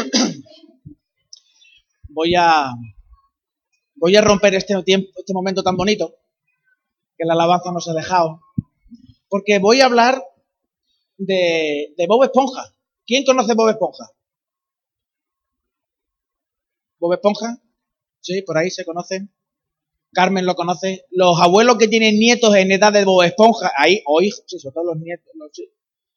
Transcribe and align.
voy 2.08 2.34
a 2.36 2.72
voy 4.00 4.16
a 4.16 4.22
romper 4.22 4.54
este 4.54 4.82
tiempo, 4.82 5.10
este 5.16 5.34
momento 5.34 5.62
tan 5.62 5.76
bonito 5.76 6.16
que 7.16 7.26
la 7.26 7.34
alabanza 7.34 7.70
nos 7.70 7.86
ha 7.88 7.92
dejado, 7.92 8.40
porque 9.28 9.58
voy 9.58 9.82
a 9.82 9.86
hablar 9.86 10.24
de, 11.18 11.94
Bob 12.08 12.24
Esponja. 12.24 12.74
¿Quién 13.06 13.24
conoce 13.24 13.54
Bob 13.54 13.68
Esponja? 13.68 14.10
Bob 16.98 17.12
Esponja, 17.12 17.60
sí, 18.20 18.40
por 18.42 18.56
ahí 18.56 18.70
se 18.70 18.86
conocen. 18.86 19.30
Carmen 20.12 20.46
lo 20.46 20.54
conoce. 20.54 21.04
Los 21.10 21.38
abuelos 21.40 21.76
que 21.76 21.88
tienen 21.88 22.18
nietos 22.18 22.54
en 22.56 22.72
edad 22.72 22.92
de 22.92 23.04
Bob 23.04 23.22
Esponja, 23.22 23.70
ahí, 23.76 24.02
o 24.06 24.22
hijos, 24.22 24.42
sí, 24.46 24.58
sobre 24.58 24.74
todo 24.74 24.94
los 24.94 24.98
nietos, 24.98 25.26
los, 25.34 25.50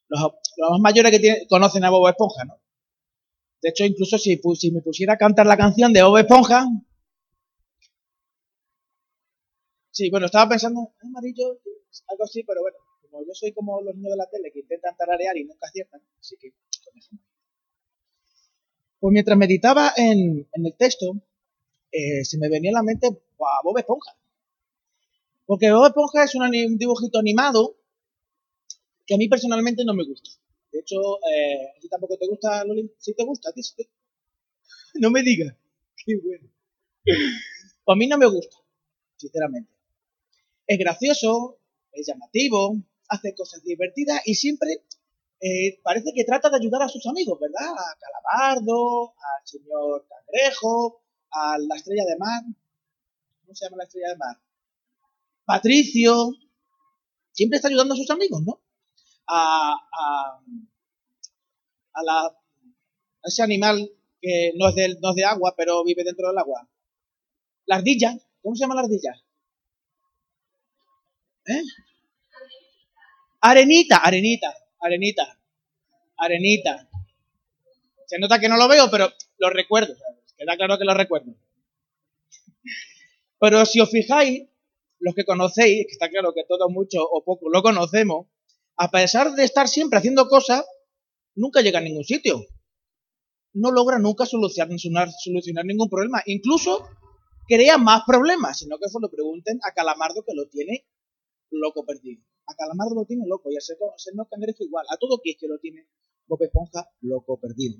los, 0.07 0.71
más 0.71 0.79
mayores 0.79 1.11
que 1.11 1.19
tienen, 1.19 1.45
conocen 1.49 1.83
a 1.83 1.89
Bob 1.89 2.07
Esponja, 2.07 2.45
¿no? 2.45 2.62
De 3.63 3.69
hecho, 3.69 3.85
incluso 3.85 4.17
si, 4.17 4.39
me 4.71 4.81
pusiera 4.81 5.13
a 5.13 5.17
cantar 5.17 5.45
la 5.47 5.55
canción 5.55 5.93
de 5.93 6.03
Bob 6.03 6.17
Esponja, 6.17 6.67
Sí, 9.89 10.09
bueno, 10.09 10.25
estaba 10.25 10.49
pensando, 10.49 10.91
amarillo, 11.01 11.59
algo 12.07 12.23
así, 12.23 12.43
pero 12.43 12.61
bueno, 12.61 12.77
como 13.03 13.23
yo 13.27 13.33
soy 13.35 13.53
como 13.53 13.79
los 13.79 13.95
niños 13.95 14.09
de 14.09 14.17
la 14.17 14.25
tele 14.25 14.51
que 14.51 14.61
intentan 14.61 14.97
tararear 14.97 15.37
y 15.37 15.45
nunca 15.45 15.67
aciertan, 15.67 16.01
así 16.19 16.35
que 16.41 16.51
Pues 18.99 19.13
mientras 19.13 19.37
meditaba 19.37 19.93
en, 19.95 20.49
el 20.51 20.75
texto, 20.75 21.21
eh, 21.91 22.25
se 22.25 22.39
me 22.39 22.49
venía 22.49 22.71
a 22.71 22.79
la 22.79 22.83
mente 22.83 23.07
Bob 23.37 23.77
Esponja. 23.77 24.17
Porque 25.45 25.71
Bob 25.71 25.85
Esponja 25.85 26.23
es 26.23 26.33
un, 26.33 26.77
dibujito 26.77 27.19
animado 27.19 27.77
que 29.05 29.13
a 29.13 29.17
mí 29.17 29.29
personalmente 29.29 29.85
no 29.85 29.93
me 29.93 30.05
gusta. 30.05 30.31
De 30.73 30.79
hecho, 30.79 30.97
eh, 31.29 31.71
¿a 31.77 31.79
ti 31.79 31.87
tampoco 31.87 32.17
te 32.17 32.27
gusta, 32.27 32.65
Loli? 32.65 32.91
¿Sí 32.97 33.13
te 33.13 33.23
gusta? 33.23 33.49
¿A 33.49 33.53
ti 33.53 33.61
No 34.95 35.11
me 35.11 35.21
digas. 35.21 35.55
Qué 36.05 36.17
bueno. 36.17 36.49
Pues 37.03 37.95
a 37.95 37.95
mí 37.95 38.07
no 38.07 38.17
me 38.17 38.25
gusta, 38.25 38.57
sinceramente. 39.15 39.71
Es 40.65 40.79
gracioso, 40.79 41.59
es 41.91 42.07
llamativo, 42.07 42.77
hace 43.07 43.35
cosas 43.35 43.63
divertidas 43.63 44.21
y 44.25 44.33
siempre 44.33 44.83
eh, 45.39 45.79
parece 45.83 46.11
que 46.15 46.23
trata 46.23 46.49
de 46.49 46.57
ayudar 46.57 46.81
a 46.81 46.89
sus 46.89 47.05
amigos, 47.05 47.37
¿verdad? 47.39 47.71
A 47.71 47.97
Calabardo, 47.99 49.09
al 49.09 49.47
señor 49.47 50.07
Cangrejo, 50.07 51.03
a 51.29 51.57
la 51.59 51.75
estrella 51.75 52.05
de 52.05 52.17
mar. 52.17 52.43
¿Cómo 53.41 53.53
se 53.53 53.65
llama 53.65 53.77
la 53.77 53.83
estrella 53.83 54.09
de 54.09 54.17
mar? 54.17 54.41
Patricio. 55.45 56.31
Siempre 57.31 57.57
está 57.57 57.67
ayudando 57.67 57.93
a 57.93 57.97
sus 57.97 58.09
amigos, 58.09 58.41
¿no? 58.43 58.61
A, 59.27 59.75
la, 62.01 62.25
a 62.25 63.27
ese 63.27 63.43
animal 63.43 63.91
que 64.21 64.53
no 64.55 64.69
es, 64.69 64.75
de, 64.75 64.97
no 65.01 65.09
es 65.11 65.15
de 65.15 65.25
agua, 65.25 65.53
pero 65.55 65.83
vive 65.83 66.03
dentro 66.03 66.29
del 66.29 66.37
agua. 66.37 66.67
La 67.65 67.75
ardilla. 67.75 68.17
¿Cómo 68.41 68.55
se 68.55 68.61
llama 68.61 68.75
la 68.75 68.81
ardilla? 68.81 69.13
¿Eh? 71.45 71.61
Arenita, 73.41 73.97
arenita, 73.97 74.53
arenita, 74.79 75.39
arenita. 76.17 76.89
Se 78.07 78.17
nota 78.17 78.39
que 78.39 78.47
no 78.47 78.57
lo 78.57 78.67
veo, 78.67 78.89
pero 78.89 79.11
lo 79.37 79.49
recuerdo. 79.49 79.93
Queda 80.37 80.55
claro 80.55 80.77
que 80.77 80.85
lo 80.85 80.93
recuerdo. 80.93 81.33
Pero 83.39 83.65
si 83.65 83.81
os 83.81 83.89
fijáis, 83.89 84.47
los 84.99 85.13
que 85.13 85.25
conocéis, 85.25 85.85
que 85.85 85.91
está 85.91 86.09
claro 86.09 86.33
que 86.33 86.45
todos 86.45 86.71
mucho 86.71 86.99
o 87.03 87.23
poco 87.23 87.49
lo 87.49 87.61
conocemos, 87.61 88.27
a 88.77 88.89
pesar 88.89 89.33
de 89.33 89.43
estar 89.43 89.67
siempre 89.67 89.99
haciendo 89.99 90.27
cosas, 90.27 90.65
nunca 91.35 91.61
llega 91.61 91.79
a 91.79 91.81
ningún 91.81 92.03
sitio. 92.03 92.45
No 93.53 93.71
logra 93.71 93.99
nunca 93.99 94.25
solucionar, 94.25 95.09
solucionar 95.11 95.65
ningún 95.65 95.89
problema. 95.89 96.21
Incluso 96.25 96.87
crea 97.47 97.77
más 97.77 98.03
problemas, 98.05 98.59
sino 98.59 98.77
que 98.79 98.85
eso 98.85 98.99
lo 98.99 99.09
pregunten 99.09 99.59
a 99.63 99.73
Calamardo 99.73 100.23
que 100.23 100.33
lo 100.33 100.47
tiene 100.47 100.85
loco 101.51 101.85
perdido. 101.85 102.23
A 102.47 102.55
Calamardo 102.55 102.95
lo 102.95 103.05
tiene 103.05 103.25
loco 103.27 103.49
y 103.51 103.57
a 103.57 103.61
Seno 103.61 104.27
Cangrejo 104.29 104.63
igual. 104.63 104.85
A 104.89 104.97
todo 104.97 105.21
que 105.23 105.35
lo 105.47 105.59
tiene 105.59 105.87
Bob 106.27 106.41
Esponja 106.41 106.89
loco 107.01 107.39
perdido. 107.39 107.79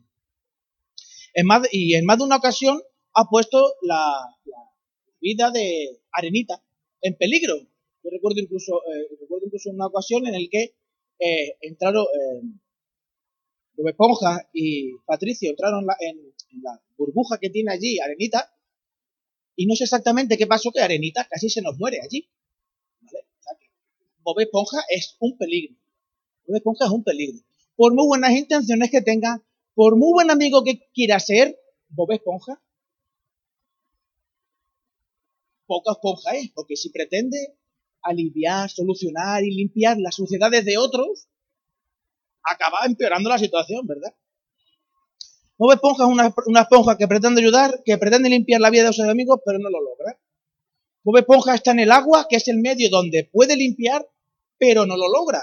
En 1.33 1.47
más, 1.47 1.67
y 1.71 1.95
en 1.95 2.05
más 2.05 2.19
de 2.19 2.25
una 2.25 2.37
ocasión 2.37 2.81
ha 3.13 3.29
puesto 3.29 3.73
la, 3.81 4.37
vida 5.19 5.51
de 5.51 6.01
Arenita 6.11 6.61
en 7.01 7.15
peligro. 7.15 7.55
Yo 8.03 8.09
recuerdo 8.11 8.41
incluso, 8.41 8.81
eh, 8.93 9.15
recuerdo 9.21 9.45
incluso 9.45 9.69
una 9.69 9.87
ocasión 9.87 10.27
en 10.27 10.33
la 10.33 10.39
que 10.51 10.75
eh, 11.19 11.57
entraron 11.61 12.03
eh, 12.03 12.41
Bob 13.75 13.89
Esponja 13.89 14.49
y 14.53 14.93
Patricio 15.05 15.49
entraron 15.49 15.85
en, 15.99 16.33
la 16.61 16.79
burbuja 16.97 17.39
que 17.39 17.49
tiene 17.49 17.71
allí 17.71 17.99
Arenita 17.99 18.53
y 19.55 19.65
no 19.65 19.75
sé 19.75 19.85
exactamente 19.85 20.37
qué 20.37 20.45
pasó 20.45 20.71
que 20.71 20.81
Arenita 20.81 21.27
casi 21.27 21.49
se 21.49 21.61
nos 21.61 21.77
muere 21.77 21.99
allí. 22.01 22.29
Bob 24.19 24.39
Esponja 24.39 24.77
es 24.89 25.17
un 25.19 25.37
peligro. 25.37 25.75
Bob 26.45 26.57
Esponja 26.57 26.85
es 26.85 26.91
un 26.91 27.03
peligro. 27.03 27.39
Por 27.75 27.93
muy 27.93 28.05
buenas 28.05 28.31
intenciones 28.31 28.91
que 28.91 29.01
tenga, 29.01 29.43
por 29.73 29.97
muy 29.97 30.13
buen 30.13 30.31
amigo 30.31 30.63
que 30.63 30.87
quiera 30.93 31.19
ser, 31.19 31.59
Bob 31.89 32.11
Esponja, 32.11 32.61
poca 35.65 35.93
esponja 35.93 36.35
es, 36.35 36.51
porque 36.53 36.75
si 36.75 36.89
pretende 36.89 37.37
aliviar, 38.01 38.69
solucionar 38.69 39.43
y 39.43 39.55
limpiar 39.55 39.97
las 39.97 40.15
suciedades 40.15 40.65
de 40.65 40.77
otros, 40.77 41.27
acaba 42.43 42.85
empeorando 42.85 43.29
la 43.29 43.37
situación, 43.37 43.85
¿verdad? 43.87 44.13
Bob 45.57 45.71
Esponja 45.71 46.03
es 46.03 46.09
una, 46.09 46.35
una, 46.47 46.61
esponja 46.61 46.97
que 46.97 47.07
pretende 47.07 47.41
ayudar, 47.41 47.81
que 47.85 47.97
pretende 47.97 48.29
limpiar 48.29 48.59
la 48.59 48.69
vida 48.69 48.85
de 48.85 48.93
sus 48.93 49.05
amigos, 49.05 49.39
pero 49.45 49.59
no 49.59 49.69
lo 49.69 49.81
logra. 49.81 50.19
Bob 51.03 51.17
Esponja 51.17 51.55
está 51.55 51.71
en 51.71 51.79
el 51.79 51.91
agua, 51.91 52.27
que 52.29 52.37
es 52.37 52.47
el 52.47 52.57
medio 52.57 52.89
donde 52.89 53.29
puede 53.31 53.55
limpiar, 53.55 54.07
pero 54.57 54.85
no 54.85 54.97
lo 54.97 55.07
logra. 55.09 55.41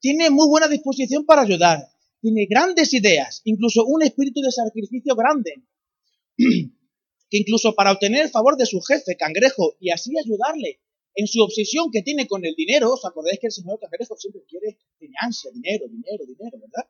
Tiene 0.00 0.30
muy 0.30 0.48
buena 0.48 0.68
disposición 0.68 1.24
para 1.24 1.42
ayudar, 1.42 1.78
tiene 2.20 2.46
grandes 2.46 2.92
ideas, 2.92 3.40
incluso 3.44 3.84
un 3.84 4.02
espíritu 4.02 4.40
de 4.42 4.52
sacrificio 4.52 5.14
grande, 5.14 5.64
que 6.36 7.38
incluso 7.38 7.74
para 7.74 7.92
obtener 7.92 8.24
el 8.24 8.30
favor 8.30 8.56
de 8.56 8.66
su 8.66 8.80
jefe, 8.80 9.16
Cangrejo, 9.16 9.76
y 9.80 9.90
así 9.90 10.12
ayudarle 10.18 10.81
en 11.14 11.26
su 11.26 11.42
obsesión 11.42 11.90
que 11.90 12.02
tiene 12.02 12.26
con 12.26 12.44
el 12.44 12.54
dinero, 12.54 12.92
os 12.92 13.04
acordáis 13.04 13.38
que 13.38 13.48
el 13.48 13.52
señor 13.52 13.78
Cangrejo 13.78 14.16
siempre 14.16 14.42
quiere, 14.48 14.78
tiene 14.98 15.14
ansia, 15.20 15.50
dinero, 15.52 15.86
dinero, 15.88 16.24
dinero, 16.26 16.58
¿verdad? 16.58 16.88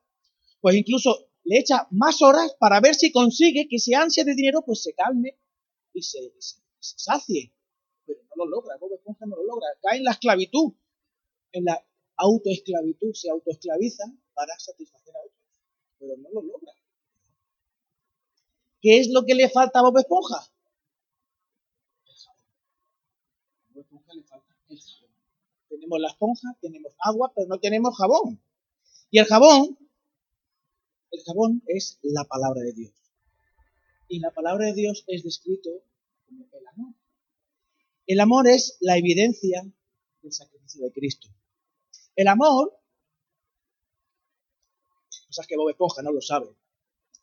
Pues 0.60 0.76
incluso 0.76 1.28
le 1.44 1.58
echa 1.58 1.88
más 1.90 2.22
horas 2.22 2.54
para 2.58 2.80
ver 2.80 2.94
si 2.94 3.10
consigue 3.10 3.66
que 3.68 3.76
ese 3.76 3.94
ansia 3.94 4.24
de 4.24 4.34
dinero 4.34 4.62
pues 4.64 4.82
se 4.82 4.94
calme 4.94 5.38
y 5.92 6.02
se, 6.02 6.18
se 6.38 6.98
sacie. 6.98 7.52
Pero 8.06 8.20
no 8.22 8.44
lo 8.44 8.50
logra, 8.50 8.76
Bob 8.78 8.92
Esponja 8.94 9.26
no 9.26 9.36
lo 9.36 9.44
logra, 9.44 9.66
cae 9.82 9.98
en 9.98 10.04
la 10.04 10.12
esclavitud 10.12 10.74
en 11.52 11.64
la 11.64 11.84
autoesclavitud, 12.16 13.12
se 13.14 13.30
autoesclavizan 13.30 14.20
para 14.34 14.58
satisfacer 14.58 15.14
a 15.14 15.20
otros, 15.20 15.60
pero 15.98 16.16
no 16.16 16.28
lo 16.30 16.42
logra. 16.42 16.72
¿Qué 18.80 18.98
es 18.98 19.08
lo 19.10 19.24
que 19.24 19.34
le 19.34 19.48
falta 19.48 19.78
a 19.78 19.82
Bob 19.82 19.98
Esponja? 19.98 20.50
El 22.06 22.14
jabón. 22.16 22.46
A 23.68 23.72
Bob 23.72 23.82
Esponja 23.82 24.14
le 24.14 24.22
falta 24.24 24.54
el 24.68 24.80
jabón. 24.80 25.14
Tenemos 25.72 26.00
la 26.00 26.08
esponja, 26.08 26.48
tenemos 26.60 26.92
agua, 26.98 27.32
pero 27.34 27.48
no 27.48 27.58
tenemos 27.58 27.96
jabón. 27.96 28.42
Y 29.10 29.18
el 29.18 29.24
jabón, 29.24 29.78
el 31.10 31.22
jabón 31.24 31.62
es 31.66 31.98
la 32.02 32.24
palabra 32.24 32.60
de 32.60 32.74
Dios. 32.74 32.92
Y 34.06 34.18
la 34.18 34.30
palabra 34.32 34.66
de 34.66 34.74
Dios 34.74 35.02
es 35.06 35.22
descrito 35.22 35.70
como 36.26 36.44
el 36.52 36.66
amor. 36.68 36.94
El 38.06 38.20
amor 38.20 38.48
es 38.48 38.76
la 38.80 38.98
evidencia 38.98 39.62
del 40.20 40.32
sacrificio 40.32 40.84
de 40.84 40.92
Cristo. 40.92 41.28
El 42.16 42.28
amor, 42.28 42.78
cosas 45.26 45.46
que 45.46 45.56
Bob 45.56 45.70
Esponja 45.70 46.02
no 46.02 46.12
lo 46.12 46.20
sabe, 46.20 46.54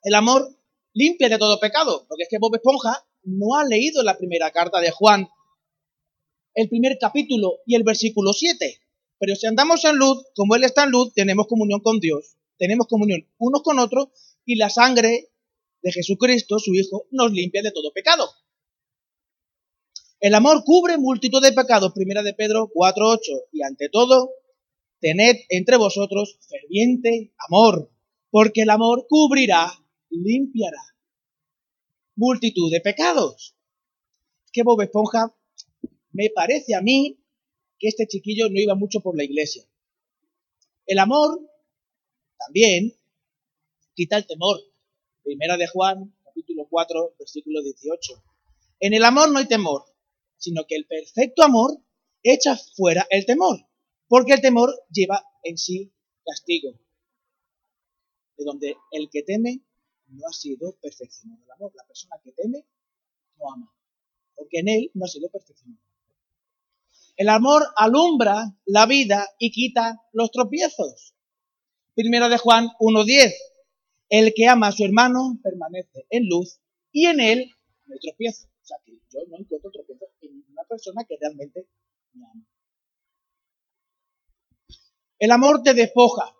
el 0.02 0.16
amor 0.16 0.58
limpia 0.94 1.30
de 1.30 1.38
todo 1.38 1.60
pecado, 1.60 2.08
porque 2.08 2.24
es 2.24 2.30
que 2.30 2.40
Bob 2.40 2.56
Esponja 2.56 3.06
no 3.22 3.58
ha 3.58 3.64
leído 3.64 4.02
la 4.02 4.18
primera 4.18 4.50
carta 4.50 4.80
de 4.82 4.90
Juan, 4.90 5.30
el 6.60 6.68
primer 6.68 6.98
capítulo 7.00 7.60
y 7.66 7.76
el 7.76 7.84
versículo 7.84 8.34
7. 8.34 8.82
Pero 9.18 9.36
si 9.36 9.48
andamos 9.48 9.86
en 9.86 9.96
luz, 9.96 10.26
como 10.36 10.56
Él 10.56 10.66
está 10.66 10.84
en 10.84 10.92
luz, 10.92 11.14
tenemos 11.14 11.48
comunión 11.48 11.80
con 11.80 12.00
Dios, 12.00 12.36
tenemos 12.58 12.88
comunión 12.88 13.26
unos 13.38 13.64
con 13.64 13.80
otros 13.80 14.10
y 14.46 14.56
la 14.56 14.70
sangre 14.70 15.30
de 15.82 15.92
Jesucristo, 15.94 16.60
su 16.60 16.74
Hijo, 16.74 17.06
nos 17.12 17.32
limpia 17.32 17.62
de 17.62 17.72
todo 17.72 17.94
pecado. 17.94 18.30
El 20.20 20.36
amor 20.36 20.66
cubre 20.66 20.98
multitud 20.98 21.42
de 21.42 21.54
pecados, 21.54 21.94
primera 21.94 22.24
de 22.24 22.34
Pedro 22.34 22.70
4.8, 22.74 23.20
y 23.54 23.64
ante 23.64 23.88
todo, 23.88 24.32
tened 25.00 25.38
entre 25.48 25.78
vosotros 25.78 26.40
ferviente 26.50 27.32
amor, 27.48 27.90
porque 28.32 28.64
el 28.64 28.70
amor 28.70 29.06
cubrirá, 29.08 29.72
limpiará 30.10 30.82
multitud 32.18 32.70
de 32.70 32.82
pecados. 32.82 33.56
Que 34.52 34.64
Bob 34.64 34.82
Esponja 34.82 35.34
me 36.20 36.30
parece 36.30 36.76
a 36.76 36.82
mí 36.82 37.18
que 37.78 37.88
este 37.88 38.06
chiquillo 38.06 38.50
no 38.50 38.60
iba 38.60 38.76
mucho 38.76 39.00
por 39.00 39.16
la 39.16 39.24
iglesia. 39.24 39.64
El 40.86 41.00
amor 41.00 41.40
también 42.38 42.94
quita 43.94 44.18
el 44.18 44.28
temor. 44.28 44.60
Primera 45.24 45.56
de 45.56 45.66
Juan, 45.68 46.14
capítulo 46.26 46.68
4, 46.70 47.16
versículo 47.18 47.64
18. 47.64 48.22
En 48.82 48.94
el 48.94 49.06
amor 49.06 49.32
no 49.32 49.40
hay 49.40 49.48
temor, 49.48 49.86
sino 50.36 50.66
que 50.68 50.76
el 50.76 50.88
perfecto 50.88 51.42
amor 51.42 51.82
echa 52.22 52.58
fuera 52.76 53.08
el 53.12 53.26
temor, 53.26 53.58
porque 54.10 54.34
el 54.34 54.42
temor 54.42 54.74
lleva 54.92 55.24
en 55.44 55.58
sí 55.58 55.94
castigo, 56.26 56.74
de 58.36 58.44
donde 58.44 58.76
el 58.92 59.10
que 59.10 59.24
teme 59.24 59.62
no 60.08 60.28
ha 60.28 60.34
sido 60.34 60.76
perfeccionado 60.82 61.42
el 61.46 61.52
amor. 61.52 61.72
La 61.76 61.88
persona 61.88 62.18
que 62.22 62.34
teme 62.34 62.66
no 63.38 63.54
ama, 63.54 63.74
porque 64.36 64.60
en 64.60 64.68
él 64.68 64.92
no 64.96 65.06
ha 65.06 65.08
sido 65.08 65.30
perfeccionado. 65.30 65.89
El 67.20 67.28
amor 67.28 67.64
alumbra 67.76 68.56
la 68.66 68.86
vida 68.86 69.28
y 69.38 69.52
quita 69.52 70.02
los 70.14 70.32
tropiezos. 70.32 71.14
Primero 71.94 72.30
de 72.30 72.38
Juan 72.38 72.70
1.10. 72.80 73.34
El 74.08 74.34
que 74.34 74.48
ama 74.48 74.68
a 74.68 74.72
su 74.72 74.86
hermano 74.86 75.38
permanece 75.44 76.08
en 76.10 76.30
luz 76.30 76.62
y 76.94 77.08
en 77.08 77.20
él 77.20 77.52
no 77.88 77.94
hay 77.94 78.00
tropiezo. 78.00 78.48
O 78.48 78.66
sea 78.66 78.78
que 78.86 78.94
yo 78.94 79.20
no 79.28 79.38
encuentro 79.38 79.70
tropiezo 79.70 80.06
en 80.22 80.46
una 80.50 80.64
persona 80.64 81.04
que 81.04 81.18
realmente 81.20 81.68
me 82.14 82.26
ama. 82.26 82.48
El 85.20 85.32
amor 85.32 85.62
te 85.62 85.74
despoja. 85.74 86.34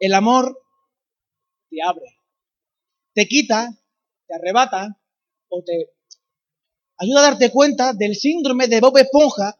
El 0.00 0.14
amor 0.14 0.58
te 1.68 1.82
abre. 1.84 2.16
Te 3.12 3.28
quita, 3.28 3.78
te 4.26 4.34
arrebata 4.34 4.98
o 5.50 5.62
te 5.62 5.90
ayuda 7.02 7.18
a 7.18 7.30
darte 7.30 7.50
cuenta 7.50 7.92
del 7.94 8.14
síndrome 8.14 8.68
de 8.68 8.80
Bob 8.80 8.96
Esponja 8.96 9.58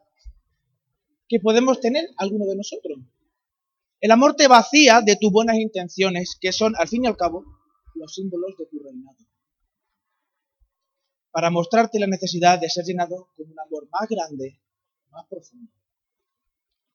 que 1.29 1.41
podemos 1.41 1.81
tener 1.81 2.09
alguno 2.17 2.47
de 2.47 2.55
nosotros. 2.55 3.01
El 4.01 4.13
amor 4.13 4.37
te 4.37 4.47
vacía 4.47 5.01
de 5.01 5.17
tus 5.17 5.33
buenas 5.33 5.57
intenciones, 5.57 6.37
que 6.41 6.53
son, 6.53 6.75
al 6.77 6.89
fin 6.89 7.05
y 7.05 7.09
al 7.09 7.17
cabo, 7.17 7.45
los 7.95 8.15
símbolos 8.15 8.57
de 8.59 8.67
tu 8.67 8.79
reinado. 8.79 9.17
Para 11.33 11.51
mostrarte 11.51 11.99
la 11.99 12.07
necesidad 12.07 12.61
de 12.61 12.69
ser 12.69 12.85
llenado 12.85 13.31
con 13.37 13.51
un 13.51 13.59
amor 13.59 13.89
más 13.91 14.09
grande, 14.09 14.61
más 15.11 15.27
profundo. 15.29 15.73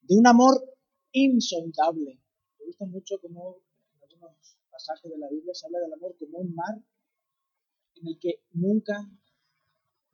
De 0.02 0.16
un 0.16 0.28
amor 0.28 0.64
insondable. 1.12 2.22
Me 2.60 2.66
gusta 2.68 2.86
mucho 2.86 3.20
como 3.20 3.58
en 3.96 4.04
algunos 4.04 4.58
pasajes 4.70 5.12
de 5.12 5.18
la 5.18 5.28
Biblia 5.30 5.54
se 5.54 5.66
habla 5.66 5.80
del 5.80 5.94
amor 5.94 6.16
como 6.18 6.38
un 6.38 6.54
mar 6.56 6.76
en 7.96 8.08
el 8.08 8.20
que 8.20 8.44
nunca 8.52 9.10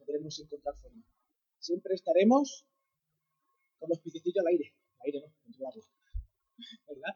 podremos 0.05 0.39
encontrar 0.39 0.75
forma. 0.77 1.03
Siempre 1.59 1.95
estaremos 1.95 2.65
con 3.79 3.89
los 3.89 3.99
piquecillos 3.99 4.43
al 4.45 4.47
aire. 4.47 4.73
Al 4.99 5.05
aire 5.05 5.21
no. 5.21 5.33
¿Verdad? 6.87 7.13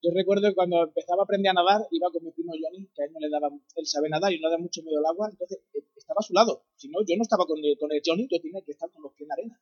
Yo 0.00 0.10
recuerdo 0.14 0.48
que 0.48 0.54
cuando 0.54 0.84
empezaba 0.84 1.22
a 1.22 1.24
aprender 1.24 1.50
a 1.50 1.54
nadar, 1.54 1.82
iba 1.90 2.10
con 2.12 2.22
mi 2.22 2.30
primo 2.30 2.52
Johnny, 2.54 2.86
que 2.94 3.02
a 3.02 3.06
él 3.06 3.12
no 3.12 3.18
le 3.18 3.28
daba, 3.28 3.48
él 3.50 3.86
sabe 3.86 4.08
nadar 4.08 4.32
y 4.32 4.38
no 4.38 4.48
le 4.48 4.52
da 4.52 4.58
mucho 4.58 4.82
miedo 4.82 4.98
al 4.98 5.06
agua, 5.06 5.28
entonces 5.28 5.58
eh, 5.74 5.82
estaba 5.96 6.18
a 6.20 6.22
su 6.22 6.32
lado. 6.32 6.66
Si 6.76 6.88
no, 6.88 7.00
yo 7.04 7.16
no 7.16 7.22
estaba 7.22 7.46
con 7.46 7.58
el, 7.58 7.76
con 7.78 7.90
el 7.90 8.00
Johnny, 8.04 8.28
yo 8.30 8.40
tenía 8.40 8.62
que 8.62 8.72
estar 8.72 8.88
con 8.92 9.02
los 9.02 9.12
pies 9.14 9.26
en 9.26 9.28
la 9.28 9.34
arena. 9.34 9.60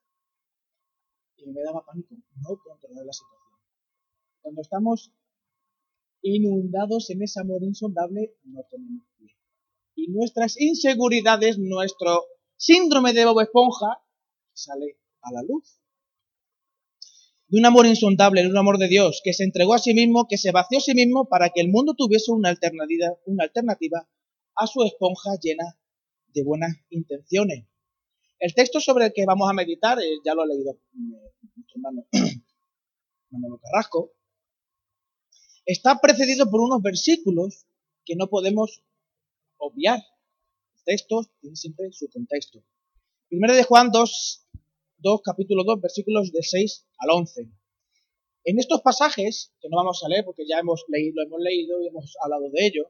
Y 1.38 1.50
me 1.50 1.62
daba 1.62 1.84
pánico 1.86 2.16
no 2.16 2.58
controlar 2.62 3.06
la 3.06 3.12
situación. 3.12 3.58
Cuando 4.42 4.60
estamos 4.60 5.10
inundados 6.20 7.08
en 7.08 7.22
ese 7.22 7.40
amor 7.40 7.62
insondable, 7.62 8.36
no 8.44 8.62
tenemos 8.70 9.06
pie. 9.16 9.36
Y 9.94 10.08
nuestras 10.08 10.60
inseguridades, 10.60 11.58
nuestro 11.58 12.26
síndrome 12.56 13.12
de 13.12 13.24
Bob 13.24 13.40
Esponja, 13.40 14.02
sale 14.52 14.98
a 15.22 15.32
la 15.32 15.42
luz. 15.42 15.80
De 17.48 17.58
un 17.58 17.66
amor 17.66 17.86
insondable, 17.86 18.42
de 18.42 18.48
un 18.48 18.56
amor 18.56 18.78
de 18.78 18.88
Dios, 18.88 19.20
que 19.22 19.32
se 19.32 19.44
entregó 19.44 19.74
a 19.74 19.78
sí 19.78 19.94
mismo, 19.94 20.26
que 20.28 20.36
se 20.36 20.50
vació 20.50 20.78
a 20.78 20.80
sí 20.80 20.94
mismo 20.94 21.28
para 21.28 21.50
que 21.50 21.60
el 21.60 21.68
mundo 21.68 21.94
tuviese 21.96 22.32
una 22.32 22.48
alternativa, 22.48 23.06
una 23.26 23.44
alternativa 23.44 24.08
a 24.56 24.66
su 24.66 24.82
esponja 24.82 25.36
llena 25.40 25.78
de 26.34 26.42
buenas 26.42 26.74
intenciones. 26.90 27.66
El 28.38 28.54
texto 28.54 28.80
sobre 28.80 29.06
el 29.06 29.12
que 29.14 29.24
vamos 29.24 29.48
a 29.48 29.54
meditar, 29.54 29.98
eh, 30.00 30.18
ya 30.24 30.34
lo 30.34 30.42
ha 30.42 30.46
leído 30.46 30.72
eh, 30.72 31.32
nuestro 31.54 31.76
hermano 31.76 32.06
Manolo 33.30 33.60
Carrasco, 33.60 34.12
está 35.64 36.00
precedido 36.00 36.50
por 36.50 36.60
unos 36.60 36.82
versículos 36.82 37.66
que 38.04 38.16
no 38.16 38.28
podemos 38.28 38.82
obviar 39.58 40.00
textos 40.86 41.28
tienen 41.40 41.56
siempre 41.56 41.92
su 41.92 42.08
contexto. 42.08 42.62
Primero 43.28 43.54
de 43.54 43.64
Juan 43.64 43.90
2, 43.90 44.46
2, 44.98 45.20
capítulo 45.22 45.64
2, 45.64 45.80
versículos 45.82 46.32
de 46.32 46.42
6 46.42 46.86
al 46.98 47.10
11. 47.10 47.50
En 48.44 48.58
estos 48.60 48.80
pasajes, 48.80 49.52
que 49.60 49.68
no 49.68 49.76
vamos 49.76 50.02
a 50.04 50.08
leer 50.08 50.24
porque 50.24 50.46
ya 50.48 50.60
hemos 50.60 50.84
leído, 50.88 51.22
hemos 51.22 51.40
leído 51.40 51.82
y 51.82 51.88
hemos 51.88 52.14
hablado 52.22 52.48
de 52.50 52.66
ello, 52.66 52.88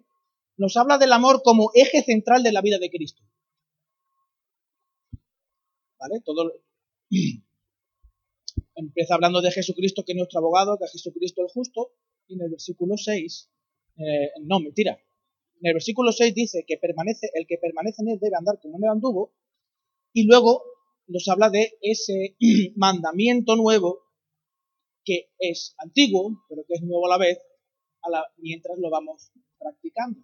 nos 0.58 0.76
habla 0.76 0.98
del 0.98 1.12
amor 1.12 1.42
como 1.42 1.70
eje 1.74 2.02
central 2.02 2.42
de 2.42 2.52
la 2.52 2.60
vida 2.60 2.78
de 2.78 2.90
Cristo. 2.90 3.22
¿Vale? 5.98 6.20
Todo 6.22 6.52
empieza 8.74 9.14
hablando 9.14 9.40
de 9.40 9.50
Jesucristo 9.50 10.04
que 10.04 10.12
es 10.12 10.18
nuestro 10.18 10.40
abogado, 10.40 10.76
que 10.78 10.84
es 10.84 10.92
Jesucristo 10.92 11.40
el 11.42 11.48
justo, 11.48 11.92
y 12.28 12.34
en 12.34 12.42
el 12.42 12.50
versículo 12.50 12.98
6, 12.98 13.50
eh, 13.98 14.30
no, 14.42 14.60
mentira, 14.60 15.00
en 15.60 15.68
el 15.68 15.74
versículo 15.74 16.12
6 16.12 16.34
dice 16.34 16.64
que 16.66 16.76
permanece, 16.76 17.30
el 17.34 17.46
que 17.46 17.58
permanece 17.58 18.02
en 18.02 18.08
él 18.08 18.18
debe 18.20 18.36
andar 18.36 18.58
como 18.60 18.76
en 18.76 18.84
él 18.84 18.90
anduvo, 18.90 19.32
y 20.12 20.26
luego 20.26 20.62
nos 21.08 21.26
habla 21.28 21.50
de 21.50 21.72
ese 21.80 22.36
mandamiento 22.76 23.56
nuevo 23.56 24.00
que 25.04 25.30
es 25.38 25.74
antiguo, 25.78 26.44
pero 26.48 26.64
que 26.66 26.74
es 26.74 26.82
nuevo 26.82 27.06
a 27.06 27.10
la 27.10 27.18
vez, 27.18 27.38
mientras 28.38 28.78
lo 28.78 28.90
vamos 28.90 29.30
practicando. 29.58 30.20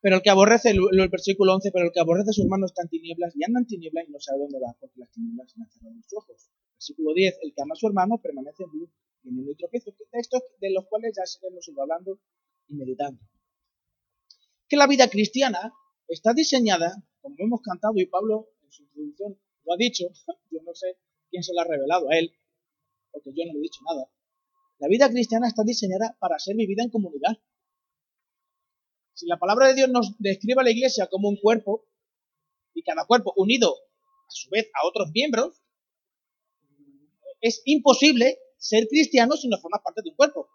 Pero 0.00 0.16
el 0.16 0.22
que 0.22 0.30
aborrece, 0.30 0.70
el, 0.70 1.08
versículo 1.08 1.54
11, 1.54 1.70
pero 1.70 1.86
el 1.86 1.92
que 1.92 2.00
aborrece 2.00 2.30
a 2.30 2.32
su 2.32 2.42
hermano 2.42 2.66
está 2.66 2.82
en 2.82 2.88
tinieblas 2.88 3.34
y 3.36 3.44
anda 3.44 3.60
en 3.60 3.66
tinieblas 3.66 4.08
y 4.08 4.12
no 4.12 4.18
sabe 4.18 4.40
dónde 4.40 4.58
va, 4.58 4.74
porque 4.80 4.98
las 4.98 5.10
tinieblas 5.12 5.54
han 5.56 5.70
cerrado 5.70 5.94
los 5.94 6.12
ojos. 6.14 6.50
Versículo 6.74 7.14
10, 7.14 7.38
el 7.42 7.54
que 7.54 7.62
ama 7.62 7.74
a 7.74 7.76
su 7.76 7.86
hermano 7.86 8.18
permanece 8.18 8.64
en 8.64 8.78
luz 8.80 8.90
y 9.22 9.28
en 9.28 9.46
el 9.46 9.56
tropiezo. 9.56 9.94
Textos 10.10 10.42
de 10.60 10.72
los 10.72 10.86
cuales 10.86 11.14
ya 11.14 11.22
hemos 11.48 11.68
ido 11.68 11.82
hablando 11.82 12.18
y 12.66 12.74
meditando 12.74 13.20
que 14.72 14.78
la 14.78 14.86
vida 14.86 15.06
cristiana 15.10 15.70
está 16.08 16.32
diseñada, 16.32 16.96
como 17.20 17.36
hemos 17.40 17.60
cantado 17.60 17.92
y 17.96 18.06
Pablo 18.06 18.48
en 18.64 18.72
su 18.72 18.84
introducción 18.84 19.38
lo 19.66 19.74
ha 19.74 19.76
dicho, 19.76 20.06
yo 20.50 20.60
no 20.64 20.74
sé 20.74 20.96
quién 21.28 21.42
se 21.42 21.52
lo 21.52 21.60
ha 21.60 21.64
revelado 21.64 22.08
a 22.08 22.16
él, 22.16 22.32
porque 23.10 23.32
yo 23.36 23.44
no 23.44 23.52
le 23.52 23.58
he 23.58 23.62
dicho 23.64 23.80
nada. 23.86 24.10
La 24.78 24.88
vida 24.88 25.10
cristiana 25.10 25.46
está 25.46 25.62
diseñada 25.62 26.16
para 26.18 26.38
ser 26.38 26.56
vivida 26.56 26.82
en 26.82 26.88
comunidad. 26.88 27.36
Si 29.12 29.26
la 29.26 29.38
palabra 29.38 29.68
de 29.68 29.74
Dios 29.74 29.90
nos 29.90 30.16
describe 30.18 30.62
a 30.62 30.64
la 30.64 30.70
iglesia 30.70 31.06
como 31.08 31.28
un 31.28 31.36
cuerpo, 31.36 31.84
y 32.72 32.82
cada 32.82 33.04
cuerpo 33.04 33.34
unido 33.36 33.74
a 33.74 34.30
su 34.30 34.48
vez 34.48 34.70
a 34.72 34.86
otros 34.86 35.10
miembros, 35.12 35.62
es 37.42 37.60
imposible 37.66 38.38
ser 38.56 38.88
cristiano 38.88 39.36
si 39.36 39.48
no 39.48 39.58
formas 39.58 39.82
parte 39.84 40.00
de 40.02 40.08
un 40.08 40.16
cuerpo. 40.16 40.48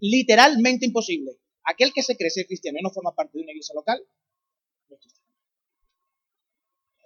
Literalmente 0.00 0.84
imposible 0.84 1.38
aquel 1.68 1.92
que 1.92 2.02
se 2.02 2.16
cree 2.16 2.30
ser 2.30 2.46
cristiano 2.46 2.78
y 2.78 2.82
no 2.82 2.90
forma 2.90 3.14
parte 3.14 3.36
de 3.36 3.44
una 3.44 3.52
iglesia 3.52 3.74
local, 3.74 4.02
no 4.88 4.96
es 4.96 5.00
cristiano. 5.02 5.28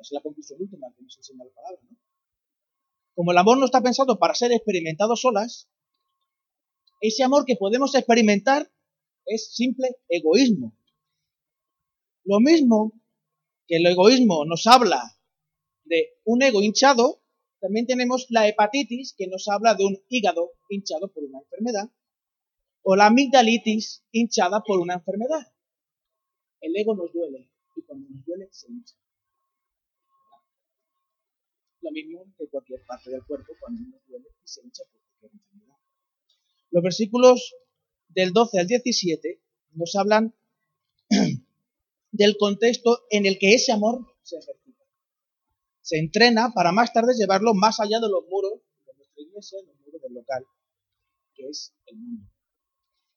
Es 0.00 0.12
la 0.12 0.20
conclusión 0.20 0.60
última 0.60 0.86
que 0.96 1.02
nos 1.02 1.16
enseña 1.16 1.44
la 1.44 1.50
palabra. 1.50 1.80
¿no? 1.90 1.96
Como 3.14 3.32
el 3.32 3.38
amor 3.38 3.58
no 3.58 3.66
está 3.66 3.82
pensado 3.82 4.18
para 4.18 4.34
ser 4.34 4.52
experimentado 4.52 5.16
solas, 5.16 5.68
ese 7.00 7.24
amor 7.24 7.44
que 7.44 7.56
podemos 7.56 7.94
experimentar 7.94 8.70
es 9.26 9.52
simple 9.52 9.96
egoísmo. 10.08 10.76
Lo 12.24 12.38
mismo 12.38 12.92
que 13.66 13.76
el 13.76 13.86
egoísmo 13.86 14.44
nos 14.44 14.66
habla 14.68 15.18
de 15.84 16.20
un 16.24 16.42
ego 16.42 16.62
hinchado, 16.62 17.20
también 17.60 17.86
tenemos 17.86 18.26
la 18.30 18.46
hepatitis 18.46 19.14
que 19.16 19.26
nos 19.26 19.48
habla 19.48 19.74
de 19.74 19.84
un 19.84 19.98
hígado 20.08 20.52
hinchado 20.68 21.12
por 21.12 21.24
una 21.24 21.40
enfermedad 21.40 21.90
o 22.82 22.96
la 22.96 23.06
amigdalitis 23.06 24.04
hinchada 24.10 24.62
por 24.62 24.80
una 24.80 24.94
enfermedad. 24.94 25.52
El 26.60 26.76
ego 26.76 26.94
nos 26.94 27.12
duele 27.12 27.50
y 27.76 27.82
cuando 27.82 28.08
nos 28.08 28.24
duele 28.24 28.48
se 28.50 28.70
hincha. 28.70 28.96
Lo 31.80 31.90
mismo 31.90 32.24
que 32.38 32.48
cualquier 32.48 32.84
parte 32.86 33.10
del 33.10 33.24
cuerpo 33.24 33.52
cuando 33.60 33.82
nos 33.88 34.06
duele 34.06 34.28
y 34.44 34.48
se 34.48 34.62
hincha 34.62 34.84
por 34.92 35.00
cualquier 35.00 35.32
enfermedad. 35.32 35.76
Los 36.70 36.82
versículos 36.82 37.54
del 38.08 38.32
12 38.32 38.60
al 38.60 38.66
17 38.66 39.40
nos 39.72 39.96
hablan 39.96 40.34
del 42.12 42.36
contexto 42.36 43.04
en 43.10 43.26
el 43.26 43.38
que 43.38 43.54
ese 43.54 43.72
amor 43.72 44.06
se 44.22 44.36
ejercita. 44.36 44.84
Se 45.80 45.98
entrena 45.98 46.52
para 46.54 46.72
más 46.72 46.92
tarde 46.92 47.14
llevarlo 47.14 47.54
más 47.54 47.80
allá 47.80 47.98
de 47.98 48.08
los 48.08 48.24
muros 48.28 48.60
de 48.86 48.94
nuestra 48.94 49.22
iglesia, 49.22 49.58
los 49.66 49.76
muros 49.80 50.02
del 50.02 50.14
local, 50.14 50.46
que 51.34 51.48
es 51.48 51.74
el 51.86 51.96
mundo. 51.96 52.28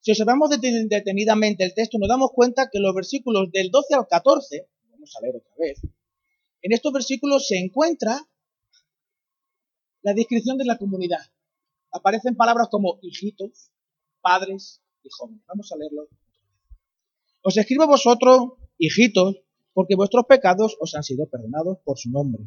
Si 0.05 0.12
observamos 0.12 0.51
detenidamente 0.51 1.63
el 1.63 1.74
texto, 1.74 1.97
nos 1.97 2.07
damos 2.07 2.29
cuenta 2.31 2.69
que 2.71 2.77
los 2.77 2.93
versículos 2.93 3.50
del 3.51 3.71
12 3.71 3.95
al 3.95 4.07
14, 4.07 4.69
vamos 4.91 5.12
a 5.15 5.21
leer 5.21 5.38
otra 5.38 5.51
vez, 5.57 5.81
en 6.62 6.74
estos 6.74 6.93
versículos 6.93 7.47
se 7.47 7.57
encuentra 7.57 8.21
la 10.03 10.13
descripción 10.13 10.59
de 10.59 10.65
la 10.65 10.77
comunidad. 10.77 11.25
Aparecen 11.91 12.35
palabras 12.35 12.67
como 12.69 13.00
hijitos, 13.01 13.71
padres, 14.21 14.79
y 15.01 15.09
jóvenes. 15.09 15.41
Vamos 15.47 15.71
a 15.71 15.75
leerlo. 15.75 16.07
Os 17.41 17.57
escribo 17.57 17.81
a 17.81 17.88
vosotros, 17.88 18.59
hijitos, 18.77 19.41
porque 19.74 19.95
vuestros 19.95 20.25
pecados 20.25 20.77
os 20.79 20.93
han 20.93 21.01
sido 21.01 21.27
perdonados 21.27 21.79
por 21.83 21.97
su 21.97 22.12
nombre. 22.12 22.43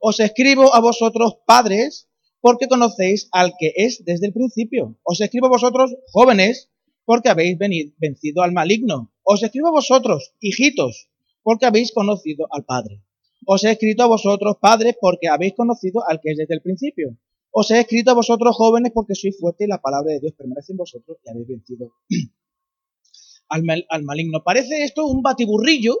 Os 0.00 0.18
escribo 0.18 0.74
a 0.74 0.80
vosotros, 0.80 1.36
padres, 1.46 2.08
porque 2.40 2.66
conocéis 2.66 3.28
al 3.30 3.52
que 3.60 3.74
es 3.76 4.04
desde 4.04 4.26
el 4.26 4.32
principio. 4.32 4.98
Os 5.04 5.20
escribo 5.20 5.46
a 5.46 5.50
vosotros, 5.50 5.94
jóvenes, 6.10 6.68
porque 7.10 7.28
habéis 7.28 7.58
vencido 7.98 8.44
al 8.44 8.52
maligno. 8.52 9.12
Os 9.24 9.42
escribo 9.42 9.66
a 9.66 9.72
vosotros, 9.72 10.32
hijitos, 10.38 11.10
porque 11.42 11.66
habéis 11.66 11.90
conocido 11.90 12.46
al 12.52 12.64
Padre. 12.64 13.02
Os 13.44 13.64
he 13.64 13.72
escrito 13.72 14.04
a 14.04 14.06
vosotros, 14.06 14.58
padres, 14.60 14.94
porque 15.00 15.26
habéis 15.26 15.54
conocido 15.54 16.08
al 16.08 16.20
que 16.20 16.30
es 16.30 16.36
desde 16.36 16.54
el 16.54 16.62
principio. 16.62 17.18
Os 17.50 17.68
he 17.72 17.80
escrito 17.80 18.12
a 18.12 18.14
vosotros, 18.14 18.54
jóvenes, 18.54 18.92
porque 18.94 19.16
sois 19.16 19.36
fuertes 19.36 19.66
y 19.66 19.68
la 19.68 19.82
palabra 19.82 20.12
de 20.12 20.20
Dios 20.20 20.34
permanece 20.38 20.70
en 20.70 20.76
vosotros 20.76 21.18
y 21.24 21.30
habéis 21.30 21.48
vencido 21.48 21.90
al, 23.48 23.64
al 23.88 24.02
maligno. 24.04 24.44
Parece 24.44 24.84
esto 24.84 25.04
un 25.04 25.20
batiburrillo 25.20 25.98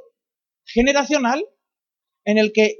generacional 0.64 1.44
en 2.24 2.38
el 2.38 2.52
que 2.52 2.76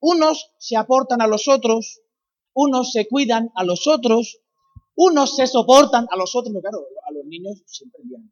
unos 0.00 0.52
se 0.58 0.76
aportan 0.76 1.22
a 1.22 1.26
los 1.26 1.48
otros, 1.48 2.02
unos 2.52 2.92
se 2.92 3.08
cuidan 3.08 3.48
a 3.54 3.64
los 3.64 3.86
otros, 3.86 4.42
unos 5.00 5.34
se 5.34 5.46
soportan 5.46 6.06
a 6.10 6.16
los 6.16 6.36
otros. 6.36 6.54
Claro, 6.60 6.86
a 7.08 7.12
los 7.12 7.24
niños 7.24 7.62
siempre 7.64 8.02
envían 8.02 8.30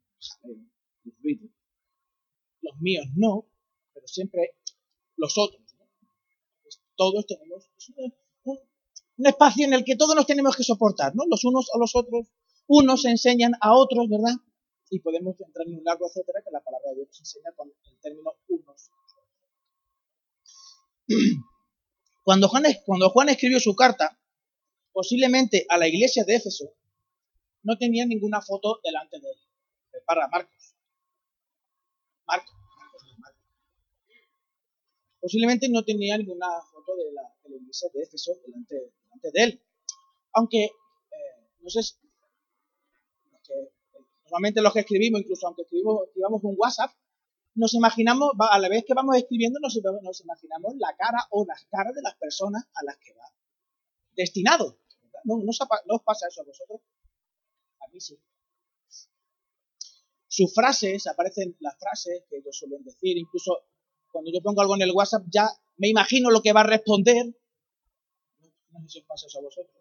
Los 2.61 2.77
míos 2.81 3.07
no, 3.17 3.47
pero 3.95 4.07
siempre 4.07 4.57
los 5.17 5.39
otros. 5.39 5.63
Pues 6.63 6.83
todos 6.95 7.27
tenemos 7.27 7.71
un, 7.97 9.27
espacio 9.27 9.65
en 9.65 9.73
el 9.73 9.85
que 9.85 9.97
todos 9.97 10.15
nos 10.15 10.27
tenemos 10.27 10.57
que 10.57 10.63
soportar, 10.63 11.15
¿no? 11.17 11.25
Los 11.29 11.45
unos 11.45 11.71
a 11.75 11.79
los 11.79 11.97
otros, 11.97 12.29
unos 12.67 13.03
se 13.03 13.11
enseñan 13.11 13.53
a 13.63 13.75
otros, 13.75 14.07
¿verdad? 14.09 14.37
Y 14.91 15.01
podemos 15.01 15.41
entrar 15.41 15.67
en 15.67 15.79
un 15.79 15.85
largo 15.85 16.07
etcétera 16.07 16.43
que 16.45 16.51
la 16.51 16.61
palabra 16.61 16.91
de 16.91 16.97
Dios 16.97 17.09
nos 17.09 17.21
enseña 17.21 17.51
con 17.57 17.69
el 17.69 17.99
término 18.01 18.35
unos. 18.49 18.91
Cuando 22.23 22.47
Juan, 22.49 22.65
cuando 22.85 23.09
Juan 23.09 23.31
escribió 23.31 23.59
su 23.59 23.75
carta, 23.75 24.18
posiblemente 24.99 25.65
a 25.69 25.79
la 25.79 25.87
iglesia 25.87 26.25
de 26.25 26.35
Éfeso, 26.35 26.75
no 27.63 27.79
tenía 27.79 28.05
ninguna 28.05 28.43
foto 28.43 28.81
delante 28.83 29.21
de 29.21 29.31
él. 29.31 29.39
Para 30.05 30.27
Marcos. 30.27 30.75
Marcos. 32.27 32.57
Posiblemente 35.21 35.69
no 35.69 35.85
tenía 35.85 36.19
ninguna 36.19 36.49
foto 36.73 36.97
de 36.97 37.13
la, 37.13 37.23
iglesia 37.45 37.89
de 37.95 38.03
Éfeso 38.03 38.33
delante, 38.45 38.75
de 39.23 39.45
él. 39.45 39.63
Aunque, 40.33 40.65
eh, 40.65 40.71
no 41.61 41.71
sé, 41.71 41.95
normalmente 44.25 44.61
los 44.63 44.73
que 44.73 44.81
escribimos, 44.81 45.21
incluso 45.21 45.47
aunque 45.47 45.63
escribimos, 45.63 46.09
escribamos 46.09 46.43
un 46.43 46.57
WhatsApp, 46.59 46.91
nos 47.55 47.73
imaginamos, 47.73 48.33
a 48.37 48.59
la 48.59 48.69
vez 48.69 48.83
que 48.85 48.95
vamos 48.95 49.17
escribiendo, 49.17 49.61
nos 49.61 49.77
imaginamos 49.77 50.75
la 50.77 50.97
cara 50.97 51.25
o 51.31 51.45
las 51.47 51.65
caras 51.67 51.95
de 51.95 52.03
las 52.03 52.17
personas 52.17 52.65
a 52.75 52.83
las 52.83 52.97
que 52.99 53.13
va 53.15 53.33
destinado. 54.17 54.77
¿No, 55.29 55.37
no, 55.37 55.51
os 55.51 56.03
pasa 56.03 56.27
eso 56.27 56.41
a 56.41 56.45
vosotros? 56.45 56.81
A 57.81 57.89
mí 57.93 58.01
sí. 58.01 58.19
Sus 60.27 60.55
frases, 60.55 61.07
aparecen 61.07 61.55
las 61.61 61.79
frases 61.79 62.25
que 62.31 62.39
ellos 62.39 62.57
suelen 62.57 62.83
decir, 62.83 63.19
incluso 63.19 63.59
cuando 64.11 64.31
yo 64.33 64.41
pongo 64.41 64.63
algo 64.63 64.75
en 64.75 64.83
el 64.83 64.93
WhatsApp 64.93 65.25
ya 65.29 65.47
me 65.77 65.89
imagino 65.89 66.31
lo 66.31 66.41
que 66.41 66.55
va 66.55 66.63
a 66.63 66.67
responder. 66.67 67.27
No 67.27 68.81
sé 68.81 68.89
si 68.89 68.99
os 69.01 69.07
pasa 69.07 69.27
eso 69.27 69.39
a 69.39 69.43
vosotros. 69.43 69.77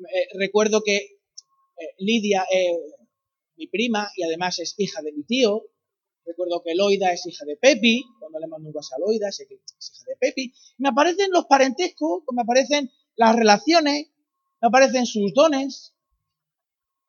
Eh, 0.00 0.28
recuerdo 0.38 0.82
que 0.84 0.96
eh, 0.96 1.94
Lidia 1.98 2.46
es 2.50 2.76
mi 3.56 3.68
prima 3.68 4.10
y 4.16 4.24
además 4.24 4.58
es 4.58 4.74
hija 4.76 5.00
de 5.00 5.12
mi 5.12 5.24
tío. 5.24 5.64
Recuerdo 6.26 6.62
que 6.62 6.74
Loida 6.74 7.10
es 7.12 7.26
hija 7.26 7.46
de 7.46 7.56
Pepi. 7.56 8.04
Cuando 8.20 8.38
le 8.38 8.48
mando 8.48 8.68
un 8.68 8.76
WhatsApp 8.76 8.98
a 8.98 9.06
Loida, 9.06 9.32
sé 9.32 9.46
que 9.46 9.54
es 9.54 9.92
hija 9.94 10.04
de 10.08 10.16
Pepi. 10.16 10.52
Me 10.76 10.90
aparecen 10.90 11.30
los 11.30 11.46
parentescos, 11.46 12.24
me 12.32 12.42
aparecen 12.42 12.90
las 13.16 13.34
relaciones, 13.34 14.10
me 14.60 14.68
aparecen 14.68 15.06
sus 15.06 15.32
dones. 15.34 15.94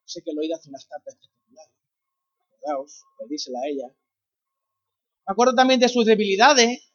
Sé 0.06 0.22
que 0.24 0.34
Loida 0.34 0.56
hace 0.56 0.70
unas 0.70 0.88
tartas 0.88 1.16
espectaculares. 1.16 1.74
Acordaos, 2.40 3.04
pedísela 3.18 3.60
a 3.60 3.68
ella. 3.68 3.88
Me 5.28 5.32
acuerdo 5.34 5.54
también 5.54 5.80
de 5.80 5.90
sus 5.90 6.06
debilidades, 6.06 6.92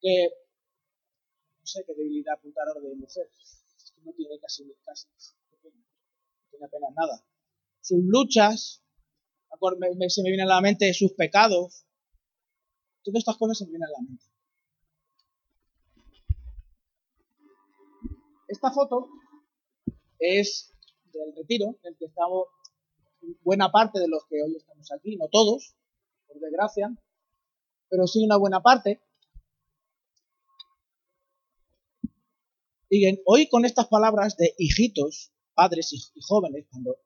que 0.00 0.28
no 1.58 1.66
sé 1.66 1.82
qué 1.86 1.94
debilidad 1.94 2.34
apuntar 2.34 2.68
ahora 2.68 2.80
de 2.80 2.94
mujer, 2.94 3.28
no 4.04 4.12
tiene 4.12 4.38
casi, 4.38 4.62
casi 4.84 5.08
no 5.50 5.58
tiene 6.50 6.64
apenas 6.64 6.94
nada. 6.94 7.24
Sus 7.80 7.98
luchas, 8.04 8.82
se 10.08 10.22
me 10.22 10.30
vienen 10.30 10.46
a 10.46 10.54
la 10.54 10.60
mente 10.60 10.92
sus 10.94 11.12
pecados, 11.14 11.84
todas 13.02 13.18
estas 13.18 13.36
cosas 13.36 13.58
se 13.58 13.64
me 13.64 13.70
vienen 13.70 13.88
a 13.88 13.90
la 13.90 14.08
mente. 14.08 14.24
Esta 18.48 18.70
foto 18.70 19.08
es 20.18 20.72
del 21.12 21.34
retiro 21.36 21.66
en 21.82 21.92
el 21.92 21.96
que 21.96 22.06
estamos 22.06 22.46
buena 23.42 23.70
parte 23.70 23.98
de 23.98 24.08
los 24.08 24.24
que 24.28 24.42
hoy 24.42 24.56
estamos 24.56 24.90
aquí, 24.92 25.16
no 25.16 25.28
todos, 25.28 25.74
por 26.26 26.38
desgracia, 26.40 26.94
pero 27.88 28.06
sí 28.06 28.24
una 28.24 28.36
buena 28.36 28.62
parte. 28.62 29.00
Y 32.88 33.04
hoy 33.24 33.48
con 33.48 33.64
estas 33.64 33.88
palabras 33.88 34.36
de 34.36 34.54
hijitos, 34.58 35.32
padres 35.54 35.92
y, 35.92 36.20
jóvenes, 36.20 36.66
cuando 36.70 36.96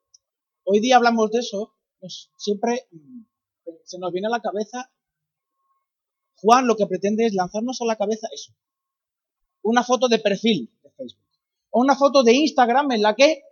hoy 0.65 0.81
día 0.81 0.97
hablamos 0.97 1.31
de 1.31 1.39
eso, 1.39 1.75
pues 1.99 2.31
siempre 2.37 2.87
mm, 2.91 3.23
se 3.85 3.99
nos 3.99 4.13
viene 4.13 4.27
a 4.27 4.31
la 4.31 4.43
cabeza, 4.43 4.93
Juan 6.37 6.67
lo 6.67 6.77
que 6.77 6.87
pretende 6.87 7.27
es 7.27 7.35
lanzarnos 7.35 7.81
a 7.81 7.87
la 7.87 7.97
cabeza 7.97 8.29
eso, 8.33 8.55
una 9.63 9.85
foto 9.85 10.09
de 10.09 10.19
perfil 10.19 10.71
una 11.73 11.97
foto 11.97 12.23
de 12.23 12.35
Instagram 12.35 12.93
en 12.93 13.03
la 13.03 13.15
que 13.15 13.43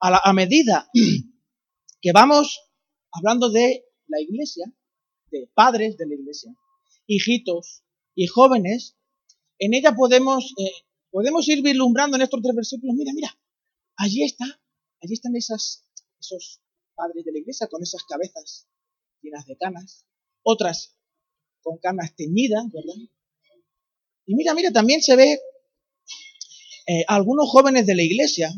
a 0.00 0.32
medida 0.32 0.88
que 2.00 2.12
vamos 2.12 2.60
hablando 3.12 3.50
de 3.50 3.84
la 4.06 4.20
iglesia, 4.20 4.72
de 5.30 5.50
padres 5.54 5.96
de 5.96 6.06
la 6.06 6.14
iglesia, 6.14 6.54
hijitos 7.06 7.82
y 8.14 8.26
jóvenes, 8.26 8.96
en 9.58 9.74
ella 9.74 9.94
podemos, 9.94 10.54
eh, 10.58 10.86
podemos 11.10 11.48
ir 11.48 11.62
vislumbrando 11.62 12.16
en 12.16 12.22
estos 12.22 12.40
tres 12.42 12.54
versículos, 12.54 12.94
mira, 12.96 13.12
mira, 13.14 13.38
allí 13.96 14.22
está, 14.24 14.44
allí 15.02 15.14
están 15.14 15.34
esas, 15.36 15.84
esos 16.20 16.60
padres 16.94 17.24
de 17.24 17.32
la 17.32 17.38
iglesia 17.38 17.66
con 17.68 17.82
esas 17.82 18.04
cabezas 18.04 18.68
llenas 19.20 19.46
de 19.46 19.56
canas, 19.56 20.06
otras 20.42 20.96
con 21.60 21.78
canas 21.78 22.14
teñidas, 22.14 22.64
¿verdad? 22.72 22.94
Y 24.26 24.34
mira, 24.34 24.54
mira, 24.54 24.70
también 24.70 25.02
se 25.02 25.16
ve 25.16 25.40
eh, 26.90 27.04
algunos 27.06 27.50
jóvenes 27.50 27.84
de 27.84 27.94
la 27.94 28.02
iglesia, 28.02 28.50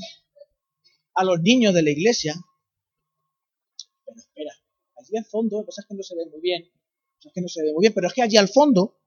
a 1.14 1.24
los 1.24 1.40
niños 1.40 1.74
de 1.74 1.82
la 1.82 1.90
iglesia, 1.90 2.34
pero 4.06 4.20
espera, 4.20 4.52
allí 4.96 5.16
al 5.16 5.24
fondo, 5.24 5.58
lo 5.58 5.64
que 5.66 5.72
que 5.88 5.94
no 5.96 6.02
se 6.04 6.14
ve 6.14 6.26
muy 6.30 6.40
bien, 6.40 6.70
es 7.24 7.32
que 7.34 7.40
no 7.40 7.48
se 7.48 7.60
ve 7.64 7.72
muy 7.72 7.82
bien, 7.82 7.92
pero 7.92 8.06
es 8.06 8.12
que 8.14 8.22
allí 8.22 8.36
al 8.36 8.48
fondo 8.48 9.00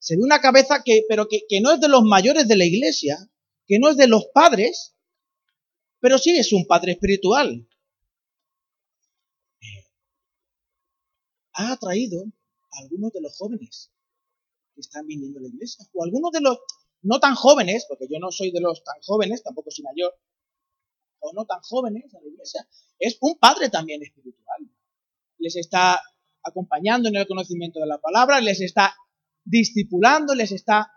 se 0.00 0.16
ve 0.16 0.24
una 0.24 0.40
cabeza 0.40 0.82
que, 0.84 1.04
pero 1.08 1.28
que, 1.28 1.60
no 1.60 1.70
es 1.70 1.78
de 1.78 1.88
los 1.88 2.02
mayores 2.02 2.48
de 2.48 2.56
la 2.56 2.64
iglesia, 2.64 3.16
que 3.64 3.78
no 3.78 3.90
es 3.90 3.96
de 3.96 4.08
los 4.08 4.26
padres, 4.34 4.96
pero 6.00 6.18
sí 6.18 6.36
es 6.36 6.52
un 6.52 6.66
padre 6.66 6.92
espiritual. 6.92 7.68
Ha 11.52 11.70
atraído 11.70 12.24
a 12.24 12.78
algunos 12.80 13.12
de 13.12 13.20
los 13.20 13.36
jóvenes 13.38 13.92
que 14.74 14.80
están 14.80 15.06
viniendo 15.06 15.38
a 15.38 15.42
la 15.42 15.48
iglesia, 15.48 15.86
o 15.92 16.02
algunos 16.02 16.32
de 16.32 16.40
los 16.40 16.58
no 17.02 17.20
tan 17.20 17.34
jóvenes, 17.34 17.86
porque 17.88 18.06
yo 18.10 18.18
no 18.18 18.30
soy 18.30 18.50
de 18.50 18.60
los 18.60 18.82
tan 18.84 19.00
jóvenes, 19.02 19.42
tampoco 19.42 19.70
soy 19.70 19.84
mayor, 19.84 20.14
o 21.20 21.32
no 21.32 21.44
tan 21.44 21.60
jóvenes 21.60 22.14
a 22.14 22.20
la 22.20 22.28
iglesia, 22.28 22.68
es 22.98 23.18
un 23.20 23.38
padre 23.38 23.68
también 23.68 24.02
espiritual. 24.02 24.70
Les 25.38 25.56
está 25.56 26.00
acompañando 26.42 27.08
en 27.08 27.16
el 27.16 27.26
conocimiento 27.26 27.80
de 27.80 27.86
la 27.86 27.98
palabra, 27.98 28.40
les 28.40 28.60
está 28.60 28.94
discipulando, 29.44 30.34
les 30.34 30.52
está 30.52 30.90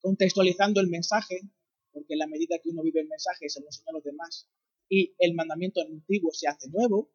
contextualizando 0.00 0.80
el 0.80 0.88
mensaje, 0.88 1.40
porque 1.92 2.14
en 2.14 2.18
la 2.18 2.26
medida 2.26 2.58
que 2.62 2.70
uno 2.70 2.82
vive 2.82 3.00
el 3.00 3.08
mensaje 3.08 3.48
se 3.48 3.60
lo 3.60 3.66
enseña 3.66 3.90
a 3.90 3.92
los 3.92 4.04
demás 4.04 4.48
y 4.88 5.14
el 5.18 5.34
mandamiento 5.34 5.80
antiguo 5.80 6.30
se 6.32 6.48
hace 6.48 6.68
nuevo. 6.68 7.10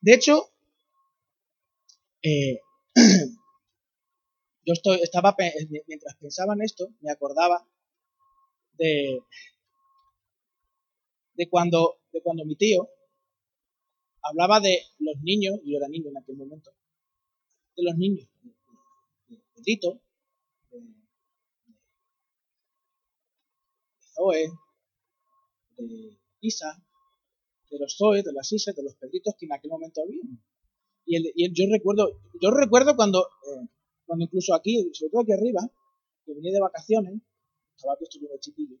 De 0.00 0.14
hecho, 0.14 0.50
eh, 2.22 2.60
yo 4.66 4.72
estoy, 4.72 5.00
estaba, 5.00 5.36
mientras 5.86 6.16
pensaba 6.16 6.54
en 6.54 6.62
esto, 6.62 6.88
me 7.00 7.12
acordaba 7.12 7.64
de, 8.72 9.20
de, 11.34 11.48
cuando, 11.48 12.00
de 12.12 12.20
cuando 12.20 12.44
mi 12.44 12.56
tío 12.56 12.90
hablaba 14.22 14.58
de 14.58 14.82
los 14.98 15.20
niños, 15.22 15.60
y 15.62 15.72
yo 15.72 15.78
era 15.78 15.88
niño 15.88 16.10
en 16.10 16.16
aquel 16.18 16.36
momento, 16.36 16.72
de 17.76 17.82
los 17.84 17.96
niños, 17.96 18.28
de 19.28 19.40
Pedrito, 19.54 20.02
de, 20.72 20.82
Zoe, 24.16 24.50
de 25.76 26.18
Isa, 26.40 26.84
de 27.70 27.78
los 27.78 27.96
Zoe, 27.96 28.24
de 28.24 28.32
las 28.32 28.50
Isas, 28.50 28.74
de 28.74 28.82
los 28.82 28.96
Pedritos 28.96 29.36
que 29.38 29.46
en 29.46 29.52
aquel 29.52 29.70
momento 29.70 30.02
había. 30.02 30.22
Y, 31.04 31.52
yo 31.54 31.72
recuerdo, 31.72 32.20
yo 32.42 32.50
recuerdo 32.50 32.96
cuando, 32.96 33.20
eh, 33.20 33.68
cuando 34.06 34.24
incluso 34.24 34.54
aquí, 34.54 34.88
sobre 34.92 35.10
todo 35.10 35.22
aquí 35.22 35.32
arriba, 35.32 35.60
que 36.24 36.34
venía 36.34 36.52
de 36.52 36.60
vacaciones, 36.60 37.20
estaba 37.76 37.96
estuviera 38.00 38.38
chiquillo, 38.38 38.76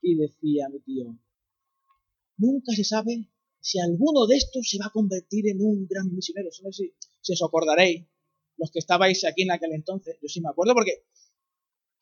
y 0.00 0.16
decía 0.16 0.68
mi 0.68 0.80
tío, 0.80 1.18
nunca 2.36 2.72
se 2.72 2.84
sabe 2.84 3.28
si 3.60 3.80
alguno 3.80 4.26
de 4.26 4.36
estos 4.36 4.68
se 4.68 4.78
va 4.78 4.86
a 4.86 4.90
convertir 4.90 5.48
en 5.48 5.60
un 5.60 5.86
gran 5.86 6.14
misionero. 6.14 6.48
No 6.62 6.72
sé 6.72 6.94
si, 7.20 7.32
os 7.32 7.42
acordaréis, 7.42 8.06
los 8.56 8.70
que 8.70 8.78
estabais 8.78 9.24
aquí 9.24 9.42
en 9.42 9.50
aquel 9.50 9.72
entonces, 9.72 10.16
yo 10.22 10.28
sí 10.28 10.40
me 10.40 10.48
acuerdo 10.48 10.74
porque 10.74 11.04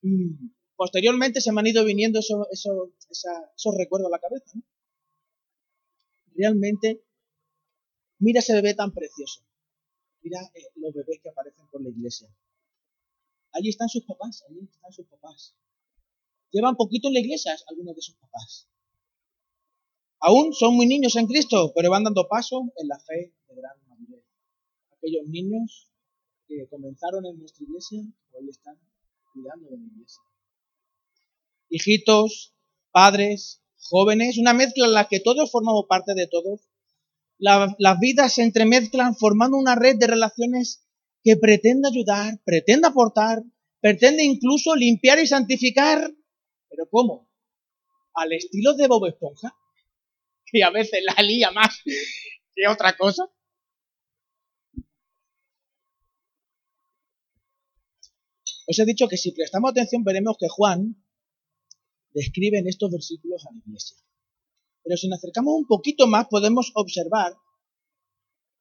mm, 0.02 0.48
posteriormente 0.76 1.40
se 1.40 1.52
me 1.52 1.60
han 1.60 1.66
ido 1.66 1.84
viniendo 1.84 2.20
esos, 2.20 2.46
esos, 2.50 3.74
recuerdos 3.76 4.08
a 4.08 4.16
la 4.16 4.20
cabeza. 4.20 4.58
Realmente, 6.34 7.02
mira 8.18 8.40
ese 8.40 8.54
bebé 8.54 8.74
tan 8.74 8.92
precioso. 8.92 9.42
Mira 10.26 10.40
eh, 10.54 10.72
los 10.74 10.92
bebés 10.92 11.20
que 11.22 11.28
aparecen 11.28 11.68
por 11.68 11.80
la 11.80 11.88
iglesia. 11.88 12.28
Allí 13.52 13.68
están 13.68 13.88
sus 13.88 14.04
papás, 14.04 14.42
allí 14.48 14.58
están 14.64 14.92
sus 14.92 15.06
papás. 15.06 15.54
Llevan 16.50 16.74
poquito 16.74 17.06
en 17.06 17.14
la 17.14 17.20
iglesia 17.20 17.56
algunos 17.68 17.94
de 17.94 18.02
sus 18.02 18.16
papás. 18.16 18.68
Aún 20.18 20.52
son 20.52 20.74
muy 20.74 20.88
niños 20.88 21.14
en 21.14 21.28
Cristo, 21.28 21.70
pero 21.76 21.90
van 21.90 22.02
dando 22.02 22.26
paso 22.26 22.72
en 22.76 22.88
la 22.88 22.98
fe 22.98 23.36
de 23.46 23.54
gran 23.54 23.78
madurez. 23.86 24.24
Aquellos 24.96 25.28
niños 25.28 25.92
que 26.48 26.66
comenzaron 26.68 27.24
en 27.24 27.38
nuestra 27.38 27.64
iglesia, 27.64 28.02
hoy 28.32 28.48
están 28.48 28.76
cuidando 29.32 29.70
de 29.70 29.76
la 29.76 29.84
iglesia. 29.84 30.22
Hijitos, 31.68 32.52
padres, 32.90 33.62
jóvenes, 33.76 34.38
una 34.38 34.54
mezcla 34.54 34.86
en 34.86 34.92
la 34.92 35.06
que 35.06 35.20
todos 35.20 35.52
formamos 35.52 35.86
parte 35.88 36.14
de 36.14 36.26
todos. 36.26 36.62
Las 37.38 37.98
vidas 38.00 38.34
se 38.34 38.42
entremezclan 38.42 39.14
formando 39.14 39.56
una 39.56 39.74
red 39.74 39.96
de 39.96 40.06
relaciones 40.06 40.86
que 41.22 41.36
pretende 41.36 41.88
ayudar, 41.88 42.40
pretende 42.44 42.88
aportar, 42.88 43.42
pretende 43.80 44.24
incluso 44.24 44.74
limpiar 44.74 45.18
y 45.18 45.26
santificar. 45.26 46.10
¿Pero 46.68 46.88
cómo? 46.90 47.28
¿Al 48.14 48.32
estilo 48.32 48.74
de 48.74 48.86
Bob 48.88 49.06
Esponja? 49.06 49.54
y 50.52 50.62
a 50.62 50.70
veces 50.70 51.00
la 51.04 51.22
lía 51.22 51.50
más 51.50 51.82
que 51.84 52.68
otra 52.68 52.96
cosa. 52.96 53.28
Os 58.68 58.78
he 58.78 58.84
dicho 58.84 59.06
que 59.06 59.16
si 59.16 59.30
prestamos 59.32 59.70
atención 59.70 60.02
veremos 60.02 60.36
que 60.38 60.48
Juan 60.48 60.96
describe 62.12 62.58
en 62.58 62.66
estos 62.66 62.90
versículos 62.90 63.46
a 63.46 63.52
la 63.52 63.58
iglesia. 63.58 63.96
Pero 64.86 64.96
si 64.96 65.08
nos 65.08 65.18
acercamos 65.18 65.52
un 65.52 65.66
poquito 65.66 66.06
más 66.06 66.28
podemos 66.28 66.70
observar 66.74 67.34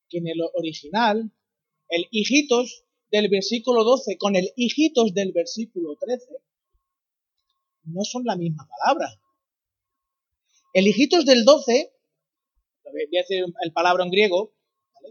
que 0.09 0.17
en 0.17 0.27
el 0.27 0.39
original 0.55 1.31
el 1.87 2.07
hijitos 2.09 2.83
del 3.11 3.29
versículo 3.29 3.83
12 3.83 4.17
con 4.17 4.35
el 4.35 4.49
hijitos 4.55 5.13
del 5.13 5.31
versículo 5.33 5.95
13 5.95 6.25
no 7.83 8.03
son 8.03 8.23
la 8.25 8.35
misma 8.35 8.67
palabra. 8.67 9.21
El 10.73 10.87
hijitos 10.87 11.25
del 11.25 11.45
12, 11.45 11.93
voy 12.83 13.03
a 13.03 13.21
decir 13.21 13.45
el 13.61 13.71
palabra 13.71 14.03
en 14.03 14.09
griego, 14.09 14.51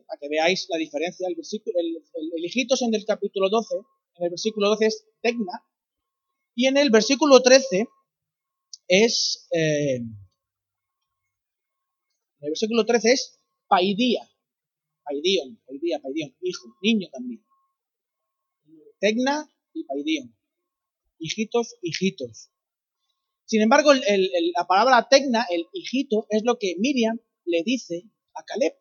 para 0.09 0.19
que 0.21 0.29
veáis 0.29 0.67
la 0.69 0.79
diferencia. 0.79 1.29
El, 1.29 1.37
versículo, 1.37 1.79
el, 1.79 2.45
hijitos 2.45 2.83
en 2.83 2.93
el 2.93 3.05
capítulo 3.05 3.49
12, 3.49 3.77
en 4.17 4.25
el 4.25 4.31
versículo 4.31 4.69
12 4.71 4.87
es 4.87 5.07
tecna, 5.23 5.65
y 6.57 6.67
en 6.67 6.77
el 6.77 6.91
versículo 6.91 7.41
13 7.41 7.87
es, 8.89 9.47
eh, 9.53 10.01
el 12.45 12.51
versículo 12.51 12.85
13 12.85 13.13
es 13.13 13.41
paidía, 13.69 14.31
paidion, 15.03 15.59
paidía, 15.67 15.99
paidion, 16.01 16.37
hijo, 16.43 16.77
niño 16.83 17.09
también. 17.11 17.43
Tecna 19.01 19.51
y 19.73 19.85
paidion. 19.85 20.37
Hijitos, 21.19 21.77
hijitos. 21.81 22.51
Sin 23.47 23.63
embargo, 23.63 23.93
la 23.95 24.67
palabra 24.67 25.09
tecna, 25.09 25.47
el 25.51 25.67
hijito, 25.73 26.27
es 26.29 26.43
lo 26.45 26.59
que 26.59 26.77
Miriam 26.79 27.19
le 27.47 27.63
dice 27.63 28.05
a 28.35 28.43
Caleb. 28.45 28.75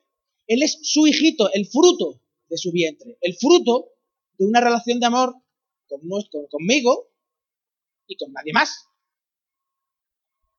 Él 0.47 0.61
es 0.61 0.79
su 0.83 1.07
hijito, 1.07 1.51
el 1.53 1.65
fruto 1.65 2.21
de 2.49 2.57
su 2.57 2.71
vientre, 2.71 3.17
el 3.21 3.35
fruto 3.35 3.91
de 4.37 4.45
una 4.45 4.59
relación 4.59 4.99
de 4.99 5.05
amor 5.05 5.35
con, 5.87 6.01
conmigo 6.49 7.11
y 8.07 8.17
con 8.17 8.33
nadie 8.33 8.51
más. 8.51 8.87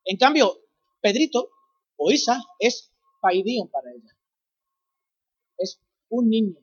En 0.05 0.16
cambio, 0.16 0.59
Pedrito 1.02 1.50
o 1.96 2.11
Isa 2.11 2.42
es 2.59 2.93
paidion 3.24 3.68
para 3.68 3.90
ella. 3.90 4.12
Es 5.56 5.80
un 6.10 6.28
niño. 6.28 6.60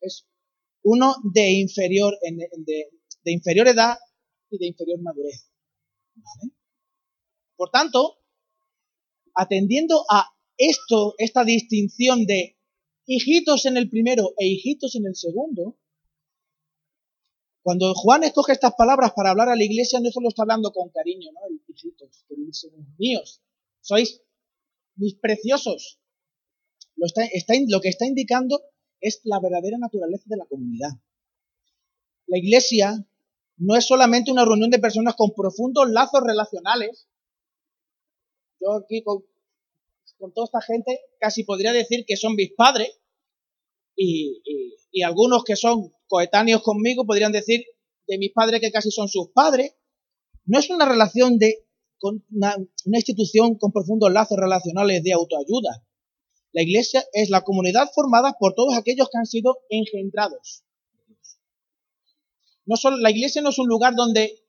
Es 0.00 0.26
uno 0.82 1.14
de 1.32 1.52
inferior, 1.52 2.18
de 2.20 3.32
inferior 3.32 3.68
edad 3.68 3.96
y 4.50 4.58
de 4.58 4.66
inferior 4.66 5.00
madurez. 5.00 5.48
Por 7.56 7.70
tanto, 7.70 8.18
atendiendo 9.34 10.04
a 10.10 10.26
esto, 10.56 11.14
esta 11.18 11.44
distinción 11.44 12.26
de 12.26 12.58
hijitos 13.06 13.64
en 13.66 13.76
el 13.76 13.88
primero 13.88 14.34
e 14.38 14.48
hijitos 14.48 14.96
en 14.96 15.06
el 15.06 15.14
segundo, 15.14 15.78
cuando 17.62 17.94
Juan 17.94 18.24
escoge 18.24 18.52
estas 18.52 18.74
palabras 18.74 19.12
para 19.14 19.30
hablar 19.30 19.48
a 19.48 19.54
la 19.54 19.62
iglesia, 19.62 20.00
no 20.00 20.10
solo 20.10 20.28
está 20.28 20.42
hablando 20.42 20.72
con 20.72 20.90
cariño, 20.90 21.30
¿no? 21.32 21.40
Hijitos, 21.68 22.24
que 22.28 22.34
míos, 22.98 23.40
sois 23.80 24.20
mis 25.02 25.16
preciosos. 25.16 25.98
Lo, 26.94 27.06
lo 27.68 27.80
que 27.80 27.88
está 27.88 28.06
indicando 28.06 28.62
es 29.00 29.20
la 29.24 29.40
verdadera 29.40 29.76
naturaleza 29.78 30.24
de 30.26 30.36
la 30.36 30.46
comunidad. 30.46 30.90
La 32.28 32.38
iglesia 32.38 33.04
no 33.56 33.76
es 33.76 33.84
solamente 33.84 34.30
una 34.30 34.44
reunión 34.44 34.70
de 34.70 34.78
personas 34.78 35.16
con 35.16 35.32
profundos 35.34 35.90
lazos 35.90 36.22
relacionales. 36.24 37.08
Yo 38.60 38.74
aquí 38.74 39.02
con, 39.02 39.24
toda 40.32 40.44
esta 40.44 40.62
gente 40.62 41.00
casi 41.18 41.42
podría 41.42 41.72
decir 41.72 42.04
que 42.06 42.16
son 42.16 42.36
mis 42.36 42.52
padres 42.52 43.00
y, 43.96 44.40
algunos 45.04 45.42
que 45.42 45.56
son 45.56 45.92
coetáneos 46.06 46.62
conmigo 46.62 47.04
podrían 47.04 47.32
decir 47.32 47.64
de 48.06 48.18
mis 48.18 48.32
padres 48.32 48.60
que 48.60 48.70
casi 48.70 48.92
son 48.92 49.08
sus 49.08 49.30
padres. 49.32 49.74
No 50.44 50.60
es 50.60 50.70
una 50.70 50.84
relación 50.88 51.38
de 51.38 51.66
una, 52.02 52.56
institución 52.84 53.56
con 53.56 53.72
profundos 53.72 54.12
lazos 54.12 54.38
relacionales 54.38 55.02
de 55.02 55.12
autoayuda. 55.12 55.84
La 56.52 56.62
iglesia 56.62 57.04
es 57.12 57.30
la 57.30 57.42
comunidad 57.42 57.88
formada 57.94 58.36
por 58.38 58.54
todos 58.54 58.74
aquellos 58.74 59.08
que 59.10 59.18
han 59.18 59.26
sido 59.26 59.58
engendrados 59.70 60.64
no 62.66 62.76
solo, 62.76 62.96
la 62.98 63.10
iglesia 63.10 63.42
no 63.42 63.50
es 63.50 63.58
un 63.58 63.68
lugar 63.68 63.94
donde 63.94 64.44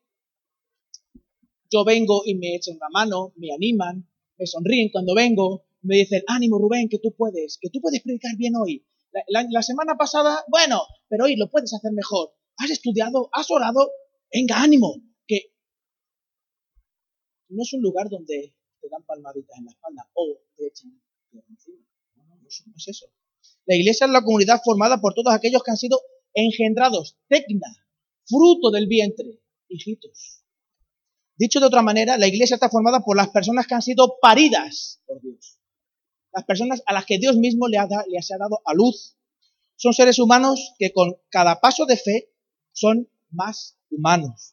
yo 1.72 1.84
vengo 1.84 2.22
y 2.26 2.36
me 2.36 2.56
echan 2.56 2.78
la 2.80 2.88
mano, 2.92 3.34
me 3.38 3.52
animan, 3.54 4.08
me 4.38 4.46
sonríen 4.46 4.90
cuando 4.92 5.16
vengo, 5.16 5.66
me 5.82 5.98
dicen, 5.98 6.24
ánimo 6.28 6.60
Rubén, 6.60 6.88
que 6.88 7.00
tú 7.00 7.14
puedes, 7.16 7.58
que 7.60 7.70
tú 7.70 7.82
puedes 7.82 8.02
predicar 8.02 8.36
bien 8.38 8.56
hoy. 8.56 8.86
La, 9.28 9.62
semana 9.62 9.96
pasada, 9.96 10.44
bueno, 10.50 10.82
pero 11.08 11.26
hoy 11.26 11.36
lo 11.36 11.50
puedes 11.50 11.74
hacer 11.74 11.92
mejor. 11.92 12.34
Has 12.58 12.72
estudiado, 12.72 13.30
has 13.32 13.50
orado, 13.52 13.92
venga, 14.32 14.62
ánimo, 14.62 14.96
no 17.54 17.64
es 17.64 17.74
un 17.74 17.82
lugar 17.82 18.10
donde 18.10 18.54
te 18.82 18.90
dan 18.90 19.04
palmaditas 19.04 19.58
en 19.58 19.66
la 19.66 19.72
espalda 19.72 20.10
o 20.14 20.38
te 20.56 20.68
echan 20.68 21.02
encima. 21.32 21.86
No, 22.16 22.26
no, 22.26 22.36
no, 22.36 22.48
es 22.48 22.88
eso. 22.88 23.08
La 23.66 23.76
iglesia 23.76 24.06
es 24.06 24.12
la 24.12 24.24
comunidad 24.24 24.62
formada 24.64 25.00
por 25.00 25.14
todos 25.14 25.34
aquellos 25.34 25.64
que 25.64 25.72
han 25.72 25.78
sido 25.78 26.00
engendrados, 26.34 27.18
tecna, 27.28 27.68
fruto 28.26 28.72
del 28.72 28.88
vientre, 28.88 29.40
hijitos. 29.70 30.44
Dicho 31.36 31.60
de 31.60 31.66
otra 31.66 31.82
manera, 31.82 32.18
la 32.18 32.28
iglesia 32.28 32.56
está 32.56 32.70
formada 32.70 33.04
por 33.04 33.18
las 33.18 33.30
personas 33.30 33.68
que 33.68 33.76
han 33.76 33.82
sido 33.82 34.18
paridas 34.22 35.02
por 35.06 35.22
Dios. 35.22 35.60
Las 36.32 36.46
personas 36.46 36.82
a 36.86 36.94
las 36.94 37.06
que 37.06 37.18
Dios 37.18 37.38
mismo 37.38 37.68
le 37.68 37.78
ha, 37.78 37.84
ha 37.84 38.38
dado 38.38 38.62
a 38.66 38.74
luz. 38.74 39.16
Son 39.76 39.94
seres 39.94 40.20
humanos 40.20 40.74
que 40.78 40.92
con 40.92 41.16
cada 41.30 41.60
paso 41.60 41.86
de 41.86 41.98
fe 41.98 42.32
son 42.72 43.10
más 43.32 43.78
humanos. 43.90 44.53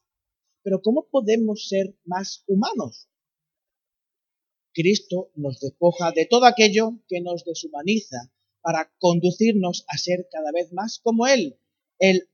Pero 0.70 0.82
¿cómo 0.82 1.08
podemos 1.10 1.66
ser 1.66 1.98
más 2.04 2.44
humanos? 2.46 3.08
Cristo 4.72 5.32
nos 5.34 5.58
despoja 5.58 6.12
de 6.12 6.26
todo 6.26 6.46
aquello 6.46 7.00
que 7.08 7.20
nos 7.20 7.44
deshumaniza 7.44 8.32
para 8.60 8.94
conducirnos 9.00 9.84
a 9.88 9.98
ser 9.98 10.28
cada 10.30 10.52
vez 10.52 10.72
más 10.72 11.00
como 11.02 11.26
Él, 11.26 11.58
el 11.98 12.30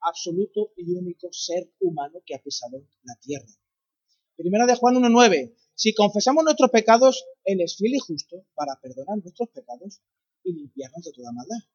absoluto 0.00 0.72
y 0.78 0.94
único 0.94 1.30
ser 1.34 1.70
humano 1.80 2.22
que 2.24 2.34
ha 2.34 2.42
pisado 2.42 2.88
la 3.02 3.14
tierra. 3.20 3.52
Primera 4.36 4.64
de 4.64 4.76
Juan 4.76 4.94
1.9. 4.94 5.54
Si 5.74 5.92
confesamos 5.92 6.44
nuestros 6.44 6.70
pecados, 6.70 7.26
Él 7.44 7.60
es 7.60 7.76
fiel 7.76 7.96
y 7.96 7.98
justo 7.98 8.46
para 8.54 8.80
perdonar 8.80 9.18
nuestros 9.18 9.50
pecados 9.50 10.00
y 10.44 10.54
limpiarnos 10.54 11.04
de 11.04 11.12
toda 11.12 11.30
maldad. 11.30 11.68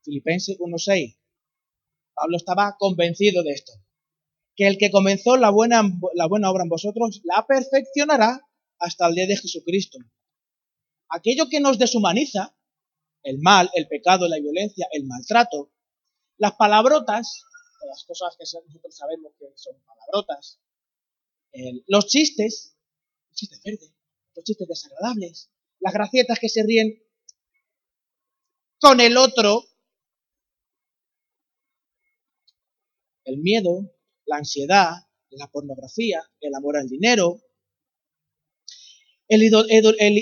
Filipenses 0.00 0.58
1.6. 0.58 1.18
Pablo 2.14 2.38
estaba 2.38 2.76
convencido 2.78 3.42
de 3.42 3.50
esto. 3.50 3.74
Que 4.56 4.66
el 4.66 4.78
que 4.78 4.90
comenzó 4.90 5.36
la 5.36 5.50
buena, 5.50 5.82
la 6.14 6.26
buena 6.26 6.50
obra 6.50 6.64
en 6.64 6.68
vosotros 6.68 7.20
la 7.24 7.46
perfeccionará 7.46 8.40
hasta 8.78 9.06
el 9.06 9.14
día 9.14 9.26
de 9.26 9.36
Jesucristo. 9.36 9.98
aquello 11.08 11.48
que 11.48 11.60
nos 11.60 11.78
deshumaniza, 11.78 12.54
el 13.22 13.38
mal, 13.38 13.68
el 13.74 13.88
pecado, 13.88 14.28
la 14.28 14.38
violencia, 14.38 14.86
el 14.92 15.06
maltrato, 15.06 15.72
las 16.38 16.54
palabrotas, 16.54 17.42
las 17.86 18.04
cosas 18.04 18.36
que 18.36 18.44
nosotros 18.44 18.96
sabemos 18.96 19.32
que 19.38 19.46
son 19.56 19.74
palabrotas, 19.84 20.60
los 21.86 22.06
chistes, 22.06 22.76
los 23.28 23.36
chistes 23.36 23.60
verdes, 23.64 23.92
los 24.34 24.44
chistes 24.44 24.68
desagradables, 24.68 25.50
las 25.80 25.92
gracietas 25.92 26.38
que 26.38 26.48
se 26.48 26.62
ríen 26.62 27.02
con 28.78 29.00
el 29.00 29.16
otro, 29.16 29.64
el 33.24 33.38
miedo, 33.38 33.92
la 34.30 34.36
ansiedad, 34.36 34.92
la 35.30 35.48
pornografía, 35.48 36.22
el 36.40 36.54
amor 36.54 36.76
al 36.76 36.88
dinero, 36.88 37.42
el, 39.28 39.42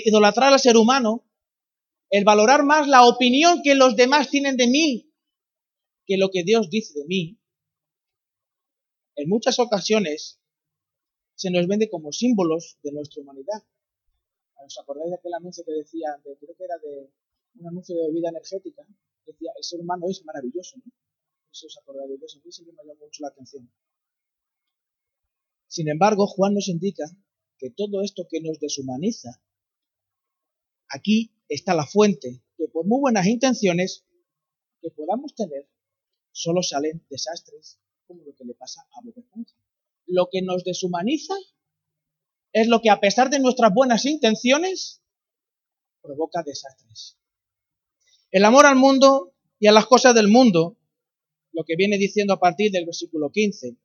idolatrar 0.05 0.53
al 0.53 0.59
ser 0.59 0.77
humano, 0.77 1.25
el 2.09 2.23
valorar 2.23 2.63
más 2.63 2.87
la 2.87 3.07
opinión 3.07 3.61
que 3.63 3.75
los 3.75 3.95
demás 3.95 4.29
tienen 4.29 4.57
de 4.57 4.67
mí 4.67 5.13
que 6.05 6.17
lo 6.17 6.29
que 6.31 6.43
Dios 6.43 6.69
dice 6.71 6.99
de 6.99 7.05
mí, 7.05 7.39
en 9.15 9.29
muchas 9.29 9.59
ocasiones 9.59 10.39
se 11.35 11.51
nos 11.51 11.67
vende 11.67 11.89
como 11.89 12.11
símbolos 12.11 12.77
de 12.81 12.91
nuestra 12.91 13.21
humanidad. 13.21 13.61
¿Os 14.65 14.77
acordáis 14.79 15.11
de 15.11 15.17
aquel 15.17 15.33
anuncio 15.35 15.63
que 15.63 15.71
decía, 15.71 16.19
creo 16.23 16.55
que 16.57 16.63
era 16.63 16.77
de 16.79 17.11
un 17.59 17.67
anuncio 17.67 17.95
de 17.95 18.07
bebida 18.07 18.29
energética? 18.29 18.83
Decía, 19.25 19.51
el 19.55 19.63
ser 19.63 19.79
humano 19.79 20.05
es 20.09 20.23
maravilloso, 20.25 20.77
¿no? 20.77 20.91
Eso 21.51 21.67
os 21.67 21.77
acordáis 21.77 22.19
de 22.19 22.25
eso, 22.25 22.39
a 22.39 22.45
mí 22.45 22.51
siempre 22.51 22.75
me 22.75 22.83
llamó 22.83 23.05
mucho 23.05 23.21
la 23.21 23.29
atención. 23.29 23.69
Sin 25.69 25.87
embargo, 25.87 26.25
Juan 26.25 26.55
nos 26.55 26.67
indica 26.67 27.05
que 27.59 27.69
todo 27.69 28.01
esto 28.01 28.27
que 28.27 28.41
nos 28.41 28.59
deshumaniza, 28.59 29.41
aquí 30.89 31.31
está 31.47 31.75
la 31.75 31.85
fuente, 31.85 32.41
que 32.57 32.67
por 32.67 32.85
muy 32.87 32.99
buenas 32.99 33.27
intenciones 33.27 34.03
que 34.81 34.89
podamos 34.89 35.35
tener, 35.35 35.69
solo 36.31 36.63
salen 36.63 37.05
desastres, 37.09 37.79
como 38.07 38.23
lo 38.23 38.35
que 38.35 38.45
le 38.45 38.55
pasa 38.55 38.81
a 38.81 39.01
Bob 39.03 39.13
Lo 40.07 40.27
que 40.31 40.41
nos 40.41 40.63
deshumaniza 40.63 41.35
es 42.51 42.67
lo 42.67 42.81
que 42.81 42.89
a 42.89 42.99
pesar 42.99 43.29
de 43.29 43.39
nuestras 43.39 43.71
buenas 43.71 44.05
intenciones, 44.05 45.03
provoca 46.01 46.41
desastres. 46.41 47.19
El 48.31 48.43
amor 48.43 48.65
al 48.65 48.75
mundo 48.75 49.35
y 49.59 49.67
a 49.67 49.71
las 49.71 49.85
cosas 49.85 50.15
del 50.15 50.29
mundo, 50.29 50.77
lo 51.51 51.63
que 51.63 51.75
viene 51.75 51.99
diciendo 51.99 52.33
a 52.33 52.39
partir 52.39 52.71
del 52.71 52.85
versículo 52.85 53.29
15, 53.31 53.77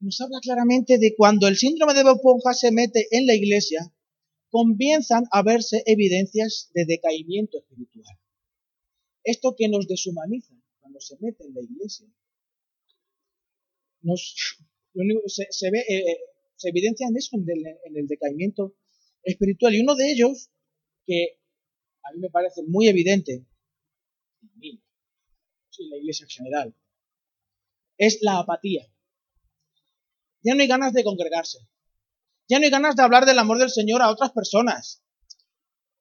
nos 0.00 0.20
habla 0.20 0.38
claramente 0.40 0.98
de 0.98 1.14
cuando 1.16 1.48
el 1.48 1.56
síndrome 1.56 1.94
de 1.94 2.04
Bob 2.04 2.20
se 2.52 2.70
mete 2.70 3.06
en 3.10 3.26
la 3.26 3.34
iglesia, 3.34 3.80
comienzan 4.50 5.24
a 5.32 5.42
verse 5.42 5.82
evidencias 5.86 6.70
de 6.74 6.84
decaimiento 6.86 7.58
espiritual. 7.58 8.16
Esto 9.24 9.54
que 9.56 9.68
nos 9.68 9.86
deshumaniza 9.88 10.54
cuando 10.80 11.00
se 11.00 11.16
mete 11.20 11.44
en 11.44 11.54
la 11.54 11.62
iglesia, 11.62 12.06
se, 15.50 15.70
ve, 15.70 15.78
eh, 15.80 15.98
eh, 15.98 16.18
se 16.56 16.68
evidencia 16.68 17.08
en 17.08 17.16
eso, 17.16 17.36
en 17.36 17.96
el, 17.96 18.06
decaimiento 18.06 18.76
espiritual. 19.22 19.74
Y 19.74 19.80
uno 19.80 19.96
de 19.96 20.12
ellos, 20.12 20.50
que 21.04 21.40
a 22.04 22.12
mí 22.12 22.20
me 22.20 22.30
parece 22.30 22.62
muy 22.62 22.88
evidente, 22.88 23.44
en 25.78 25.90
la 25.90 25.96
iglesia 25.98 26.24
en 26.24 26.30
general, 26.30 26.74
es 27.98 28.18
la 28.22 28.38
apatía. 28.38 28.90
Ya 30.46 30.54
no 30.54 30.62
hay 30.62 30.68
ganas 30.68 30.92
de 30.92 31.02
congregarse. 31.02 31.58
Ya 32.48 32.60
no 32.60 32.66
hay 32.66 32.70
ganas 32.70 32.94
de 32.94 33.02
hablar 33.02 33.26
del 33.26 33.40
amor 33.40 33.58
del 33.58 33.70
Señor 33.70 34.00
a 34.00 34.12
otras 34.12 34.30
personas. 34.30 35.02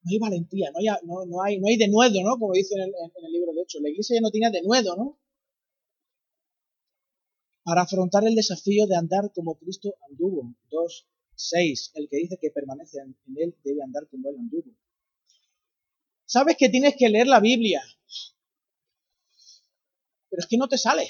No 0.03 0.11
hay 0.11 0.19
valentía, 0.19 0.69
no 0.69 0.77
hay, 0.77 0.85
no, 1.03 1.41
hay, 1.41 1.59
no 1.59 1.67
hay 1.67 1.77
denuedo, 1.77 2.21
¿no? 2.21 2.37
Como 2.37 2.53
dice 2.53 2.75
en 2.75 2.81
el, 2.83 3.31
libro 3.31 3.53
de 3.53 3.63
Hechos. 3.63 3.81
La 3.81 3.89
iglesia 3.89 4.17
ya 4.17 4.21
no 4.21 4.29
tiene 4.29 4.51
denuedo, 4.51 4.95
¿no? 4.95 5.17
Para 7.63 7.81
afrontar 7.81 8.23
el 8.27 8.35
desafío 8.35 8.85
de 8.85 8.95
andar 8.95 9.31
como 9.33 9.55
Cristo 9.57 9.95
anduvo. 10.11 10.53
2, 10.69 11.07
6. 11.33 11.93
El 11.95 12.07
que 12.07 12.17
dice 12.17 12.37
que 12.39 12.51
permanece 12.51 12.99
en 12.99 13.17
él 13.37 13.55
debe 13.63 13.81
andar 13.81 14.07
como 14.09 14.29
él 14.29 14.35
anduvo. 14.37 14.69
Sabes 16.25 16.55
que 16.55 16.69
tienes 16.69 16.95
que 16.95 17.09
leer 17.09 17.25
la 17.25 17.39
Biblia. 17.39 17.81
Pero 20.29 20.39
es 20.39 20.45
que 20.45 20.57
no 20.57 20.67
te 20.67 20.77
sale. 20.77 21.09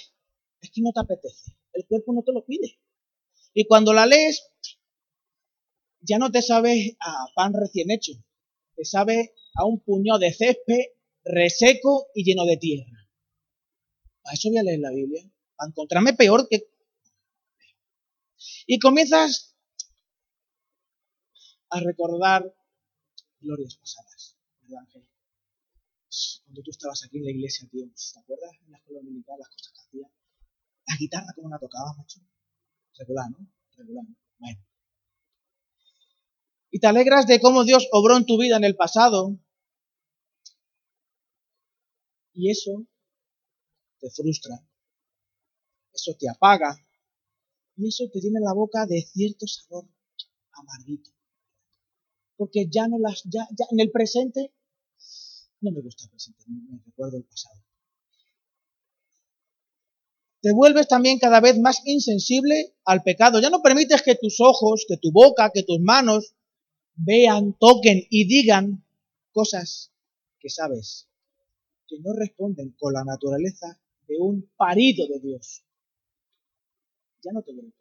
Es 0.61 0.71
que 0.71 0.81
no 0.81 0.93
te 0.93 1.01
apetece. 1.01 1.51
El 1.73 1.85
cuerpo 1.85 2.13
no 2.13 2.23
te 2.23 2.31
lo 2.31 2.45
pide. 2.45 2.79
Y 3.57 3.65
cuando 3.67 3.93
la 3.93 4.05
lees, 4.05 4.51
ya 6.01 6.19
no 6.19 6.29
te 6.29 6.41
sabe 6.41 6.97
a 6.99 7.25
pan 7.33 7.53
recién 7.53 7.89
hecho, 7.89 8.11
te 8.75 8.83
sabe 8.83 9.33
a 9.55 9.65
un 9.65 9.79
puñado 9.79 10.19
de 10.19 10.33
césped 10.33 10.87
reseco 11.23 12.07
y 12.13 12.25
lleno 12.25 12.43
de 12.45 12.57
tierra. 12.57 13.09
¿A 14.25 14.33
eso 14.33 14.49
voy 14.49 14.57
a 14.57 14.63
leer 14.63 14.79
la 14.79 14.91
Biblia? 14.91 15.23
A 15.57 15.67
encontrarme 15.67 16.13
peor 16.13 16.47
que... 16.49 16.67
Y 18.67 18.77
comienzas 18.77 19.55
a 21.69 21.79
recordar 21.79 22.53
glorias 23.39 23.77
pasadas, 23.77 24.37
¿verdad, 24.63 24.79
Ángel? 24.81 25.07
Cuando 26.43 26.61
tú 26.61 26.71
estabas 26.71 27.05
aquí 27.05 27.19
en 27.19 27.23
la 27.23 27.31
iglesia, 27.31 27.69
¿te 27.71 28.19
acuerdas 28.19 28.51
en 28.65 28.71
la 28.71 28.77
escuela 28.79 28.99
dominical 28.99 29.39
las 29.39 29.49
cosas 29.49 29.71
que 29.71 29.79
hacía? 29.79 30.11
La 30.87 30.97
guitarra, 30.97 31.33
¿cómo 31.35 31.49
la 31.49 31.59
tocaba, 31.59 31.93
macho? 31.97 32.19
Regular, 32.97 33.29
¿no? 33.31 33.47
Regular. 33.77 34.05
Bueno. 34.39 34.59
Y 36.71 36.79
te 36.79 36.87
alegras 36.87 37.27
de 37.27 37.39
cómo 37.39 37.63
Dios 37.63 37.87
obró 37.91 38.17
en 38.17 38.25
tu 38.25 38.37
vida 38.37 38.57
en 38.57 38.63
el 38.63 38.75
pasado. 38.75 39.37
Y 42.33 42.49
eso 42.49 42.85
te 43.99 44.09
frustra. 44.09 44.55
Eso 45.93 46.13
te 46.19 46.29
apaga. 46.29 46.77
Y 47.77 47.87
eso 47.87 48.05
te 48.11 48.19
tiene 48.19 48.39
la 48.41 48.53
boca 48.53 48.85
de 48.85 49.01
cierto 49.01 49.47
sabor 49.47 49.85
amarguito. 50.51 51.11
Porque 52.37 52.67
ya 52.69 52.87
no 52.87 52.99
las, 52.99 53.23
ya, 53.23 53.47
ya 53.57 53.65
en 53.71 53.79
el 53.79 53.91
presente, 53.91 54.53
no 55.61 55.71
me 55.71 55.81
gusta 55.81 56.03
el 56.03 56.09
presente, 56.09 56.43
me 56.47 56.81
recuerdo 56.85 57.17
el 57.17 57.23
pasado 57.23 57.65
te 60.45 60.53
vuelves 60.53 60.87
también 60.87 61.17
cada 61.17 61.41
vez 61.41 61.57
más 61.57 61.81
insensible 61.85 62.75
al 62.83 63.01
pecado. 63.01 63.41
Ya 63.41 63.49
no 63.49 63.63
permites 63.63 64.03
que 64.03 64.13
tus 64.13 64.39
ojos, 64.39 64.85
que 64.87 64.95
tu 64.95 65.11
boca, 65.11 65.49
que 65.51 65.63
tus 65.63 65.79
manos 65.79 66.35
vean, 66.93 67.57
toquen 67.59 68.03
y 68.11 68.27
digan 68.27 68.85
cosas 69.31 69.91
que 70.39 70.51
sabes 70.51 71.09
que 71.87 71.97
no 71.99 72.13
responden 72.13 72.75
con 72.77 72.93
la 72.93 73.03
naturaleza 73.03 73.81
de 74.07 74.19
un 74.19 74.47
parido 74.55 75.07
de 75.07 75.19
Dios. 75.19 75.63
Ya 77.23 77.31
no 77.31 77.41
te 77.41 77.51
pecado. 77.51 77.73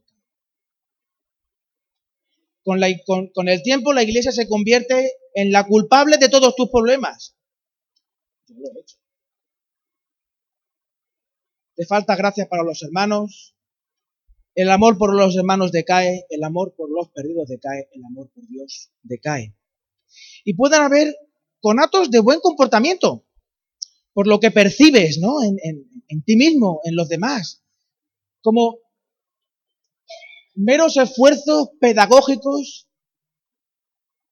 Con, 2.62 2.80
con, 3.04 3.26
con 3.34 3.48
el 3.50 3.62
tiempo 3.62 3.92
la 3.92 4.04
iglesia 4.04 4.32
se 4.32 4.48
convierte 4.48 5.12
en 5.34 5.52
la 5.52 5.66
culpable 5.66 6.16
de 6.16 6.30
todos 6.30 6.56
tus 6.56 6.70
problemas. 6.70 7.36
Yo 8.48 8.54
lo 8.54 8.68
he 8.68 8.80
hecho 8.80 9.03
te 11.76 11.86
falta 11.86 12.16
gracia 12.16 12.48
para 12.48 12.62
los 12.62 12.82
hermanos, 12.82 13.54
el 14.54 14.70
amor 14.70 14.98
por 14.98 15.14
los 15.14 15.36
hermanos 15.36 15.72
decae, 15.72 16.26
el 16.28 16.44
amor 16.44 16.74
por 16.76 16.90
los 16.90 17.08
perdidos 17.10 17.48
decae, 17.48 17.88
el 17.92 18.04
amor 18.04 18.30
por 18.32 18.46
Dios 18.46 18.92
decae. 19.02 19.56
Y 20.44 20.54
pueden 20.54 20.82
haber 20.82 21.14
conatos 21.60 22.10
de 22.10 22.20
buen 22.20 22.40
comportamiento, 22.40 23.26
por 24.12 24.28
lo 24.28 24.38
que 24.38 24.52
percibes 24.52 25.18
¿no? 25.18 25.42
en, 25.42 25.58
en 25.60 26.22
ti 26.22 26.36
mismo, 26.36 26.80
en 26.84 26.94
los 26.94 27.08
demás, 27.08 27.64
como 28.42 28.78
meros 30.54 30.96
esfuerzos 30.96 31.70
pedagógicos 31.80 32.88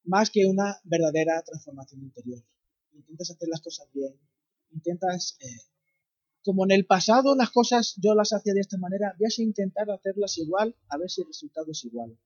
más 0.05 0.31
que 0.31 0.47
una 0.47 0.81
verdadera 0.85 1.43
transformación 1.43 2.03
interior. 2.03 2.43
Intentas 2.93 3.31
hacer 3.31 3.49
las 3.49 3.61
cosas 3.61 3.89
bien, 3.93 4.15
intentas 4.71 5.37
eh, 5.41 5.72
como 6.45 6.65
en 6.65 6.73
el 6.73 6.87
pasado 6.87 7.37
las 7.37 7.51
cosas 7.51 7.95
yo 8.03 8.15
las 8.15 8.33
hacía 8.33 8.55
de 8.55 8.61
esta 8.61 8.79
manera, 8.79 9.15
voy 9.19 9.29
a 9.29 9.43
intentar 9.43 9.91
hacerlas 9.91 10.39
igual, 10.39 10.77
a 10.89 10.99
ver 10.99 11.09
si 11.11 11.23
el 11.23 11.29
resultado 11.29 11.71
es 11.71 11.85
igual. 11.85 12.19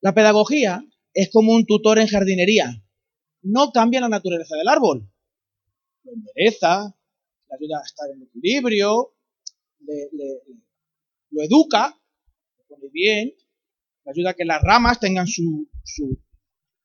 La 0.00 0.14
pedagogía 0.14 0.84
es 1.12 1.30
como 1.30 1.52
un 1.52 1.66
tutor 1.66 1.98
en 1.98 2.06
jardinería. 2.06 2.82
No 3.42 3.72
cambia 3.72 4.00
la 4.00 4.08
naturaleza 4.08 4.56
del 4.56 4.68
árbol. 4.68 5.10
Lo 6.04 6.12
endereza, 6.12 6.94
le 7.48 7.56
ayuda 7.56 7.78
a 7.78 7.84
estar 7.84 8.10
en 8.10 8.22
equilibrio, 8.22 9.14
lo 11.30 11.42
educa, 11.42 11.98
lo 12.58 12.64
pone 12.66 12.88
bien, 12.92 13.34
le 14.04 14.10
ayuda 14.10 14.30
a 14.30 14.34
que 14.34 14.44
las 14.44 14.62
ramas 14.62 15.00
tengan 15.00 15.26
su, 15.26 15.68
su, 15.84 16.18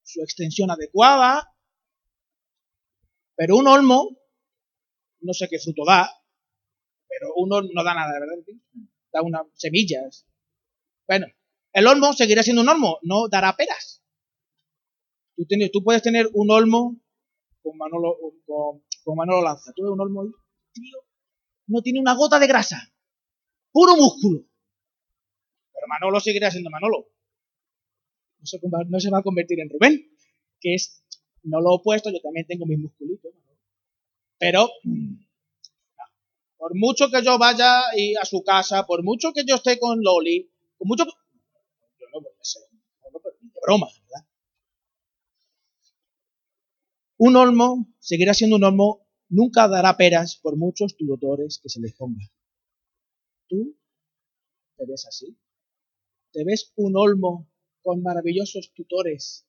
su 0.04 0.22
extensión 0.22 0.72
adecuada. 0.72 1.52
Pero 3.36 3.58
un 3.58 3.68
olmo 3.68 4.18
no 5.26 5.34
sé 5.34 5.48
qué 5.50 5.60
fruto 5.60 5.84
da, 5.86 6.10
pero 7.08 7.34
uno 7.36 7.62
no 7.62 7.84
da 7.84 7.94
nada, 7.94 8.20
¿verdad? 8.20 8.36
Da 9.12 9.22
unas 9.22 9.48
semillas. 9.54 10.26
Bueno, 11.08 11.28
el 11.74 11.88
olmo 11.88 12.14
seguirá 12.14 12.44
siendo 12.44 12.62
un 12.62 12.70
olmo, 12.70 13.00
no 13.04 13.28
dará 13.28 13.56
peras. 13.56 14.04
Tú, 15.36 15.46
tienes, 15.46 15.72
tú 15.72 15.84
puedes 15.84 16.02
tener 16.02 16.30
un 16.34 16.50
olmo 16.50 16.98
con 17.62 17.78
Manolo, 17.78 18.18
con, 18.46 18.84
con 19.04 19.16
Manolo 19.16 19.42
Lanza. 19.42 19.74
Tú 19.76 19.84
ves 19.84 19.92
un 19.92 20.00
olmo 20.00 20.22
ahí, 20.22 20.30
tío, 20.74 21.00
no 21.68 21.82
tiene 21.82 22.00
una 22.00 22.16
gota 22.16 22.40
de 22.40 22.48
grasa. 22.48 22.94
Puro 23.72 23.96
músculo. 23.96 24.46
Pero 25.74 25.88
Manolo 25.88 26.20
seguirá 26.20 26.52
siendo 26.52 26.70
Manolo. 26.70 27.10
No 28.40 28.46
se, 28.46 28.60
no 28.88 29.00
se 29.00 29.10
va 29.10 29.20
a 29.20 29.24
convertir 29.24 29.60
en 29.60 29.70
Rubén, 29.70 30.16
que 30.62 30.76
es 30.76 31.04
no 31.44 31.62
lo 31.62 31.74
opuesto, 31.74 32.12
yo 32.12 32.20
también 32.22 32.46
tengo 32.48 32.66
mis 32.66 32.80
musculitos. 32.80 33.32
Pero 34.38 34.70
por 36.58 36.76
mucho 36.76 37.10
que 37.12 37.24
yo 37.24 37.38
vaya 37.38 37.82
a 38.22 38.26
su 38.26 38.44
casa, 38.44 38.86
por 38.86 39.04
mucho 39.04 39.34
que 39.34 39.44
yo 39.46 39.56
esté 39.56 39.78
con 39.80 40.02
Loli, 40.02 40.52
por 40.78 40.88
mucho 40.88 41.06
que... 41.06 41.12
Yo 42.00 42.08
no 42.14 42.22
voy 42.22 42.32
a 42.40 42.44
ser, 42.44 42.64
broma, 43.66 43.88
¿verdad? 44.02 44.28
Un 47.18 47.36
olmo 47.36 47.94
seguirá 48.00 48.34
siendo 48.34 48.56
un 48.58 48.64
olmo, 48.64 49.08
nunca 49.30 49.68
dará 49.68 49.96
peras 49.96 50.38
por 50.38 50.58
muchos 50.58 50.98
tutores 50.98 51.60
que 51.62 51.70
se 51.70 51.80
les 51.80 51.94
ponga. 51.94 52.26
¿Tú 53.48 53.78
te 54.76 54.86
ves 54.86 55.06
así? 55.08 55.38
¿Te 56.32 56.44
ves 56.44 56.74
un 56.76 56.98
olmo 56.98 57.48
con 57.84 58.02
maravillosos 58.02 58.74
tutores, 58.74 59.48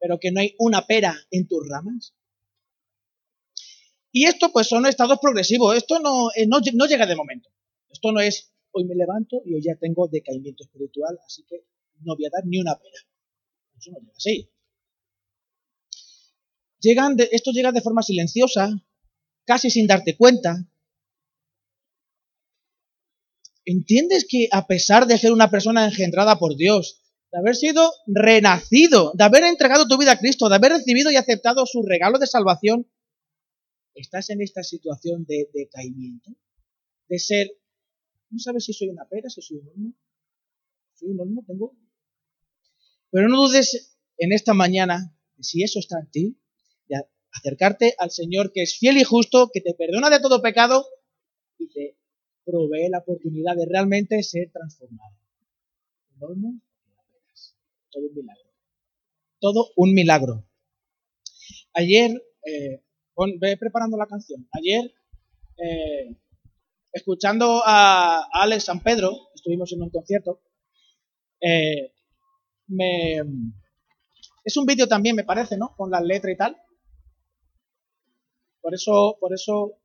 pero 0.00 0.18
que 0.18 0.32
no 0.32 0.40
hay 0.40 0.56
una 0.58 0.86
pera 0.86 1.16
en 1.30 1.46
tus 1.46 1.66
ramas? 1.68 2.15
Y 4.16 4.24
esto 4.24 4.50
pues 4.50 4.66
son 4.66 4.86
estados 4.86 5.18
progresivos, 5.20 5.76
esto 5.76 5.98
no, 5.98 6.30
eh, 6.34 6.46
no, 6.46 6.58
llega 6.86 7.04
de 7.04 7.14
momento. 7.14 7.50
Esto 7.90 8.12
no 8.12 8.20
es 8.20 8.50
hoy 8.70 8.86
me 8.86 8.94
levanto 8.94 9.42
y 9.44 9.52
hoy 9.52 9.62
ya 9.62 9.76
tengo 9.78 10.08
decaimiento 10.08 10.64
espiritual, 10.64 11.18
así 11.26 11.44
que 11.46 11.66
no 12.00 12.16
voy 12.16 12.24
a 12.24 12.30
dar 12.32 12.46
ni 12.46 12.58
una 12.58 12.78
pena. 12.78 12.96
Eso 13.78 13.90
no 13.90 13.98
llega 13.98 14.12
así. 14.16 14.50
Llegan 16.80 17.16
esto 17.30 17.50
llega 17.50 17.72
de 17.72 17.82
forma 17.82 18.00
silenciosa, 18.00 18.82
casi 19.44 19.68
sin 19.68 19.86
darte 19.86 20.16
cuenta. 20.16 20.66
¿Entiendes 23.66 24.26
que 24.26 24.48
a 24.50 24.66
pesar 24.66 25.06
de 25.06 25.18
ser 25.18 25.30
una 25.30 25.50
persona 25.50 25.84
engendrada 25.84 26.38
por 26.38 26.56
Dios, 26.56 27.02
de 27.32 27.38
haber 27.38 27.54
sido 27.54 27.92
renacido, 28.06 29.12
de 29.14 29.24
haber 29.24 29.44
entregado 29.44 29.86
tu 29.86 29.98
vida 29.98 30.12
a 30.12 30.18
Cristo, 30.18 30.48
de 30.48 30.54
haber 30.54 30.72
recibido 30.72 31.10
y 31.10 31.16
aceptado 31.16 31.66
su 31.66 31.82
regalo 31.82 32.18
de 32.18 32.26
salvación, 32.26 32.86
estás 33.96 34.30
en 34.30 34.42
esta 34.42 34.62
situación 34.62 35.24
de 35.24 35.48
decaimiento, 35.52 36.30
de 37.08 37.18
ser, 37.18 37.50
no 38.30 38.38
sabes 38.38 38.64
si 38.64 38.72
soy 38.72 38.88
una 38.88 39.08
pera, 39.08 39.28
si 39.28 39.42
soy 39.42 39.58
un 39.58 39.68
horno, 39.68 39.94
soy 40.94 41.08
un 41.10 41.20
horno, 41.20 41.44
tengo. 41.46 41.76
Pero 43.10 43.28
no 43.28 43.36
dudes 43.36 43.98
en 44.18 44.32
esta 44.32 44.54
mañana, 44.54 45.16
si 45.40 45.62
eso 45.62 45.78
está 45.78 45.98
en 46.00 46.10
ti, 46.10 46.38
de 46.88 47.02
acercarte 47.32 47.94
al 47.98 48.10
Señor 48.10 48.52
que 48.52 48.62
es 48.62 48.78
fiel 48.78 48.98
y 48.98 49.04
justo, 49.04 49.50
que 49.52 49.60
te 49.60 49.74
perdona 49.74 50.10
de 50.10 50.20
todo 50.20 50.42
pecado 50.42 50.86
y 51.58 51.68
te 51.68 51.96
provee 52.44 52.88
la 52.90 52.98
oportunidad 52.98 53.56
de 53.56 53.66
realmente 53.66 54.22
ser 54.22 54.50
transformado. 54.52 55.16
Un 56.16 56.22
horno, 56.22 56.60
todo 57.90 58.06
un 58.08 58.14
milagro. 58.14 58.50
Todo 59.38 59.70
un 59.76 59.94
milagro. 59.94 60.48
Ayer 61.72 62.22
eh, 62.46 62.82
ve 63.38 63.56
preparando 63.56 63.96
la 63.96 64.06
canción. 64.06 64.46
Ayer, 64.52 64.92
eh, 65.56 66.16
escuchando 66.92 67.62
a, 67.64 68.26
Alex 68.32 68.64
San 68.64 68.80
Pedro, 68.80 69.12
estuvimos 69.34 69.72
en 69.72 69.82
un 69.82 69.90
concierto, 69.90 70.40
eh, 71.40 71.92
me, 72.68 73.22
es 74.44 74.56
un 74.56 74.66
vídeo 74.66 74.86
también, 74.86 75.16
me 75.16 75.24
parece, 75.24 75.56
¿no? 75.56 75.74
Con 75.76 75.90
la 75.90 76.00
letra 76.00 76.30
y 76.30 76.36
tal. 76.36 76.56
Por 78.60 78.74
eso, 78.74 79.16
por 79.20 79.32
eso, 79.32 79.78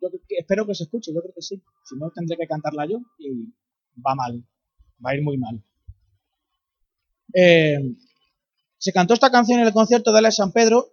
yo 0.00 0.08
espero 0.28 0.66
que 0.66 0.74
se 0.74 0.84
escuche, 0.84 1.12
yo 1.14 1.20
creo 1.20 1.34
que 1.34 1.42
sí. 1.42 1.62
Si 1.84 1.96
no, 1.96 2.10
tendré 2.10 2.36
que 2.36 2.46
cantarla 2.46 2.86
yo 2.86 2.98
y 3.18 3.52
va 4.00 4.14
mal, 4.14 4.44
va 5.04 5.10
a 5.10 5.14
ir 5.14 5.22
muy 5.22 5.38
mal. 5.38 5.62
Eh, 7.34 7.94
se 8.78 8.92
cantó 8.92 9.14
esta 9.14 9.30
canción 9.30 9.60
en 9.60 9.66
el 9.66 9.72
concierto 9.72 10.12
de 10.12 10.18
Alex 10.18 10.36
San 10.36 10.52
Pedro 10.52 10.88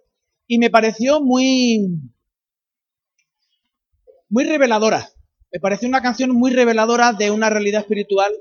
y 0.50 0.58
me 0.58 0.68
pareció 0.68 1.20
muy, 1.20 2.10
muy 4.28 4.42
reveladora. 4.42 5.08
Me 5.52 5.60
pareció 5.60 5.86
una 5.86 6.02
canción 6.02 6.32
muy 6.32 6.50
reveladora 6.50 7.12
de 7.12 7.30
una 7.30 7.48
realidad 7.48 7.82
espiritual 7.82 8.32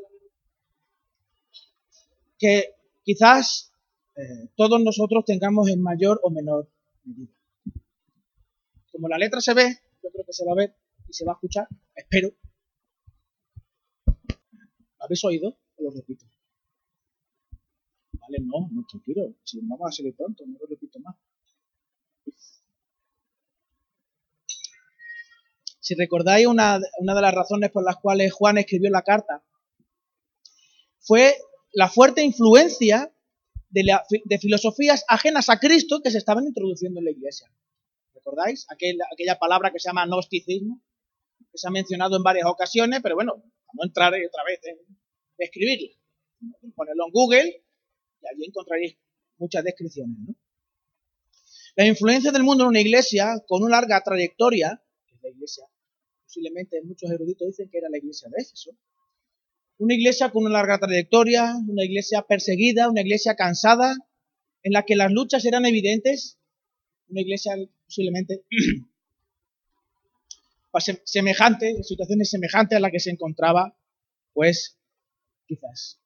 que 2.39 2.73
quizás 3.03 3.71
eh, 4.15 4.49
todos 4.55 4.81
nosotros 4.81 5.23
tengamos 5.23 5.69
en 5.69 5.83
mayor 5.83 6.19
o 6.23 6.31
menor 6.31 6.67
medida. 7.03 7.31
Como 8.91 9.07
la 9.07 9.19
letra 9.19 9.39
se 9.39 9.53
ve, 9.53 9.77
yo 10.01 10.09
creo 10.09 10.25
que 10.25 10.33
se 10.33 10.45
va 10.45 10.53
a 10.53 10.55
ver 10.55 10.75
y 11.07 11.13
se 11.13 11.25
va 11.25 11.33
a 11.33 11.35
escuchar, 11.35 11.67
espero. 11.93 12.29
¿Lo 14.07 15.05
habéis 15.05 15.23
oído? 15.25 15.59
Lo 15.77 15.91
repito. 15.91 16.25
Vale, 18.13 18.39
no, 18.41 18.67
no, 18.71 18.83
tranquilo. 18.89 19.35
Si 19.43 19.61
no 19.61 19.77
va 19.77 19.89
a 19.89 19.91
seguir 19.91 20.15
pronto, 20.15 20.43
no 20.47 20.57
lo 20.57 20.65
repito 20.65 20.99
más. 21.01 21.15
Si 25.89 25.95
recordáis, 25.95 26.45
una, 26.45 26.77
de 26.77 27.21
las 27.21 27.33
razones 27.33 27.71
por 27.71 27.83
las 27.83 27.95
cuales 27.97 28.31
Juan 28.31 28.59
escribió 28.59 28.91
la 28.91 29.01
carta 29.01 29.43
fue 30.99 31.33
la 31.71 31.89
fuerte 31.89 32.21
influencia 32.21 33.11
de, 33.71 34.37
filosofías 34.39 35.03
ajenas 35.07 35.49
a 35.49 35.57
Cristo 35.57 36.01
que 36.03 36.11
se 36.11 36.19
estaban 36.19 36.45
introduciendo 36.45 36.99
en 36.99 37.05
la 37.05 37.11
iglesia. 37.11 37.51
¿Recordáis? 38.13 38.67
aquella 38.69 39.39
palabra 39.39 39.71
que 39.71 39.79
se 39.79 39.89
llama 39.89 40.05
gnosticismo, 40.05 40.79
que 41.51 41.57
se 41.57 41.67
ha 41.67 41.71
mencionado 41.71 42.17
en 42.17 42.21
varias 42.21 42.45
ocasiones, 42.45 42.99
pero 43.01 43.15
bueno, 43.15 43.43
no 43.73 43.83
entraré 43.83 44.27
otra 44.27 44.43
vez 44.43 44.59
en 44.65 44.77
escribirla. 45.39 45.89
Ponedlo 46.75 47.07
en 47.07 47.11
Google 47.11 47.63
y 48.21 48.27
allí 48.27 48.45
encontraréis 48.45 48.95
muchas 49.39 49.63
descripciones. 49.63 50.35
La 51.75 51.87
influencia 51.87 52.31
del 52.31 52.43
mundo 52.43 52.65
en 52.65 52.69
una 52.69 52.79
iglesia 52.79 53.43
con 53.47 53.63
una 53.63 53.77
larga 53.77 54.03
trayectoria, 54.03 54.83
que 55.07 55.15
es 55.15 55.21
la 55.23 55.29
iglesia 55.29 55.65
posiblemente 56.29 56.79
muchos 56.83 57.09
eruditos 57.09 57.47
dicen 57.47 57.71
que 57.71 57.79
era 57.79 57.89
la 57.89 57.97
iglesia 57.97 58.29
de 58.29 58.43
Éfeso. 58.43 58.77
Una 59.79 59.95
iglesia 59.95 60.29
con 60.29 60.43
una 60.43 60.53
larga 60.53 60.77
trayectoria, 60.77 61.55
una 61.67 61.83
iglesia 61.83 62.21
perseguida, 62.21 62.87
una 62.87 63.01
iglesia 63.01 63.35
cansada, 63.35 63.95
en 64.61 64.73
la 64.73 64.83
que 64.83 64.95
las 64.95 65.11
luchas 65.11 65.43
eran 65.45 65.65
evidentes, 65.65 66.37
una 67.07 67.21
iglesia 67.21 67.53
posiblemente 67.83 68.43
semejante, 71.03 71.81
situaciones 71.81 72.29
semejantes 72.29 72.77
a 72.77 72.79
la 72.79 72.91
que 72.91 72.99
se 72.99 73.09
encontraba, 73.09 73.75
pues 74.33 74.77
quizás 75.47 75.99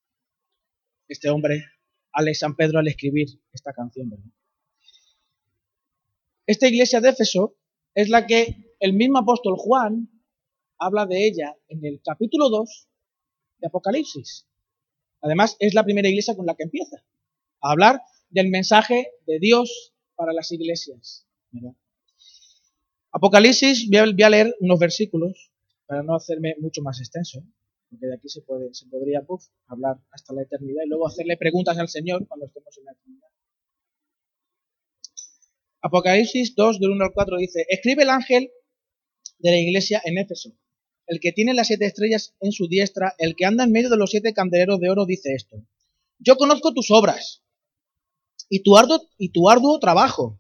este 1.09 1.29
hombre, 1.29 1.65
Alex 2.13 2.39
San 2.39 2.55
Pedro, 2.55 2.79
al 2.79 2.88
escribir 2.88 3.27
esta 3.51 3.73
canción. 3.73 4.09
Esta 6.45 6.69
iglesia 6.69 7.01
de 7.01 7.09
Éfeso 7.09 7.57
es 7.93 8.07
la 8.07 8.25
que 8.25 8.73
el 8.79 8.93
mismo 8.93 9.17
apóstol 9.17 9.55
Juan 9.57 10.12
habla 10.86 11.06
de 11.06 11.26
ella 11.26 11.56
en 11.69 11.86
el 11.86 12.02
capítulo 12.04 12.50
2 12.50 12.88
de 13.60 13.67
Apocalipsis. 13.67 14.48
Además, 15.22 15.56
es 15.60 15.74
la 15.74 15.84
primera 15.84 16.10
iglesia 16.10 16.36
con 16.36 16.46
la 16.46 16.56
que 16.56 16.63
empieza 16.63 16.98
a 17.62 17.72
hablar 17.72 18.02
del 18.30 18.50
mensaje 18.50 19.12
de 19.26 19.39
Dios 19.39 19.93
para 20.15 20.34
las 20.34 20.52
iglesias. 20.52 21.26
Apocalipsis, 23.12 23.89
voy 23.89 24.24
a, 24.24 24.30
leer 24.30 24.56
unos 24.60 24.80
versículos 24.80 25.52
para 25.86 26.04
no 26.04 26.15
hacerme 26.15 26.56
mucho 26.60 26.82
más 26.82 27.00
extenso, 27.00 27.43
porque 27.89 28.08
de 28.08 28.15
aquí 28.15 28.28
se, 28.28 28.41
puede, 28.41 28.74
se 28.74 28.88
podría 28.88 29.24
hablar 29.67 29.98
hasta 30.12 30.34
la 30.34 30.41
eternidad 30.41 30.84
y 30.86 30.89
luego 30.89 31.08
hacerle 31.08 31.38
preguntas 31.38 31.78
al 31.78 31.88
Señor 31.88 32.28
cuando 32.28 32.48
estemos 32.48 32.78
en 32.78 32.86
la 32.86 32.91
eternidad. 32.91 33.28
Apocalipsis 35.82 36.56
2, 36.56 36.80
del 36.80 36.91
1 36.91 37.06
al 37.06 37.13
4 37.13 37.38
dice, 37.38 37.65
escribe 37.69 38.04
el 38.04 38.10
ángel 38.10 38.52
de 39.38 39.52
la 39.52 39.60
iglesia 39.60 40.02
en 40.04 40.17
Éfeso 40.17 40.54
el 41.08 41.20
que 41.20 41.32
tiene 41.32 41.54
las 41.54 41.68
siete 41.68 41.86
estrellas 41.86 42.36
en 42.39 42.52
su 42.52 42.68
diestra, 42.68 43.16
el 43.18 43.36
que 43.36 43.46
anda 43.46 43.63
en 43.63 43.72
medio 43.72 43.89
de 43.89 43.98
los 43.98 44.12
siete 44.12 44.34
candeleros 44.34 44.80
de 44.80 44.89
oro, 44.89 45.06
dice 45.06 45.34
esto. 45.34 45.66
Yo 46.20 46.38
conozco 46.38 46.74
tus 46.74 46.92
obras 46.92 47.44
y 48.50 48.63
tu 48.63 48.78
arduo, 48.78 49.10
y 49.18 49.30
tu 49.30 49.50
arduo 49.50 49.80
trabajo 49.80 50.39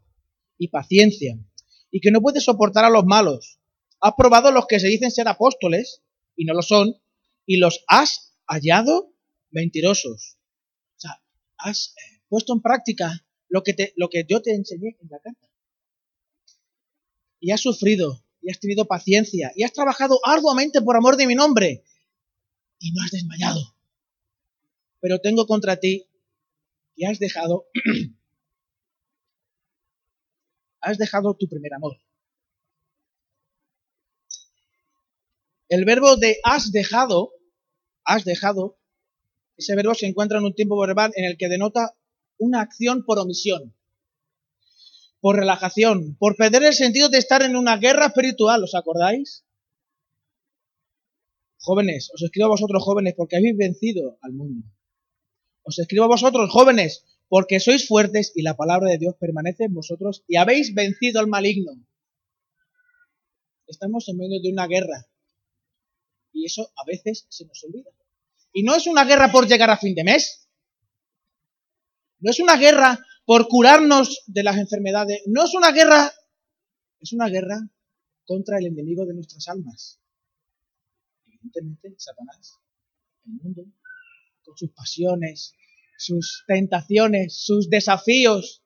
y 0.57 0.69
paciencia, 0.69 1.37
y 1.91 1.99
que 1.99 2.11
no 2.11 2.21
puedes 2.21 2.43
soportar 2.43 2.85
a 2.85 2.89
los 2.89 3.05
malos. 3.05 3.59
Has 3.99 4.13
probado 4.17 4.51
los 4.51 4.67
que 4.67 4.79
se 4.79 4.87
dicen 4.87 5.11
ser 5.11 5.27
apóstoles 5.27 6.01
y 6.35 6.45
no 6.45 6.53
lo 6.53 6.61
son, 6.61 6.95
y 7.45 7.57
los 7.57 7.83
has 7.87 8.33
hallado 8.47 9.13
mentirosos. 9.51 10.37
O 10.95 10.99
sea, 10.99 11.21
has 11.57 11.95
eh, 11.97 12.21
puesto 12.29 12.53
en 12.53 12.61
práctica 12.61 13.25
lo 13.49 13.63
que, 13.63 13.93
lo 13.97 14.09
que 14.09 14.25
yo 14.27 14.41
te 14.41 14.53
enseñé 14.53 14.97
en 15.01 15.09
la 15.09 15.19
carta. 15.19 15.47
Y 17.39 17.51
has 17.51 17.61
sufrido 17.61 18.23
y 18.43 18.51
has 18.51 18.59
tenido 18.59 18.85
paciencia 18.85 19.51
y 19.55 19.63
has 19.63 19.71
trabajado 19.71 20.19
arduamente 20.23 20.81
por 20.81 20.97
amor 20.97 21.15
de 21.15 21.27
mi 21.27 21.33
nombre 21.33 21.83
y 22.77 22.91
no 22.91 23.01
has 23.01 23.11
desmayado. 23.11 23.61
Pero 24.99 25.19
tengo 25.19 25.47
contra 25.47 25.77
ti 25.77 26.05
que 26.95 27.07
has 27.07 27.19
dejado 27.19 27.65
has 30.81 30.97
dejado 30.97 31.33
tu 31.35 31.47
primer 31.47 31.73
amor. 31.73 31.97
El 35.69 35.85
verbo 35.85 36.17
de 36.17 36.37
has 36.43 36.71
dejado, 36.71 37.31
has 38.03 38.25
dejado, 38.25 38.77
ese 39.57 39.75
verbo 39.75 39.95
se 39.95 40.05
encuentra 40.05 40.37
en 40.37 40.45
un 40.45 40.53
tiempo 40.53 40.79
verbal 40.79 41.11
en 41.15 41.23
el 41.25 41.37
que 41.37 41.47
denota 41.47 41.95
una 42.37 42.61
acción 42.61 43.05
por 43.05 43.17
omisión, 43.17 43.73
por 45.23 45.37
relajación, 45.37 46.17
por 46.17 46.35
perder 46.35 46.63
el 46.63 46.73
sentido 46.73 47.07
de 47.07 47.17
estar 47.17 47.43
en 47.43 47.55
una 47.55 47.77
guerra 47.77 48.07
espiritual, 48.07 48.61
¿os 48.61 48.75
acordáis? 48.75 49.45
Jóvenes, 51.59 52.11
os 52.13 52.21
escribo 52.21 52.47
a 52.47 52.49
vosotros 52.49 52.83
jóvenes 52.83 53.13
porque 53.15 53.37
habéis 53.37 53.55
vencido 53.55 54.17
al 54.21 54.33
mundo. 54.33 54.67
Os 55.61 55.79
escribo 55.79 56.03
a 56.03 56.09
vosotros 56.09 56.51
jóvenes 56.51 57.05
porque 57.29 57.61
sois 57.61 57.87
fuertes 57.87 58.33
y 58.35 58.41
la 58.41 58.57
palabra 58.57 58.89
de 58.89 58.97
Dios 58.97 59.15
permanece 59.17 59.63
en 59.63 59.73
vosotros 59.73 60.25
y 60.27 60.35
habéis 60.35 60.73
vencido 60.73 61.21
al 61.21 61.27
maligno. 61.27 61.71
Estamos 63.65 64.09
en 64.09 64.17
medio 64.17 64.41
de 64.41 64.51
una 64.51 64.67
guerra 64.67 65.07
y 66.33 66.47
eso 66.47 66.69
a 66.75 66.83
veces 66.85 67.27
se 67.29 67.45
nos 67.45 67.63
olvida. 67.63 67.91
Y 68.51 68.63
no 68.63 68.75
es 68.75 68.87
una 68.87 69.05
guerra 69.05 69.31
por 69.31 69.47
llegar 69.47 69.69
a 69.69 69.77
fin 69.77 69.95
de 69.95 70.03
mes. 70.03 70.49
No 72.19 72.29
es 72.29 72.41
una 72.41 72.57
guerra 72.57 72.99
por 73.25 73.47
curarnos 73.47 74.23
de 74.27 74.43
las 74.43 74.57
enfermedades. 74.57 75.21
No 75.25 75.45
es 75.45 75.53
una 75.53 75.71
guerra, 75.71 76.11
es 76.99 77.13
una 77.13 77.29
guerra 77.29 77.59
contra 78.25 78.57
el 78.57 78.67
enemigo 78.67 79.05
de 79.05 79.13
nuestras 79.13 79.47
almas. 79.47 79.99
Evidentemente, 81.25 81.95
Satanás, 81.97 82.59
el 83.25 83.33
mundo, 83.33 83.63
con 84.43 84.57
sus 84.57 84.71
pasiones, 84.71 85.53
sus 85.97 86.43
tentaciones, 86.47 87.35
sus 87.35 87.69
desafíos. 87.69 88.61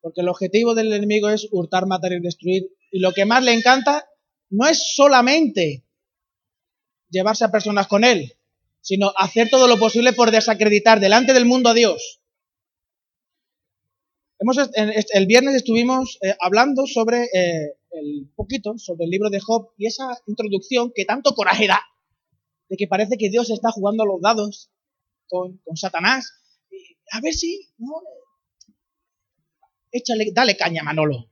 Porque 0.00 0.22
el 0.22 0.28
objetivo 0.28 0.74
del 0.74 0.92
enemigo 0.92 1.28
es 1.28 1.48
hurtar, 1.52 1.86
matar 1.86 2.12
y 2.12 2.20
destruir. 2.20 2.68
Y 2.90 3.00
lo 3.00 3.12
que 3.12 3.26
más 3.26 3.44
le 3.44 3.52
encanta 3.52 4.08
no 4.48 4.66
es 4.66 4.94
solamente 4.94 5.84
llevarse 7.10 7.44
a 7.44 7.50
personas 7.50 7.86
con 7.86 8.04
él, 8.04 8.32
sino 8.80 9.12
hacer 9.16 9.50
todo 9.50 9.68
lo 9.68 9.78
posible 9.78 10.12
por 10.12 10.30
desacreditar 10.30 11.00
delante 11.00 11.32
del 11.32 11.44
mundo 11.44 11.68
a 11.68 11.74
Dios. 11.74 12.19
El 14.40 15.26
viernes 15.26 15.54
estuvimos 15.54 16.18
eh, 16.22 16.34
hablando 16.40 16.86
sobre 16.86 17.24
eh, 17.24 17.76
el 17.90 18.30
poquito 18.34 18.78
sobre 18.78 19.04
el 19.04 19.10
libro 19.10 19.28
de 19.28 19.38
Job 19.38 19.72
y 19.76 19.86
esa 19.86 20.16
introducción 20.26 20.92
que 20.94 21.04
tanto 21.04 21.34
coraje 21.34 21.66
da 21.66 21.82
de 22.70 22.76
que 22.76 22.86
parece 22.86 23.18
que 23.18 23.28
Dios 23.28 23.50
está 23.50 23.70
jugando 23.70 24.04
a 24.04 24.06
los 24.06 24.20
dados 24.22 24.70
con, 25.28 25.58
con 25.58 25.76
Satanás. 25.76 26.32
A 27.12 27.20
ver 27.20 27.34
si, 27.34 27.68
¿no? 27.78 28.00
Échale, 29.90 30.30
dale 30.32 30.56
caña 30.56 30.82
a 30.82 30.84
Manolo. 30.84 31.30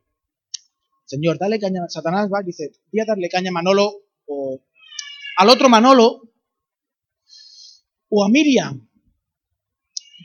Señor, 1.06 1.38
dale 1.38 1.58
caña. 1.58 1.84
a 1.84 1.88
Satanás 1.88 2.28
va 2.28 2.42
dice, 2.42 2.72
voy 2.92 3.00
a 3.00 3.06
darle 3.06 3.30
caña 3.30 3.50
a 3.50 3.52
Manolo 3.52 4.02
o 4.26 4.60
al 5.38 5.48
otro 5.48 5.68
Manolo 5.68 6.28
o 8.10 8.24
a 8.24 8.28
Miriam. 8.28 8.90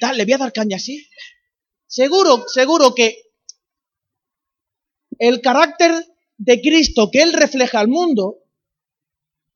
Dale, 0.02 0.26
voy 0.26 0.34
a 0.34 0.38
dar 0.40 0.52
caña 0.52 0.78
así. 0.78 1.08
Seguro, 1.94 2.48
seguro 2.48 2.96
que 2.96 3.22
el 5.20 5.42
carácter 5.42 5.92
de 6.38 6.60
Cristo 6.60 7.10
que 7.12 7.22
Él 7.22 7.34
refleja 7.34 7.80
al 7.80 7.88
mundo 7.88 8.40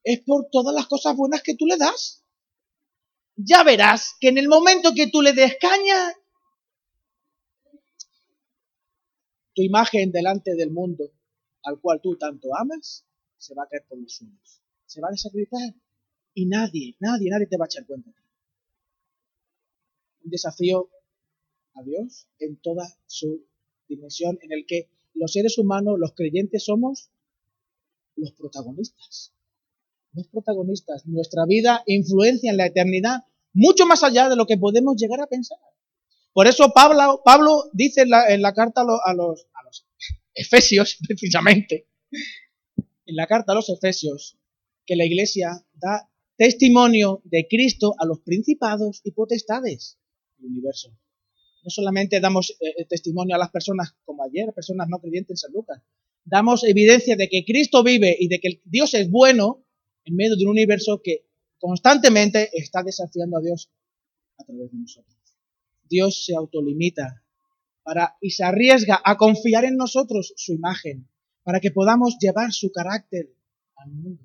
es 0.03 0.21
por 0.21 0.47
todas 0.51 0.75
las 0.75 0.85
cosas 0.85 1.15
buenas 1.15 1.41
que 1.41 1.55
tú 1.55 1.65
le 1.65 1.77
das. 1.77 2.23
Ya 3.37 3.63
verás 3.63 4.13
que 4.19 4.27
en 4.27 4.37
el 4.37 4.47
momento 4.47 4.93
que 4.95 5.07
tú 5.07 5.23
le 5.23 5.33
des 5.33 5.57
caña, 5.59 6.13
tu 9.55 9.63
imagen 9.63 10.11
delante 10.11 10.53
del 10.53 10.69
mundo 10.69 11.11
al 11.63 11.81
cual 11.81 12.01
tú 12.03 12.17
tanto 12.17 12.55
amas 12.55 13.03
se 13.39 13.55
va 13.55 13.63
a 13.63 13.67
caer 13.67 13.87
por 13.89 13.97
los 13.97 14.13
suelos 14.13 14.61
se 14.85 15.01
va 15.01 15.07
a 15.07 15.11
desacreditar 15.11 15.73
y 16.35 16.45
nadie, 16.45 16.95
nadie, 16.99 17.31
nadie 17.31 17.47
te 17.47 17.57
va 17.57 17.65
a 17.65 17.67
echar 17.71 17.87
cuenta. 17.87 18.11
Un 20.23 20.29
desafío 20.29 20.91
a 21.77 21.83
Dios 21.83 22.27
en 22.39 22.57
toda 22.57 22.87
su 23.05 23.45
dimensión 23.87 24.37
en 24.41 24.51
el 24.51 24.65
que 24.65 24.89
los 25.13 25.33
seres 25.33 25.57
humanos, 25.57 25.97
los 25.97 26.13
creyentes, 26.13 26.65
somos 26.65 27.09
los 28.15 28.31
protagonistas. 28.33 29.33
Los 30.13 30.27
protagonistas. 30.27 31.05
Nuestra 31.05 31.45
vida 31.45 31.83
influencia 31.85 32.51
en 32.51 32.57
la 32.57 32.67
eternidad 32.67 33.23
mucho 33.53 33.85
más 33.87 34.03
allá 34.03 34.29
de 34.29 34.35
lo 34.35 34.45
que 34.45 34.57
podemos 34.57 34.95
llegar 34.97 35.21
a 35.21 35.27
pensar. 35.27 35.57
Por 36.33 36.45
eso 36.47 36.71
Pablo, 36.73 37.21
Pablo 37.25 37.63
dice 37.73 38.01
en 38.01 38.41
la, 38.41 38.53
carta 38.53 38.81
a 38.81 38.83
los, 39.13 39.47
a 39.53 39.63
los 39.63 39.87
Efesios, 40.33 40.97
precisamente, 41.07 41.87
en 43.05 43.15
la 43.15 43.25
carta 43.25 43.53
a 43.53 43.55
los 43.55 43.69
Efesios, 43.69 44.37
que 44.85 44.95
la 44.95 45.05
Iglesia 45.05 45.65
da 45.73 46.09
testimonio 46.35 47.21
de 47.23 47.47
Cristo 47.47 47.95
a 47.97 48.05
los 48.05 48.19
principados 48.19 49.01
y 49.03 49.11
potestades 49.11 49.97
del 50.37 50.51
universo. 50.51 50.95
No 51.67 51.71
solamente 51.71 52.21
damos 52.21 52.55
eh, 52.61 52.85
testimonio 52.85 53.35
a 53.35 53.37
las 53.37 53.51
personas 53.51 53.93
como 54.05 54.23
ayer, 54.23 54.53
personas 54.53 54.87
no 54.87 54.99
creyentes 54.99 55.31
en 55.31 55.37
San 55.37 55.51
Lucas, 55.51 55.83
damos 56.23 56.63
evidencia 56.63 57.17
de 57.17 57.27
que 57.27 57.43
Cristo 57.43 57.83
vive 57.83 58.15
y 58.17 58.29
de 58.29 58.39
que 58.39 58.61
Dios 58.63 58.93
es 58.93 59.11
bueno 59.11 59.65
en 60.05 60.15
medio 60.15 60.37
de 60.37 60.45
un 60.45 60.51
universo 60.51 61.01
que 61.03 61.25
constantemente 61.59 62.51
está 62.53 62.83
desafiando 62.83 63.35
a 63.37 63.41
Dios 63.41 63.69
a 64.37 64.45
través 64.45 64.71
de 64.71 64.77
nosotros. 64.77 65.17
Dios 65.89 66.23
se 66.23 66.35
autolimita 66.35 67.21
para 67.83 68.15
y 68.21 68.29
se 68.29 68.45
arriesga 68.45 69.01
a 69.03 69.17
confiar 69.17 69.65
en 69.65 69.75
nosotros 69.75 70.31
su 70.37 70.53
imagen, 70.53 71.09
para 71.43 71.59
que 71.59 71.71
podamos 71.71 72.15
llevar 72.17 72.53
su 72.53 72.71
carácter 72.71 73.29
al 73.75 73.91
mundo. 73.91 74.23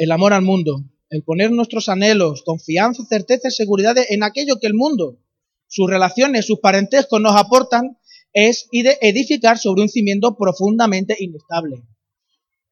el 0.00 0.12
amor 0.12 0.32
al 0.32 0.40
mundo, 0.40 0.82
el 1.10 1.24
poner 1.24 1.50
nuestros 1.50 1.88
anhelos, 1.88 2.42
confianza, 2.44 3.04
certeza 3.04 3.48
y 3.48 3.50
seguridad 3.50 3.96
en 4.08 4.22
aquello 4.22 4.58
que 4.60 4.68
el 4.68 4.74
mundo, 4.74 5.18
sus 5.66 5.90
relaciones, 5.90 6.46
sus 6.46 6.60
parentescos 6.60 7.20
nos 7.20 7.36
aportan, 7.36 7.98
es 8.32 8.68
edificar 8.72 9.58
sobre 9.58 9.82
un 9.82 9.88
cimiento 9.88 10.36
profundamente 10.36 11.16
inestable. 11.18 11.82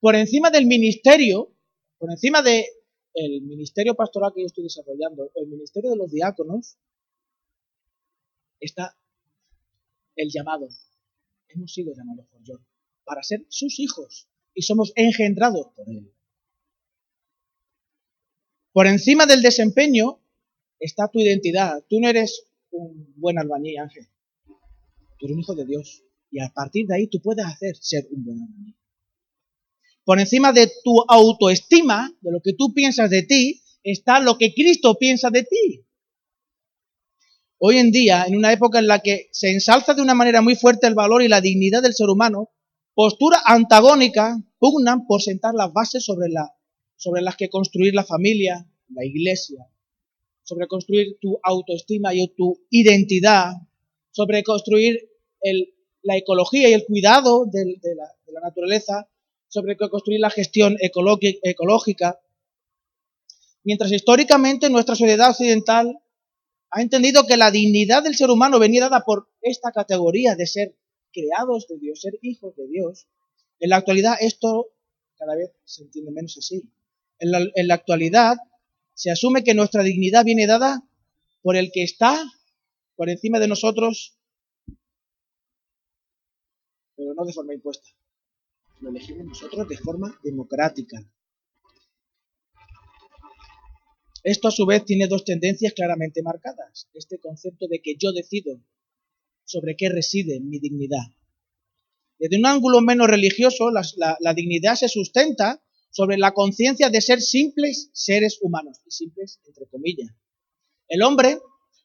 Por 0.01 0.15
encima 0.15 0.51
del 0.51 0.67
ministerio, 0.67 1.53
por 1.99 2.13
encima 2.13 2.41
del 2.43 2.65
ministerio 3.43 3.97
pastoral 3.97 4.33
que 4.33 4.43
yo 4.43 4.47
estoy 4.47 4.65
desarrollando, 4.65 5.33
el 5.35 5.49
ministerio 5.49 5.91
de 5.91 5.97
los 5.97 6.11
diáconos, 6.11 6.79
está 8.61 8.97
el 10.15 10.31
llamado. 10.31 10.69
Hemos 11.49 11.73
sido 11.73 11.93
llamados 11.93 12.27
por 12.31 12.41
Dios 12.43 12.61
para 13.05 13.23
ser 13.25 13.45
sus 13.49 13.81
hijos 13.81 14.29
y 14.55 14.63
somos 14.63 14.93
engendrados 14.95 15.69
por 15.75 15.89
Él. 15.89 16.13
Por 18.73 18.87
encima 18.87 19.27
del 19.27 19.43
desempeño 19.43 20.21
está 20.79 21.09
tu 21.09 21.21
identidad. 21.21 21.85
Tú 21.89 22.01
no 22.01 22.09
eres 22.09 22.45
un 22.71 23.13
buen 23.17 23.39
albañil, 23.39 23.79
Ángel. 23.79 24.07
Tú 25.19 25.27
eres 25.27 25.35
un 25.35 25.41
hijo 25.41 25.55
de 25.55 25.65
Dios. 25.65 26.05
Y 26.31 26.41
a 26.41 26.51
partir 26.51 26.87
de 26.87 26.97
ahí 26.97 27.07
tú 27.09 27.21
puedes 27.21 27.45
hacer 27.45 27.77
ser 27.77 28.07
un 28.11 28.25
buen 28.25 28.43
albañil. 28.43 28.77
Por 30.05 30.21
encima 30.21 30.53
de 30.53 30.71
tu 30.85 31.05
autoestima, 31.09 32.11
de 32.21 32.33
lo 32.33 32.41
que 32.41 32.55
tú 32.55 32.73
piensas 32.73 33.11
de 33.11 33.23
ti, 33.23 33.63
está 33.83 34.21
lo 34.21 34.39
que 34.39 34.55
Cristo 34.55 34.97
piensa 34.99 35.31
de 35.31 35.43
ti. 35.43 35.85
Hoy 37.59 37.79
en 37.79 37.91
día, 37.91 38.25
en 38.27 38.37
una 38.37 38.53
época 38.53 38.79
en 38.79 38.87
la 38.87 39.01
que 39.01 39.29
se 39.33 39.51
ensalza 39.51 39.95
de 39.95 40.03
una 40.03 40.15
manera 40.15 40.41
muy 40.41 40.55
fuerte 40.55 40.87
el 40.87 40.95
valor 40.95 41.23
y 41.23 41.29
la 41.29 41.41
dignidad 41.41 41.83
del 41.83 41.95
ser 41.95 42.09
humano, 42.09 42.51
posturas 42.95 43.41
antagónicas 43.45 44.39
pugnan 44.59 45.07
por 45.07 45.21
sentar 45.21 45.55
las 45.55 45.73
bases 45.73 46.05
sobre 46.05 46.29
la 46.29 46.55
sobre 46.99 47.23
las 47.23 47.37
que 47.37 47.49
construir 47.49 47.95
la 47.95 48.05
familia, 48.05 48.69
la 48.91 49.05
iglesia, 49.05 49.67
sobre 50.43 50.67
construir 50.67 51.17
tu 51.21 51.39
autoestima 51.43 52.13
y 52.13 52.29
tu 52.35 52.67
identidad, 52.71 53.53
sobre 54.11 54.43
construir 54.43 55.09
la 56.03 56.17
ecología 56.17 56.69
y 56.69 56.73
el 56.73 56.85
cuidado 56.85 57.47
de, 57.47 57.79
la, 57.95 58.41
naturaleza, 58.43 59.09
sobre 59.47 59.77
construir 59.77 60.21
la 60.21 60.31
gestión 60.31 60.77
ecológica. 60.81 62.21
Mientras 63.63 63.93
históricamente 63.93 64.69
nuestra 64.69 64.97
sociedad 64.97 65.31
occidental 65.31 66.01
ha 66.71 66.83
entendido 66.83 67.27
que 67.27 67.37
la 67.37 67.53
dignidad 67.53 68.03
del 68.03 68.17
ser 68.17 68.31
humano 68.31 68.59
venía 68.59 68.83
dada 68.83 69.05
por 69.05 69.31
esta 69.41 69.71
categoría 69.71 70.35
de 70.35 70.47
ser 70.47 70.77
creados 71.13 71.69
de 71.69 71.79
Dios, 71.79 72.01
ser 72.01 72.19
hijos 72.23 72.57
de 72.57 72.67
Dios, 72.67 73.07
en 73.61 73.71
la 73.71 73.77
actualidad 73.77 74.17
esto 74.21 74.73
cada 75.17 75.37
vez 75.37 75.53
se 75.65 75.83
entiende 75.83 76.11
menos 76.11 76.37
así. 76.39 76.63
En 77.21 77.67
la, 77.67 77.75
actualidad 77.75 78.37
se 78.95 79.11
asume 79.11 79.43
que 79.43 79.55
nuestra 79.55 79.83
dignidad 79.83 80.25
viene 80.25 80.47
dada 80.47 80.83
por 81.43 81.57
el 81.57 81.71
que 81.73 81.83
está 81.83 82.25
por 82.95 83.11
encima 83.11 83.39
de 83.41 83.49
nosotros, 83.49 84.17
pero 86.97 87.15
no 87.15 87.25
de 87.25 87.33
forma 87.33 87.55
impuesta. 87.55 87.89
Lo 88.81 88.91
elegimos 88.91 89.27
nosotros 89.27 89.69
de 89.69 89.79
forma 89.79 90.19
democrática. 90.23 90.99
Esto 94.23 94.49
a 94.49 94.51
su 94.51 94.67
vez 94.67 94.85
tiene 94.85 95.07
dos 95.07 95.25
tendencias 95.25 95.73
claramente 95.73 96.23
marcadas. 96.23 96.89
Este 96.93 97.19
concepto 97.19 97.67
de 97.69 97.81
que 97.81 97.97
yo 97.97 98.13
decido 98.13 98.61
sobre 99.45 99.77
qué 99.77 99.89
reside 99.89 100.41
mi 100.41 100.59
dignidad. 100.59 101.07
Desde 102.19 102.37
un 102.37 102.47
ángulo 102.47 102.81
menos 102.81 103.09
religioso, 103.09 103.71
la, 103.71 103.83
la 104.21 104.35
dignidad 104.35 104.75
se 104.75 104.89
sustenta 104.89 105.63
sobre 105.91 106.19
la 106.19 106.33
conciencia 106.33 106.91
de 106.91 107.01
ser 107.01 107.21
simples 107.21 107.91
seres 107.93 108.39
humanos, 108.41 108.79
y 108.87 108.91
simples 108.91 109.41
entre 109.47 109.67
comillas. 109.67 110.11
El 110.89 111.03
hombre, 111.03 111.39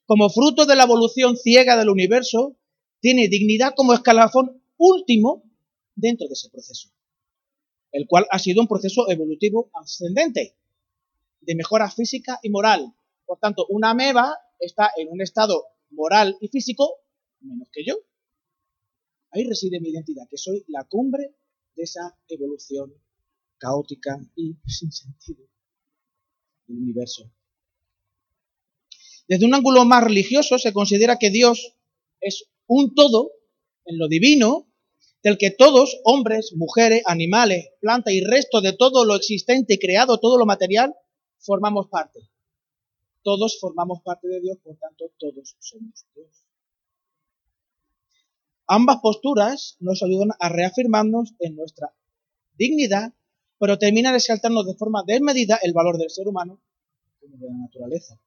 como 0.05 0.29
fruto 0.29 0.65
de 0.65 0.75
la 0.75 0.83
evolución 0.83 1.35
ciega 1.37 1.77
del 1.77 1.89
universo, 1.89 2.57
tiene 2.99 3.27
dignidad 3.27 3.73
como 3.75 3.93
escalafón 3.93 4.61
último 4.77 5.43
dentro 5.95 6.27
de 6.27 6.33
ese 6.33 6.49
proceso, 6.49 6.89
el 7.91 8.07
cual 8.07 8.25
ha 8.31 8.39
sido 8.39 8.61
un 8.61 8.67
proceso 8.67 9.09
evolutivo 9.09 9.69
ascendente 9.73 10.55
de 11.41 11.55
mejora 11.55 11.89
física 11.89 12.39
y 12.41 12.49
moral. 12.49 12.93
Por 13.25 13.39
tanto, 13.39 13.65
una 13.69 13.91
ameba 13.91 14.37
está 14.59 14.91
en 14.97 15.09
un 15.09 15.21
estado 15.21 15.65
moral 15.91 16.37
y 16.39 16.47
físico 16.47 17.03
menos 17.41 17.67
que 17.71 17.83
yo. 17.85 17.95
Ahí 19.31 19.43
reside 19.43 19.79
mi 19.79 19.89
identidad, 19.89 20.27
que 20.29 20.37
soy 20.37 20.63
la 20.67 20.85
cumbre 20.85 21.35
de 21.75 21.83
esa 21.83 22.17
evolución 22.27 22.93
caótica 23.57 24.19
y 24.35 24.55
sin 24.67 24.91
sentido 24.91 25.45
del 26.67 26.77
universo. 26.77 27.31
Desde 29.27 29.45
un 29.45 29.53
ángulo 29.53 29.85
más 29.85 30.03
religioso 30.03 30.57
se 30.57 30.73
considera 30.73 31.17
que 31.17 31.29
Dios 31.29 31.75
es 32.19 32.45
un 32.67 32.93
todo 32.93 33.31
en 33.85 33.97
lo 33.97 34.07
divino, 34.07 34.69
del 35.23 35.37
que 35.37 35.51
todos, 35.51 35.97
hombres, 36.03 36.53
mujeres, 36.55 37.01
animales, 37.05 37.69
plantas 37.79 38.13
y 38.13 38.21
resto 38.21 38.59
de 38.59 38.73
todo 38.73 39.05
lo 39.05 39.15
existente 39.15 39.75
y 39.75 39.79
creado, 39.79 40.19
todo 40.19 40.37
lo 40.37 40.45
material, 40.45 40.93
formamos 41.39 41.87
parte. 41.87 42.19
Todos 43.21 43.57
formamos 43.59 44.01
parte 44.03 44.27
de 44.27 44.41
Dios, 44.41 44.57
por 44.61 44.77
tanto, 44.77 45.05
todos 45.17 45.55
somos 45.59 46.05
Dios. 46.13 46.27
Ambas 48.67 48.97
posturas 49.01 49.77
nos 49.79 50.03
ayudan 50.03 50.31
a 50.39 50.49
reafirmarnos 50.49 51.33
en 51.39 51.55
nuestra 51.55 51.93
dignidad, 52.55 53.13
pero 53.63 53.79
terminan 53.79 54.11
resaltarnos 54.11 54.65
de 54.65 54.75
forma 54.75 55.03
desmedida 55.07 55.57
el 55.63 55.71
valor 55.71 55.97
del 55.97 56.09
ser 56.09 56.27
humano 56.27 56.59
como 57.21 57.37
de 57.37 57.47
la 57.47 57.57
naturaleza. 57.59 58.19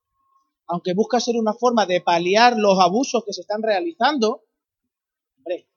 Aunque 0.66 0.94
busca 0.94 1.20
ser 1.20 1.36
una 1.36 1.52
forma 1.52 1.84
de 1.84 2.00
paliar 2.00 2.56
los 2.56 2.78
abusos 2.80 3.22
que 3.22 3.34
se 3.34 3.42
están 3.42 3.62
realizando, 3.62 4.46
hombre, 5.36 5.68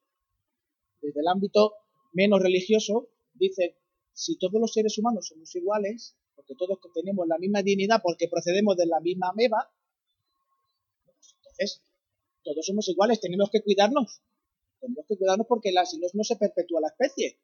desde 1.02 1.20
el 1.20 1.28
ámbito 1.28 1.74
menos 2.14 2.42
religioso, 2.42 3.10
dice, 3.34 3.76
si 4.14 4.38
todos 4.38 4.62
los 4.62 4.72
seres 4.72 4.98
humanos 4.98 5.28
somos 5.28 5.54
iguales, 5.54 6.16
porque 6.36 6.56
todos 6.56 6.80
tenemos 6.94 7.28
la 7.28 7.38
misma 7.38 7.62
dignidad 7.62 8.00
porque 8.02 8.30
procedemos 8.30 8.78
de 8.78 8.86
la 8.86 9.02
misma 9.02 9.34
meba, 9.36 9.70
pues 11.04 11.36
entonces 11.36 11.82
todos 12.46 12.66
somos 12.66 12.88
iguales, 12.88 13.20
tenemos 13.20 13.50
que 13.50 13.62
cuidarnos. 13.62 14.22
Tenemos 14.80 15.06
que 15.06 15.18
cuidarnos 15.18 15.48
porque 15.48 15.74
la, 15.74 15.86
si 15.86 16.00
no, 16.00 16.08
no 16.14 16.24
se 16.24 16.38
perpetúa 16.38 16.80
la 16.80 16.88
especie. 16.88 17.42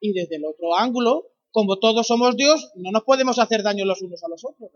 Y 0.00 0.12
desde 0.12 0.36
el 0.36 0.44
otro 0.44 0.74
ángulo, 0.74 1.35
como 1.50 1.78
todos 1.78 2.06
somos 2.06 2.36
Dios, 2.36 2.70
no 2.74 2.90
nos 2.90 3.04
podemos 3.04 3.38
hacer 3.38 3.62
daño 3.62 3.84
los 3.84 4.02
unos 4.02 4.22
a 4.22 4.28
los 4.28 4.44
otros. 4.44 4.70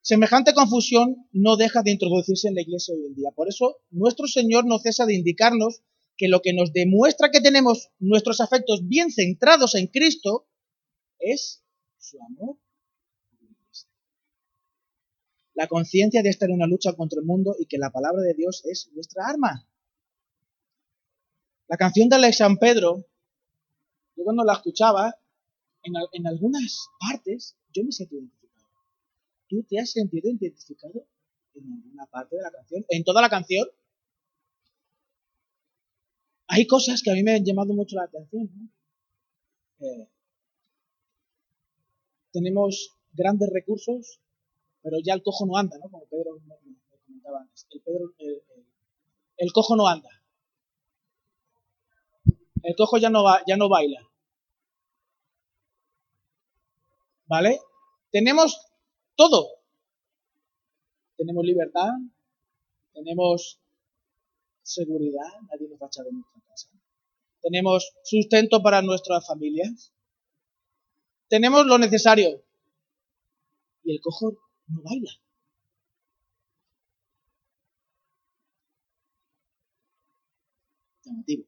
Semejante 0.00 0.54
confusión 0.54 1.28
no 1.32 1.56
deja 1.56 1.82
de 1.82 1.90
introducirse 1.90 2.48
en 2.48 2.54
la 2.54 2.62
iglesia 2.62 2.94
hoy 2.94 3.04
en 3.06 3.14
día. 3.14 3.30
Por 3.34 3.48
eso, 3.48 3.82
nuestro 3.90 4.26
Señor 4.26 4.64
no 4.64 4.78
cesa 4.78 5.04
de 5.04 5.14
indicarnos 5.14 5.82
que 6.16 6.28
lo 6.28 6.40
que 6.40 6.54
nos 6.54 6.72
demuestra 6.72 7.30
que 7.30 7.42
tenemos 7.42 7.90
nuestros 7.98 8.40
afectos 8.40 8.88
bien 8.88 9.10
centrados 9.12 9.74
en 9.74 9.86
Cristo 9.86 10.48
es 11.18 11.62
su 11.98 12.18
amor. 12.22 12.56
La 15.52 15.66
conciencia 15.66 16.22
de 16.22 16.30
estar 16.30 16.48
en 16.48 16.54
una 16.54 16.66
lucha 16.66 16.92
contra 16.94 17.20
el 17.20 17.26
mundo 17.26 17.54
y 17.58 17.66
que 17.66 17.78
la 17.78 17.90
palabra 17.90 18.22
de 18.22 18.32
Dios 18.32 18.64
es 18.64 18.90
nuestra 18.94 19.26
arma. 19.26 19.68
La 21.66 21.76
canción 21.76 22.08
de 22.08 22.16
Alex 22.16 22.38
San 22.38 22.56
Pedro, 22.56 23.04
yo 24.18 24.24
cuando 24.24 24.44
la 24.44 24.54
escuchaba, 24.54 25.14
en, 25.84 25.94
en 26.12 26.26
algunas 26.26 26.88
partes 26.98 27.56
yo 27.72 27.84
me 27.84 27.92
sentí 27.92 28.16
identificado. 28.16 28.66
¿Tú 29.48 29.62
te 29.62 29.78
has 29.78 29.92
sentido 29.92 30.28
identificado 30.28 31.06
en 31.54 31.72
alguna 31.72 32.06
parte 32.06 32.36
de 32.36 32.42
la 32.42 32.50
canción? 32.50 32.84
¿En 32.88 33.04
toda 33.04 33.22
la 33.22 33.30
canción? 33.30 33.66
Hay 36.48 36.66
cosas 36.66 37.02
que 37.02 37.10
a 37.10 37.14
mí 37.14 37.22
me 37.22 37.36
han 37.36 37.44
llamado 37.44 37.72
mucho 37.74 37.96
la 37.96 38.04
atención. 38.04 38.50
¿no? 38.52 39.86
Eh, 39.86 40.08
tenemos 42.32 42.96
grandes 43.12 43.48
recursos, 43.52 44.20
pero 44.82 44.98
ya 45.04 45.14
el 45.14 45.22
cojo 45.22 45.46
no 45.46 45.56
anda, 45.56 45.76
¿no? 45.78 45.90
Como 45.90 46.04
Pedro 46.06 46.40
me, 46.46 46.54
comentaba 47.06 47.40
antes. 47.40 47.66
El, 49.36 49.52
cojo 49.52 49.76
no 49.76 49.86
anda. 49.86 50.08
El 52.62 52.74
cojo 52.76 52.98
ya 52.98 53.10
no, 53.10 53.22
va, 53.24 53.42
ya 53.46 53.56
no 53.56 53.68
baila. 53.68 54.00
¿Vale? 57.26 57.60
Tenemos 58.10 58.58
todo. 59.16 59.48
Tenemos 61.16 61.44
libertad, 61.44 61.90
tenemos 62.94 63.60
seguridad, 64.62 65.26
nadie 65.50 65.68
nos 65.68 65.80
va 65.80 65.86
a 65.86 65.88
echar 65.88 66.04
de 66.04 66.12
nuestra 66.12 66.40
casa. 66.48 66.68
Tenemos 67.42 67.92
sustento 68.04 68.62
para 68.62 68.82
nuestras 68.82 69.26
familias, 69.26 69.92
tenemos 71.28 71.66
lo 71.66 71.78
necesario. 71.78 72.42
Y 73.82 73.92
el 73.92 74.00
cojo 74.00 74.32
no 74.68 74.82
baila. 74.82 75.10
Llamativo. 81.04 81.44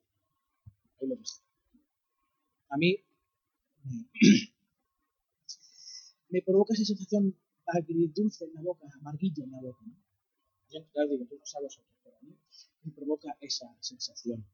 A 2.69 2.77
mí 2.77 2.97
me 6.29 6.43
provoca 6.43 6.75
esa 6.75 6.85
sensación 6.85 7.37
agridulce 7.67 8.45
en 8.45 8.55
la 8.55 8.63
boca, 8.63 8.87
amarguillo 9.01 9.45
en 9.45 9.51
la 9.53 9.61
boca. 9.61 9.81
¿no? 9.87 9.95
Yo, 10.71 10.85
claro, 10.93 11.11
digo, 11.11 11.27
tú 11.29 11.37
no 11.37 11.47
sabes 11.47 11.79
otro, 11.79 11.93
pero 12.05 12.17
a 12.17 12.21
mí 12.23 12.37
me 12.85 12.93
provoca 12.93 13.37
esa 13.41 13.67
sensación. 13.81 14.45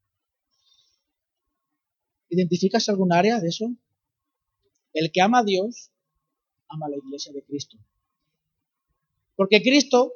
¿Identificas 2.28 2.88
algún 2.88 3.12
área 3.12 3.40
de 3.40 3.48
eso? 3.48 3.74
El 4.92 5.12
que 5.12 5.20
ama 5.20 5.40
a 5.40 5.44
Dios, 5.44 5.90
ama 6.68 6.86
a 6.86 6.90
la 6.90 6.96
iglesia 6.96 7.32
de 7.32 7.42
Cristo. 7.42 7.76
Porque 9.36 9.62
Cristo 9.62 10.12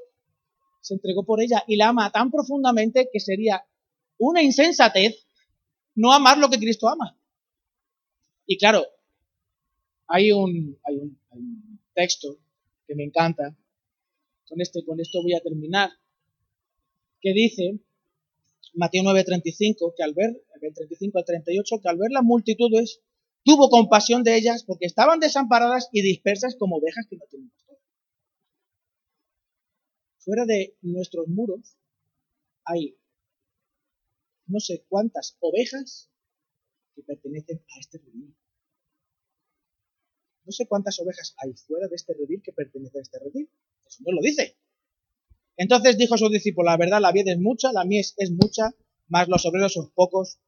se 0.81 0.95
entregó 0.95 1.24
por 1.24 1.43
ella 1.43 1.62
y 1.66 1.76
la 1.76 1.89
ama 1.89 2.11
tan 2.11 2.31
profundamente 2.31 3.09
que 3.12 3.20
sería 3.20 3.64
una 4.18 4.43
insensatez 4.43 5.26
no 5.95 6.12
amar 6.12 6.38
lo 6.38 6.49
que 6.49 6.59
Cristo 6.59 6.88
ama. 6.88 7.16
Y 8.47 8.59
claro, 8.59 8.84
hay 10.07 10.32
un, 10.32 10.78
hay 10.84 10.97
un, 10.97 11.18
texto 11.95 12.38
que 12.86 12.95
me 12.95 13.05
encanta, 13.05 13.57
con, 14.49 14.61
este, 14.61 14.84
con 14.84 14.99
esto 15.01 15.22
voy 15.22 15.34
a 15.34 15.41
terminar, 15.41 15.91
que 17.20 17.32
dice, 17.32 17.78
Mateo 18.74 19.03
9:35, 19.03 19.95
que 19.97 20.03
al 20.03 20.14
ver, 20.14 20.43
35 20.61 21.18
al 21.18 21.24
38, 21.24 21.80
que 21.82 21.88
al 21.88 21.99
ver 21.99 22.11
las 22.11 22.22
multitudes, 22.22 23.01
tuvo 23.45 23.68
compasión 23.68 24.22
de 24.22 24.36
ellas 24.36 24.64
porque 24.64 24.86
estaban 24.86 25.20
desamparadas 25.20 25.88
y 25.93 26.03
dispersas 26.03 26.57
como 26.57 26.76
ovejas 26.76 27.07
que 27.09 27.16
no 27.16 27.24
tienen 27.30 27.51
pastor. 27.51 27.78
Fuera 30.18 30.45
de 30.45 30.76
nuestros 30.82 31.28
muros 31.28 31.76
hay 32.64 32.97
no 34.51 34.61
sé 34.61 34.84
cuántas 34.88 35.36
ovejas 35.40 36.11
que 36.94 37.03
pertenecen 37.03 37.64
a 37.74 37.80
este 37.80 37.98
redil. 37.98 38.36
No 40.44 40.53
sé 40.53 40.66
cuántas 40.66 40.98
ovejas 40.98 41.34
hay 41.38 41.53
fuera 41.55 41.86
de 41.88 41.96
este 41.96 42.14
redil 42.14 42.42
que 42.42 42.53
pertenecen 42.53 42.98
a 42.98 43.03
este 43.03 43.18
redil. 43.18 43.51
El 43.84 43.90
Señor 43.90 44.14
lo 44.14 44.22
dice. 44.22 44.57
Entonces 45.57 45.98
dijo 45.98 46.14
a 46.14 46.18
sus 46.18 46.30
discípulos, 46.30 46.70
la 46.72 46.76
verdad, 46.76 47.01
la 47.01 47.12
vida 47.12 47.32
es 47.32 47.38
mucha, 47.38 47.72
la 47.72 47.84
mies 47.84 48.14
es 48.16 48.30
mucha, 48.30 48.74
mas 49.09 49.28
los 49.28 49.44
obreros 49.46 49.74
son 49.74 49.90
pocos. 49.90 50.38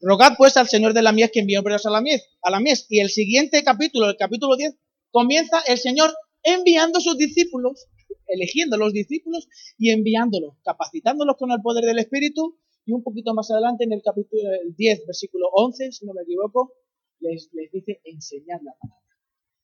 Rogad 0.00 0.34
pues 0.36 0.56
al 0.56 0.68
Señor 0.68 0.94
de 0.94 1.02
la 1.02 1.12
mies 1.12 1.30
que 1.32 1.40
envíe 1.40 1.56
obreros 1.56 1.86
a 1.86 1.90
la 1.90 2.00
mies, 2.00 2.22
a 2.42 2.50
la 2.50 2.60
mies. 2.60 2.86
Y 2.88 3.00
el 3.00 3.08
siguiente 3.08 3.62
capítulo, 3.64 4.10
el 4.10 4.16
capítulo 4.16 4.56
10, 4.56 4.74
comienza 5.10 5.60
el 5.66 5.78
Señor 5.78 6.12
enviando 6.42 6.98
a 6.98 7.00
sus 7.00 7.16
discípulos, 7.16 7.86
eligiendo 8.26 8.76
a 8.76 8.78
los 8.78 8.92
discípulos 8.92 9.48
y 9.78 9.90
enviándolos, 9.90 10.54
capacitándolos 10.64 11.36
con 11.36 11.50
el 11.50 11.60
poder 11.62 11.84
del 11.84 11.98
Espíritu. 11.98 12.58
Y 12.84 12.92
un 12.92 13.02
poquito 13.02 13.32
más 13.34 13.50
adelante, 13.50 13.84
en 13.84 13.92
el 13.92 14.02
capítulo 14.02 14.42
10, 14.76 15.06
versículo 15.06 15.48
11, 15.52 15.92
si 15.92 16.06
no 16.06 16.12
me 16.14 16.22
equivoco, 16.22 16.74
les, 17.20 17.48
les 17.52 17.70
dice 17.70 18.00
enseñar 18.04 18.60
la 18.62 18.74
palabra. 18.78 19.06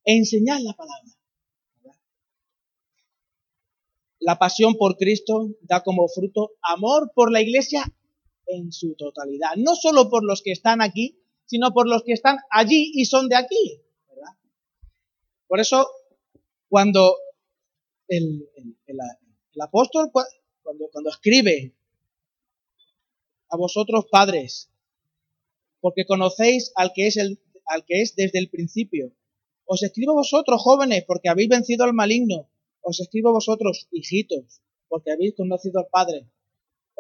Enseñar 0.04 0.60
la 0.62 0.72
palabra. 0.74 1.10
La 4.20 4.38
pasión 4.38 4.74
por 4.74 4.96
Cristo 4.96 5.50
da 5.62 5.82
como 5.82 6.08
fruto 6.08 6.52
amor 6.62 7.12
por 7.14 7.30
la 7.32 7.40
iglesia 7.40 7.84
en 8.46 8.72
su 8.72 8.94
totalidad. 8.94 9.56
No 9.56 9.74
solo 9.74 10.10
por 10.10 10.24
los 10.24 10.42
que 10.42 10.52
están 10.52 10.80
aquí, 10.82 11.20
sino 11.46 11.72
por 11.72 11.88
los 11.88 12.02
que 12.02 12.12
están 12.12 12.38
allí 12.50 12.90
y 12.94 13.04
son 13.04 13.28
de 13.28 13.36
aquí. 13.36 13.82
Por 15.46 15.60
eso 15.60 15.88
Cuando 16.68 17.16
el, 18.06 18.46
apóstol, 19.60 20.10
cuando, 20.12 20.88
cuando 20.92 21.10
escribe 21.10 21.74
a 23.50 23.56
vosotros 23.56 24.06
padres, 24.10 24.70
porque 25.80 26.06
conocéis 26.06 26.72
al 26.76 26.92
que 26.92 27.06
es, 27.06 27.16
el, 27.16 27.40
al 27.66 27.84
que 27.84 28.02
es 28.02 28.14
desde 28.16 28.38
el 28.38 28.50
principio. 28.50 29.12
Os 29.64 29.82
escribo 29.82 30.14
vosotros, 30.14 30.62
jóvenes, 30.62 31.04
porque 31.06 31.28
habéis 31.28 31.48
vencido 31.48 31.84
al 31.84 31.92
maligno. 31.92 32.48
Os 32.80 33.00
escribo 33.00 33.32
vosotros, 33.32 33.88
hijitos, 33.90 34.62
porque 34.88 35.12
habéis 35.12 35.34
conocido 35.34 35.80
al 35.80 35.88
Padre. 35.90 36.26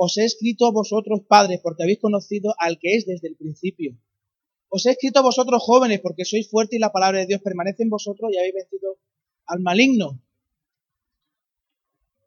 Os 0.00 0.16
he 0.16 0.24
escrito 0.24 0.66
a 0.66 0.70
vosotros, 0.70 1.22
padres, 1.26 1.60
porque 1.60 1.82
habéis 1.82 1.98
conocido 1.98 2.54
al 2.58 2.78
que 2.78 2.94
es 2.94 3.04
desde 3.04 3.26
el 3.26 3.36
principio. 3.36 3.98
Os 4.68 4.86
he 4.86 4.90
escrito 4.90 5.18
a 5.18 5.22
vosotros, 5.22 5.60
jóvenes, 5.60 6.00
porque 6.00 6.24
sois 6.24 6.48
fuertes 6.48 6.76
y 6.76 6.80
la 6.80 6.92
palabra 6.92 7.18
de 7.18 7.26
Dios 7.26 7.40
permanece 7.42 7.82
en 7.82 7.90
vosotros 7.90 8.30
y 8.30 8.38
habéis 8.38 8.54
vencido 8.54 8.98
al 9.46 9.58
maligno. 9.58 10.22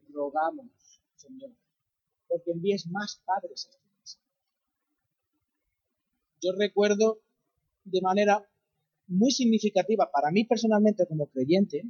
Rogamos, 0.09 0.67
Señor, 1.15 1.51
porque 2.27 2.51
envíes 2.51 2.87
más 2.87 3.21
padres 3.23 3.69
a 3.71 3.90
yo 6.41 6.51
recuerdo 6.57 7.21
de 7.83 8.01
manera 8.01 8.47
muy 9.07 9.31
significativa 9.31 10.09
para 10.11 10.31
mí 10.31 10.45
personalmente 10.45 11.05
como 11.07 11.27
creyente, 11.27 11.83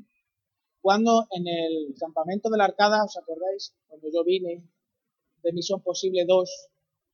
cuando 0.82 1.28
en 1.32 1.48
el 1.48 1.96
campamento 2.00 2.50
de 2.50 2.58
la 2.58 2.66
Arcada, 2.66 3.04
¿os 3.04 3.16
acordáis? 3.18 3.76
Cuando 3.88 4.08
yo 4.12 4.24
vine 4.24 4.64
de 5.44 5.54
Misión 5.54 5.82
Posible 5.82 6.26
2 6.26 6.50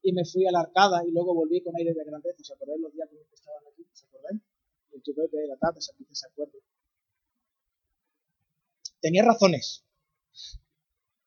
y 0.04 0.14
me 0.14 0.26
fui 0.26 0.48
a 0.48 0.52
la 0.52 0.62
Arcada 0.62 1.04
y 1.06 1.12
luego 1.12 1.34
volví 1.34 1.62
con 1.62 1.76
aire 1.76 1.94
de 1.94 2.04
grandeza, 2.04 2.42
¿os 2.42 2.52
acordáis 2.52 2.82
los 2.82 2.94
días 2.94 3.10
que 3.10 3.36
estaban 3.36 3.64
aquí? 3.68 3.86
¿Os 3.92 4.04
acordáis? 4.06 4.42
El 4.94 5.04
tuve 5.04 5.28
de 5.28 5.48
la 5.48 5.58
si 5.80 6.16
se 6.16 6.28
acuerdan. 6.28 6.62
Tenía 9.02 9.24
razones. 9.24 9.84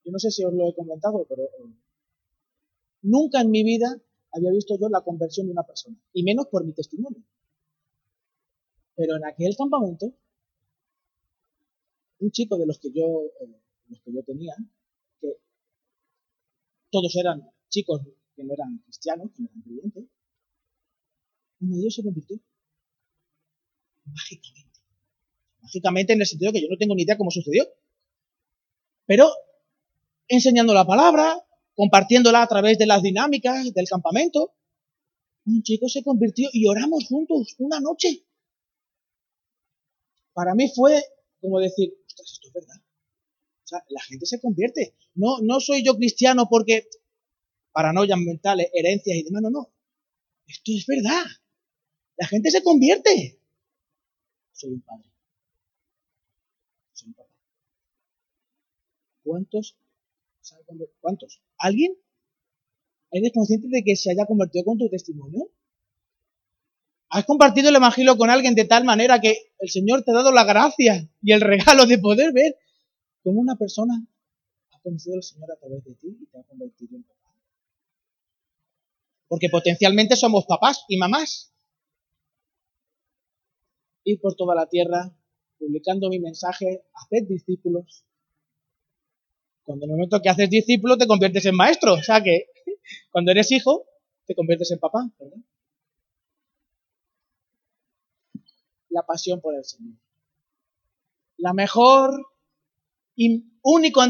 Yo 0.04 0.12
no 0.12 0.18
sé 0.18 0.30
si 0.30 0.44
os 0.44 0.52
lo 0.54 0.68
he 0.68 0.74
comentado, 0.74 1.26
pero 1.28 1.42
eh, 1.44 1.74
nunca 3.02 3.42
en 3.42 3.50
mi 3.50 3.62
vida 3.62 4.00
había 4.32 4.52
visto 4.52 4.76
yo 4.78 4.88
la 4.88 5.02
conversión 5.02 5.46
de 5.46 5.52
una 5.52 5.64
persona, 5.64 5.96
y 6.12 6.22
menos 6.22 6.46
por 6.46 6.64
mi 6.64 6.72
testimonio. 6.72 7.22
Pero 8.94 9.16
en 9.16 9.24
aquel 9.24 9.56
campamento, 9.56 10.12
un 12.18 12.30
chico 12.30 12.58
de 12.58 12.66
los 12.66 12.78
que 12.78 12.90
yo, 12.92 13.24
eh, 13.40 13.60
los 13.88 14.00
que 14.00 14.12
yo 14.12 14.22
tenía, 14.22 14.54
que 15.20 15.38
todos 16.90 17.14
eran 17.16 17.50
chicos 17.68 18.02
que 18.36 18.44
no 18.44 18.52
eran 18.54 18.78
cristianos, 18.84 19.30
que 19.34 19.42
no 19.42 19.48
eran 19.48 19.62
creyentes, 19.62 20.04
uno 21.60 21.76
de 21.76 21.80
ellos 21.82 21.94
se 21.94 22.02
convirtió 22.02 22.38
mágicamente. 24.04 24.80
Mágicamente 25.62 26.12
en 26.14 26.20
el 26.20 26.26
sentido 26.26 26.52
que 26.52 26.62
yo 26.62 26.68
no 26.70 26.76
tengo 26.76 26.94
ni 26.94 27.02
idea 27.02 27.18
cómo 27.18 27.30
sucedió. 27.30 27.64
Pero 29.06 29.30
enseñando 30.28 30.72
la 30.74 30.86
palabra, 30.86 31.44
compartiéndola 31.80 32.42
a 32.42 32.46
través 32.46 32.76
de 32.76 32.84
las 32.84 33.02
dinámicas 33.02 33.72
del 33.72 33.88
campamento. 33.88 34.52
Un 35.46 35.62
chico 35.62 35.88
se 35.88 36.04
convirtió 36.04 36.50
y 36.52 36.68
oramos 36.68 37.06
juntos 37.08 37.54
una 37.56 37.80
noche. 37.80 38.26
Para 40.34 40.54
mí 40.54 40.70
fue 40.76 41.02
como 41.40 41.58
decir, 41.58 41.94
ostras, 42.06 42.32
esto 42.32 42.48
es 42.48 42.52
verdad. 42.52 42.76
O 43.64 43.66
sea, 43.66 43.82
la 43.88 44.02
gente 44.02 44.26
se 44.26 44.38
convierte. 44.42 44.94
No, 45.14 45.38
no 45.40 45.58
soy 45.58 45.82
yo 45.82 45.96
cristiano 45.96 46.48
porque 46.50 46.86
paranoias 47.72 48.18
mentales, 48.18 48.68
herencias 48.74 49.16
y 49.16 49.22
demás, 49.22 49.40
no, 49.40 49.48
no. 49.48 49.72
Esto 50.48 50.72
es 50.76 50.84
verdad. 50.86 51.24
La 52.18 52.26
gente 52.26 52.50
se 52.50 52.62
convierte. 52.62 53.40
Soy 54.52 54.72
un 54.72 54.82
padre. 54.82 55.10
Soy 56.92 57.08
un 57.08 57.14
papá. 57.14 57.34
¿Cuántos 59.22 59.78
¿Cuántos? 61.00 61.40
¿Alguien? 61.58 61.94
¿Eres 63.10 63.32
consciente 63.32 63.68
de 63.70 63.82
que 63.82 63.96
se 63.96 64.10
haya 64.10 64.26
convertido 64.26 64.64
con 64.64 64.78
tu 64.78 64.88
testimonio? 64.88 65.50
¿Has 67.08 67.24
compartido 67.24 67.68
el 67.68 67.76
Evangelio 67.76 68.16
con 68.16 68.30
alguien 68.30 68.54
de 68.54 68.66
tal 68.66 68.84
manera 68.84 69.20
que 69.20 69.36
el 69.58 69.68
Señor 69.68 70.04
te 70.04 70.12
ha 70.12 70.14
dado 70.14 70.30
la 70.30 70.44
gracia 70.44 71.10
y 71.20 71.32
el 71.32 71.40
regalo 71.40 71.86
de 71.86 71.98
poder 71.98 72.32
ver 72.32 72.56
cómo 73.24 73.40
una 73.40 73.56
persona 73.56 73.94
ha 74.72 74.80
conocido 74.80 75.16
al 75.16 75.22
Señor 75.24 75.50
a 75.50 75.56
través 75.56 75.84
de 75.84 75.94
ti 75.96 76.16
y 76.20 76.26
te 76.26 76.38
ha 76.38 76.44
convertido 76.44 76.96
en 76.96 77.02
papá? 77.02 77.34
Porque 79.26 79.48
potencialmente 79.48 80.14
somos 80.14 80.46
papás 80.46 80.84
y 80.88 80.98
mamás. 80.98 81.52
Ir 84.04 84.20
por 84.20 84.34
toda 84.36 84.54
la 84.54 84.66
tierra 84.66 85.12
publicando 85.58 86.08
mi 86.08 86.18
mensaje, 86.18 86.84
hacer 86.94 87.26
discípulos, 87.26 88.04
cuando 89.70 89.86
en 89.86 89.92
el 89.92 89.96
momento 89.98 90.20
que 90.20 90.28
haces 90.28 90.50
discípulo 90.50 90.98
te 90.98 91.06
conviertes 91.06 91.46
en 91.46 91.54
maestro. 91.54 91.94
O 91.94 92.02
sea 92.02 92.20
que 92.20 92.46
cuando 93.12 93.30
eres 93.30 93.52
hijo, 93.52 93.86
te 94.26 94.34
conviertes 94.34 94.72
en 94.72 94.80
papá. 94.80 95.08
La 98.88 99.06
pasión 99.06 99.40
por 99.40 99.54
el 99.54 99.64
Señor. 99.64 99.94
La 101.36 101.52
mejor 101.52 102.20
y 103.14 103.44
único 103.62 104.02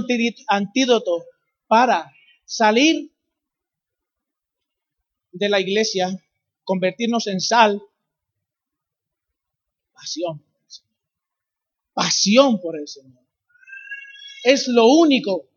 antídoto 0.48 1.26
para 1.66 2.11
salir 2.46 3.12
de 5.32 5.48
la 5.50 5.61
iglesia, 5.61 6.08
convertirnos 6.64 7.26
en 7.26 7.38
sal, 7.38 7.82
pasión. 9.92 10.42
Pasión 11.92 12.62
por 12.62 12.78
el 12.78 12.88
Señor. 12.88 13.22
Es 14.42 14.66
lo 14.66 14.86
único 14.86 15.49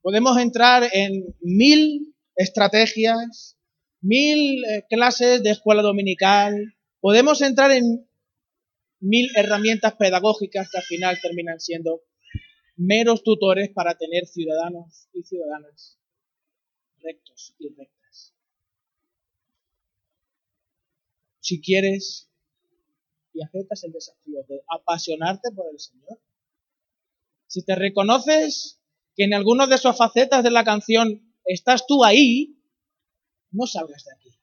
Podemos 0.00 0.38
entrar 0.38 0.88
en 0.92 1.34
mil 1.40 2.14
estrategias, 2.36 3.58
mil 4.00 4.64
eh, 4.64 4.84
clases 4.88 5.42
de 5.42 5.50
escuela 5.50 5.82
dominical, 5.82 6.76
podemos 7.00 7.42
entrar 7.42 7.72
en 7.72 8.08
mil 9.00 9.28
herramientas 9.36 9.94
pedagógicas 9.94 10.70
que 10.70 10.78
al 10.78 10.84
final 10.84 11.18
terminan 11.20 11.60
siendo 11.60 12.02
meros 12.76 13.22
tutores 13.24 13.70
para 13.70 13.96
tener 13.96 14.26
ciudadanos 14.26 15.08
y 15.12 15.22
ciudadanas 15.24 15.98
rectos 17.02 17.54
y 17.58 17.68
rectas. 17.68 18.34
Si 21.40 21.60
quieres 21.60 22.28
y 23.32 23.42
aceptas 23.42 23.84
el 23.84 23.92
desafío 23.92 24.42
de 24.48 24.62
apasionarte 24.68 25.50
por 25.52 25.66
el 25.70 25.78
Señor, 25.78 26.20
si 27.46 27.64
te 27.64 27.74
reconoces 27.74 28.77
que 29.18 29.24
en 29.24 29.34
algunas 29.34 29.68
de 29.68 29.78
sus 29.78 29.96
facetas 29.96 30.44
de 30.44 30.52
la 30.52 30.62
canción 30.62 31.34
estás 31.44 31.88
tú 31.88 32.04
ahí, 32.04 32.56
no 33.50 33.66
salgas 33.66 34.04
de 34.04 34.12
aquí. 34.14 34.38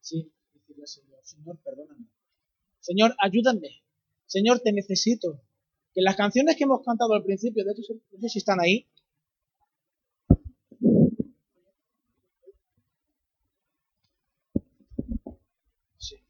Sí, 0.00 0.32
decirle 0.54 0.86
Señor, 0.86 1.18
Señor, 1.24 1.58
perdóname. 1.64 2.06
Señor, 2.78 3.16
ayúdame. 3.20 3.82
Señor, 4.26 4.60
te 4.60 4.72
necesito. 4.72 5.42
Que 5.92 6.00
las 6.00 6.14
canciones 6.14 6.54
que 6.54 6.62
hemos 6.62 6.84
cantado 6.84 7.14
al 7.14 7.24
principio, 7.24 7.64
de 7.64 7.72
hecho, 7.72 7.94
no 8.12 8.20
sé 8.20 8.28
si 8.28 8.38
están 8.38 8.60
ahí. 8.60 8.86
Sí. 15.98 16.22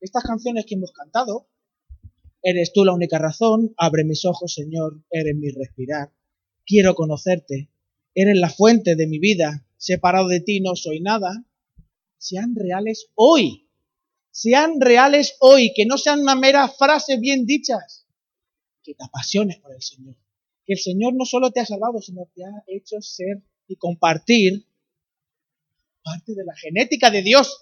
Estas 0.00 0.22
canciones 0.22 0.64
que 0.64 0.76
hemos 0.76 0.92
cantado 0.92 1.48
Eres 2.42 2.72
tú 2.72 2.84
la 2.84 2.92
única 2.92 3.18
razón, 3.18 3.72
abre 3.76 4.04
mis 4.04 4.24
ojos, 4.24 4.52
Señor, 4.54 5.04
eres 5.10 5.36
mi 5.36 5.48
respirar. 5.50 6.12
Quiero 6.66 6.94
conocerte, 6.94 7.70
eres 8.14 8.36
la 8.36 8.50
fuente 8.50 8.96
de 8.96 9.06
mi 9.06 9.20
vida, 9.20 9.66
separado 9.76 10.28
de 10.28 10.40
ti 10.40 10.60
no 10.60 10.74
soy 10.74 11.00
nada. 11.00 11.44
Sean 12.18 12.54
reales 12.56 13.10
hoy, 13.14 13.68
sean 14.32 14.80
reales 14.80 15.36
hoy, 15.38 15.72
que 15.74 15.86
no 15.86 15.98
sean 15.98 16.20
una 16.20 16.34
mera 16.34 16.68
frase 16.68 17.16
bien 17.18 17.46
dichas, 17.46 18.06
que 18.82 18.94
te 18.94 19.04
apasiones 19.04 19.58
por 19.58 19.72
el 19.74 19.82
Señor. 19.82 20.16
Que 20.64 20.74
el 20.74 20.78
Señor 20.78 21.14
no 21.14 21.24
solo 21.24 21.52
te 21.52 21.60
ha 21.60 21.66
salvado, 21.66 22.00
sino 22.00 22.28
te 22.34 22.44
ha 22.44 22.64
hecho 22.66 23.00
ser 23.00 23.42
y 23.68 23.76
compartir 23.76 24.66
parte 26.02 26.34
de 26.34 26.44
la 26.44 26.56
genética 26.56 27.10
de 27.10 27.22
Dios. 27.22 27.60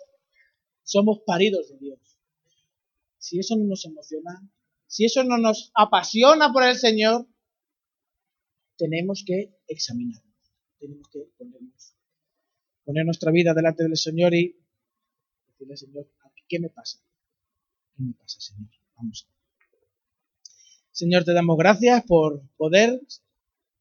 Somos 0.85 1.21
paridos 1.27 1.69
de 1.69 1.79
Dios. 1.79 1.99
Si 3.19 3.39
eso 3.39 3.57
no 3.57 3.65
nos 3.65 3.85
emociona, 3.85 4.43
si 4.91 5.05
eso 5.05 5.23
no 5.23 5.39
nos 5.39 5.71
apasiona 5.77 6.53
por 6.53 6.65
el 6.65 6.77
Señor, 6.77 7.29
tenemos 8.77 9.23
que 9.25 9.55
examinarnos. 9.69 10.35
Tenemos 10.81 11.09
que 11.13 11.29
poner 12.85 13.05
nuestra 13.05 13.31
vida 13.31 13.55
delante 13.55 13.85
del 13.85 13.97
Señor 13.97 14.35
y 14.35 14.61
decirle, 15.47 15.77
Señor, 15.77 16.11
¿qué 16.49 16.59
me 16.59 16.71
pasa? 16.71 16.99
¿Qué 17.97 18.03
me 18.03 18.15
pasa, 18.15 18.41
Señor? 18.41 18.69
Vamos. 18.97 19.29
Señor, 20.91 21.25
te 21.25 21.35
damos 21.35 21.57
gracias 21.57 22.03
por 22.05 22.43
poder 22.57 23.01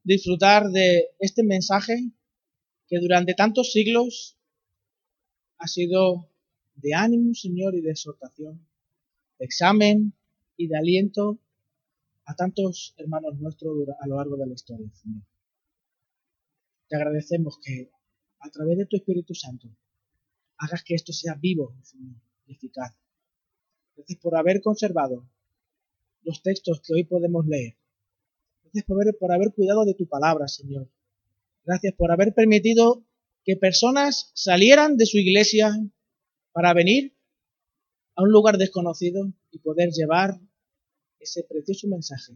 disfrutar 0.03 0.69
de 0.69 1.07
este 1.17 1.41
mensaje 1.41 2.11
que 2.87 2.99
durante 2.99 3.33
tantos 3.33 3.71
siglos 3.71 4.37
ha 5.57 5.67
sido 5.67 6.29
de 6.75 6.93
ánimo, 6.93 7.33
Señor, 7.33 7.73
y 7.73 7.81
de 7.81 7.89
exhortación, 7.89 8.63
de 9.39 9.45
examen, 9.45 10.13
y 10.59 10.67
de 10.67 10.77
aliento 10.77 11.39
a 12.25 12.35
tantos 12.35 12.93
hermanos 12.97 13.39
nuestros 13.39 13.87
a 13.97 14.07
lo 14.07 14.17
largo 14.17 14.35
de 14.35 14.45
la 14.45 14.53
historia, 14.53 14.91
Señor. 14.93 15.23
Te 16.89 16.97
agradecemos 16.97 17.57
que 17.63 17.89
a 18.39 18.49
través 18.49 18.77
de 18.77 18.85
tu 18.85 18.97
Espíritu 18.97 19.33
Santo 19.33 19.69
hagas 20.57 20.83
que 20.83 20.95
esto 20.95 21.13
sea 21.13 21.35
vivo, 21.35 21.73
Señor, 21.81 22.17
y 22.45 22.53
eficaz. 22.55 22.93
Gracias 23.95 24.19
por 24.19 24.35
haber 24.35 24.61
conservado 24.61 25.29
los 26.23 26.43
textos 26.43 26.81
que 26.81 26.93
hoy 26.93 27.05
podemos 27.05 27.45
leer. 27.47 27.77
Gracias 28.63 28.83
por 28.83 29.01
haber, 29.01 29.17
por 29.17 29.31
haber 29.31 29.53
cuidado 29.53 29.85
de 29.85 29.93
tu 29.93 30.09
palabra, 30.09 30.49
Señor. 30.49 30.89
Gracias 31.63 31.93
por 31.95 32.11
haber 32.11 32.33
permitido 32.33 33.05
que 33.45 33.55
personas 33.55 34.31
salieran 34.35 34.97
de 34.97 35.05
su 35.05 35.19
iglesia 35.19 35.71
para 36.51 36.73
venir 36.73 37.15
a 38.15 38.23
un 38.23 38.31
lugar 38.33 38.57
desconocido 38.57 39.31
y 39.51 39.59
poder 39.59 39.91
llevar 39.91 40.41
ese 41.19 41.43
precioso 41.43 41.87
mensaje 41.87 42.33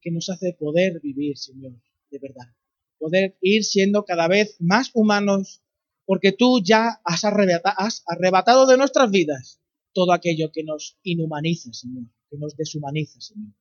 que 0.00 0.10
nos 0.10 0.28
hace 0.28 0.52
poder 0.58 1.00
vivir, 1.00 1.36
Señor, 1.36 1.72
de 2.10 2.18
verdad. 2.18 2.54
Poder 2.98 3.36
ir 3.40 3.64
siendo 3.64 4.04
cada 4.04 4.28
vez 4.28 4.56
más 4.60 4.90
humanos, 4.94 5.62
porque 6.04 6.32
tú 6.32 6.60
ya 6.62 7.00
has 7.04 7.24
arrebatado, 7.24 8.66
de 8.66 8.76
nuestras 8.76 9.10
vidas 9.10 9.60
todo 9.92 10.12
aquello 10.12 10.50
que 10.52 10.64
nos 10.64 10.98
inhumaniza, 11.02 11.72
Señor, 11.72 12.04
que 12.30 12.36
nos 12.36 12.56
deshumaniza, 12.56 13.20
Señor. 13.20 13.52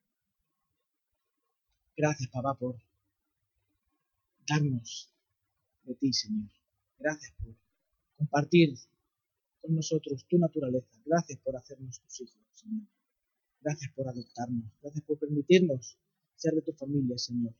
Gracias, 1.96 2.30
papá, 2.30 2.54
por 2.56 2.76
darnos 4.48 5.12
de 5.84 5.96
ti, 5.96 6.14
Señor. 6.14 6.50
Gracias 7.00 7.34
por 7.42 7.56
compartir 8.18 8.76
con 9.62 9.76
nosotros 9.76 10.26
tu 10.28 10.38
naturaleza. 10.38 10.96
Gracias 11.06 11.40
por 11.40 11.56
hacernos 11.56 12.00
tus 12.02 12.22
hijos, 12.22 12.40
Señor. 12.52 12.88
Gracias 13.62 13.92
por 13.94 14.08
adoptarnos. 14.08 14.66
Gracias 14.82 15.04
por 15.06 15.18
permitirnos 15.18 15.98
ser 16.36 16.54
de 16.54 16.62
tu 16.62 16.74
familia, 16.74 17.18
Señor. 17.18 17.54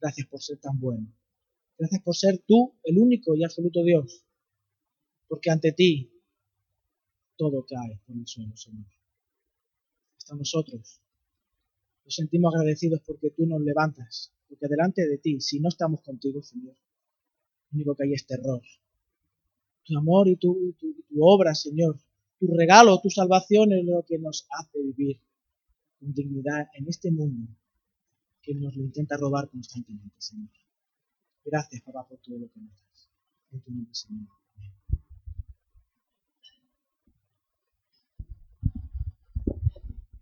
Gracias 0.00 0.26
por 0.26 0.40
ser 0.42 0.58
tan 0.58 0.78
bueno. 0.80 1.06
Gracias 1.78 2.02
por 2.02 2.16
ser 2.16 2.38
tú 2.46 2.74
el 2.84 2.98
único 2.98 3.34
y 3.34 3.44
absoluto 3.44 3.82
Dios. 3.82 4.24
Porque 5.28 5.50
ante 5.50 5.72
ti 5.72 6.10
todo 7.36 7.64
cae 7.66 8.00
por 8.06 8.16
el 8.16 8.26
suelo, 8.26 8.56
Señor. 8.56 8.86
Hasta 10.18 10.34
nosotros 10.34 11.00
nos 12.04 12.14
sentimos 12.14 12.54
agradecidos 12.54 13.00
porque 13.06 13.30
tú 13.30 13.46
nos 13.46 13.60
levantas. 13.62 14.32
Porque 14.48 14.66
delante 14.68 15.06
de 15.06 15.18
ti, 15.18 15.40
si 15.40 15.60
no 15.60 15.68
estamos 15.68 16.02
contigo, 16.02 16.42
Señor, 16.42 16.74
lo 17.70 17.76
único 17.76 17.94
que 17.94 18.04
hay 18.04 18.14
es 18.14 18.26
terror. 18.26 18.62
Tu 19.84 19.96
amor 19.96 20.28
y 20.28 20.36
tu, 20.36 20.74
tu 20.78 20.94
obra, 21.20 21.54
Señor, 21.54 21.98
tu 22.40 22.46
regalo, 22.56 23.00
tu 23.00 23.10
salvación 23.10 23.72
es 23.72 23.84
lo 23.84 24.02
que 24.08 24.18
nos 24.18 24.46
hace 24.50 24.80
vivir 24.82 25.20
con 25.98 26.12
dignidad 26.14 26.68
en 26.74 26.88
este 26.88 27.10
mundo 27.10 27.54
que 28.42 28.54
nos 28.54 28.74
lo 28.74 28.82
intenta 28.82 29.18
robar 29.18 29.50
constantemente, 29.50 30.16
Señor. 30.18 30.48
Gracias, 31.44 31.82
papá, 31.82 32.08
por 32.08 32.18
todo 32.20 32.38
lo 32.38 32.50
que 32.50 32.60
nos 32.60 32.72
das. 32.72 33.10
En 33.52 33.60
tu 33.60 33.70
nombre, 33.70 33.94
Señor. 33.94 34.26